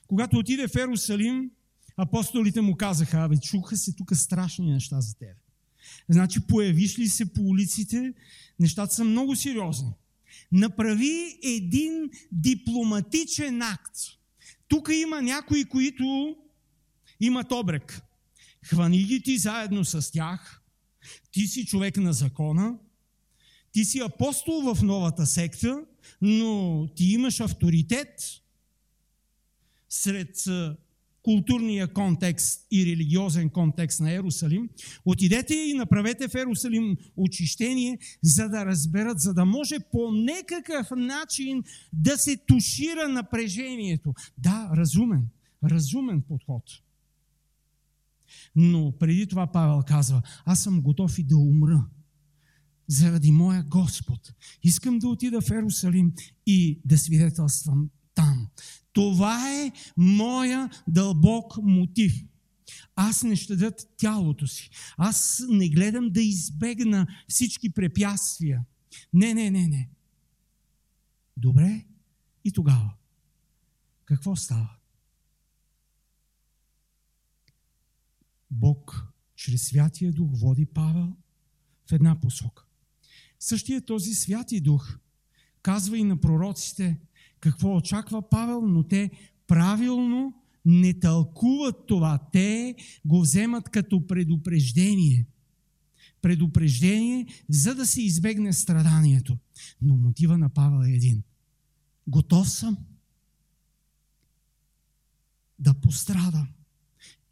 когато 0.06 0.36
отиде 0.36 0.68
в 0.68 0.76
Ерусалим, 0.76 1.50
апостолите 1.96 2.60
му 2.60 2.76
казаха, 2.76 3.18
абе, 3.18 3.36
чуха 3.36 3.76
се 3.76 3.92
тук 3.92 4.16
страшни 4.16 4.72
неща 4.72 5.00
за 5.00 5.14
теб. 5.14 5.36
Значи, 6.08 6.40
появиш 6.40 6.98
ли 6.98 7.08
се 7.08 7.32
по 7.32 7.42
улиците, 7.42 8.12
нещата 8.60 8.94
са 8.94 9.04
много 9.04 9.36
сериозни. 9.36 9.90
Направи 10.52 11.38
един 11.42 12.10
дипломатичен 12.32 13.62
акт. 13.62 13.96
Тук 14.68 14.88
има 14.92 15.22
някои, 15.22 15.64
които 15.64 16.36
имат 17.20 17.52
обрек. 17.52 18.02
Хвани 18.64 19.04
ги 19.04 19.22
ти 19.22 19.38
заедно 19.38 19.84
с 19.84 20.12
тях– 20.12 20.56
ти 21.32 21.46
си 21.46 21.66
човек 21.66 21.96
на 21.96 22.12
закона, 22.12 22.78
ти 23.72 23.84
си 23.84 23.98
апостол 23.98 24.74
в 24.74 24.82
новата 24.82 25.26
секта, 25.26 25.84
но 26.22 26.88
ти 26.96 27.04
имаш 27.04 27.40
авторитет 27.40 28.22
сред 29.88 30.44
културния 31.22 31.92
контекст 31.92 32.66
и 32.70 32.86
религиозен 32.86 33.50
контекст 33.50 34.00
на 34.00 34.12
Ерусалим, 34.12 34.68
отидете 35.04 35.54
и 35.54 35.74
направете 35.74 36.28
в 36.28 36.34
Ерусалим 36.34 36.96
очищение, 37.16 37.98
за 38.22 38.48
да 38.48 38.66
разберат, 38.66 39.20
за 39.20 39.34
да 39.34 39.44
може 39.44 39.76
по 39.92 40.12
некакъв 40.12 40.86
начин 40.96 41.62
да 41.92 42.18
се 42.18 42.36
тушира 42.36 43.08
напрежението. 43.08 44.14
Да, 44.38 44.70
разумен, 44.76 45.28
разумен 45.64 46.22
подход. 46.22 46.62
Но 48.56 48.98
преди 48.98 49.26
това 49.26 49.46
Павел 49.46 49.82
казва, 49.86 50.22
аз 50.44 50.62
съм 50.62 50.80
готов 50.82 51.18
и 51.18 51.24
да 51.24 51.36
умра 51.36 51.86
заради 52.88 53.32
моя 53.32 53.62
Господ. 53.62 54.32
Искам 54.62 54.98
да 54.98 55.08
отида 55.08 55.40
в 55.40 55.50
Ерусалим 55.50 56.12
и 56.46 56.80
да 56.84 56.98
свидетелствам 56.98 57.90
там. 58.14 58.48
Това 58.92 59.50
е 59.52 59.72
моя 59.96 60.70
дълбок 60.88 61.58
мотив. 61.62 62.24
Аз 62.96 63.22
не 63.22 63.36
щадят 63.36 63.88
тялото 63.96 64.46
си. 64.46 64.70
Аз 64.96 65.42
не 65.48 65.68
гледам 65.68 66.10
да 66.10 66.22
избегна 66.22 67.06
всички 67.28 67.70
препятствия. 67.70 68.64
Не, 69.12 69.34
не, 69.34 69.50
не, 69.50 69.68
не. 69.68 69.90
Добре, 71.36 71.84
и 72.44 72.52
тогава. 72.52 72.94
Какво 74.04 74.36
става? 74.36 74.79
Бог 78.50 79.06
чрез 79.36 79.62
Святия 79.62 80.12
Дух 80.12 80.30
води 80.32 80.66
Павел 80.66 81.16
в 81.86 81.92
една 81.92 82.20
посока. 82.20 82.64
Същия 83.40 83.80
този 83.80 84.14
Святи 84.14 84.60
Дух 84.60 84.98
казва 85.62 85.98
и 85.98 86.04
на 86.04 86.16
пророците 86.16 87.00
какво 87.40 87.76
очаква 87.76 88.28
Павел, 88.28 88.60
но 88.60 88.82
те 88.82 89.10
правилно 89.46 90.34
не 90.64 91.00
тълкуват 91.00 91.86
това. 91.86 92.18
Те 92.32 92.74
го 93.04 93.20
вземат 93.20 93.68
като 93.68 94.06
предупреждение. 94.06 95.26
Предупреждение, 96.22 97.26
за 97.48 97.74
да 97.74 97.86
се 97.86 98.02
избегне 98.02 98.52
страданието. 98.52 99.38
Но 99.82 99.96
мотива 99.96 100.38
на 100.38 100.48
Павел 100.48 100.86
е 100.86 100.94
един. 100.94 101.22
Готов 102.06 102.50
съм 102.50 102.76
да 105.58 105.74
пострадам 105.74 106.48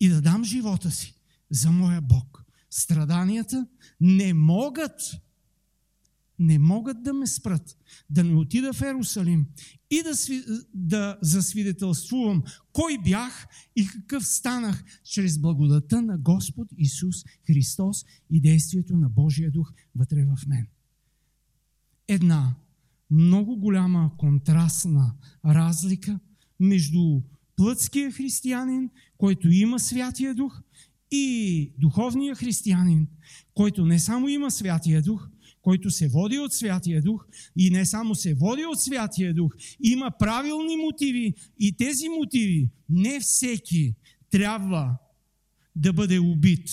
и 0.01 0.09
да 0.09 0.21
дам 0.21 0.45
живота 0.45 0.91
си 0.91 1.15
за 1.51 1.73
моя 1.73 2.01
Бог. 2.01 2.45
Страданията 2.71 3.67
не 4.01 4.35
могат 4.35 5.21
не 6.39 6.59
могат 6.59 7.03
да 7.03 7.15
ме 7.15 7.27
спрат, 7.27 7.77
да 8.11 8.25
не 8.25 8.35
отида 8.35 8.73
в 8.73 8.83
Ерусалим 8.83 9.47
и 9.91 10.03
да, 10.03 10.17
сви, 10.17 10.43
да 10.75 11.19
засвидетелствувам 11.23 12.43
кой 12.73 12.99
бях 13.05 13.47
и 13.77 13.87
какъв 13.87 14.27
станах 14.27 14.85
чрез 15.05 15.39
благодата 15.39 16.03
на 16.03 16.19
Господ 16.19 16.69
Исус 16.77 17.25
Христос 17.47 18.05
и 18.31 18.41
действието 18.41 18.97
на 18.97 19.09
Божия 19.09 19.51
дух 19.51 19.73
вътре 19.95 20.25
в 20.25 20.47
мен. 20.47 20.67
Една 22.09 22.55
много 23.11 23.57
голяма 23.57 24.13
контрастна 24.17 25.15
разлика 25.45 26.21
между 26.61 27.21
плътския 27.59 28.11
християнин, 28.11 28.91
който 29.17 29.49
има 29.51 29.79
Святия 29.79 30.35
Дух, 30.35 30.63
и 31.11 31.73
духовния 31.79 32.35
християнин, 32.35 33.07
който 33.55 33.87
не 33.87 33.99
само 33.99 34.29
има 34.29 34.51
Святия 34.51 35.03
Дух, 35.03 35.29
който 35.63 35.91
се 35.91 36.09
води 36.09 36.39
от 36.39 36.53
Святия 36.53 37.03
Дух 37.03 37.27
и 37.57 37.71
не 37.71 37.87
само 37.87 38.15
се 38.15 38.35
води 38.35 38.65
от 38.65 38.81
Святия 38.81 39.35
Дух, 39.35 39.53
има 39.83 40.11
правилни 40.19 40.77
мотиви 40.77 41.35
и 41.59 41.77
тези 41.77 42.09
мотиви 42.09 42.71
не 42.89 43.21
всеки 43.21 43.95
трябва 44.31 44.97
да 45.77 45.93
бъде 45.93 46.19
убит 46.19 46.69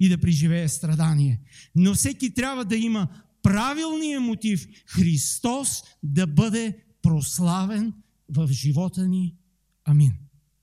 и 0.00 0.08
да 0.08 0.18
преживее 0.18 0.68
страдание. 0.68 1.40
Но 1.74 1.94
всеки 1.94 2.34
трябва 2.34 2.64
да 2.64 2.76
има 2.76 3.08
правилния 3.42 4.20
мотив 4.20 4.66
Христос 4.86 5.82
да 6.02 6.26
бъде 6.26 6.78
прославен 7.02 7.92
в 8.28 8.48
живота 8.52 9.08
ни. 9.08 9.34
Амин. 9.86 10.25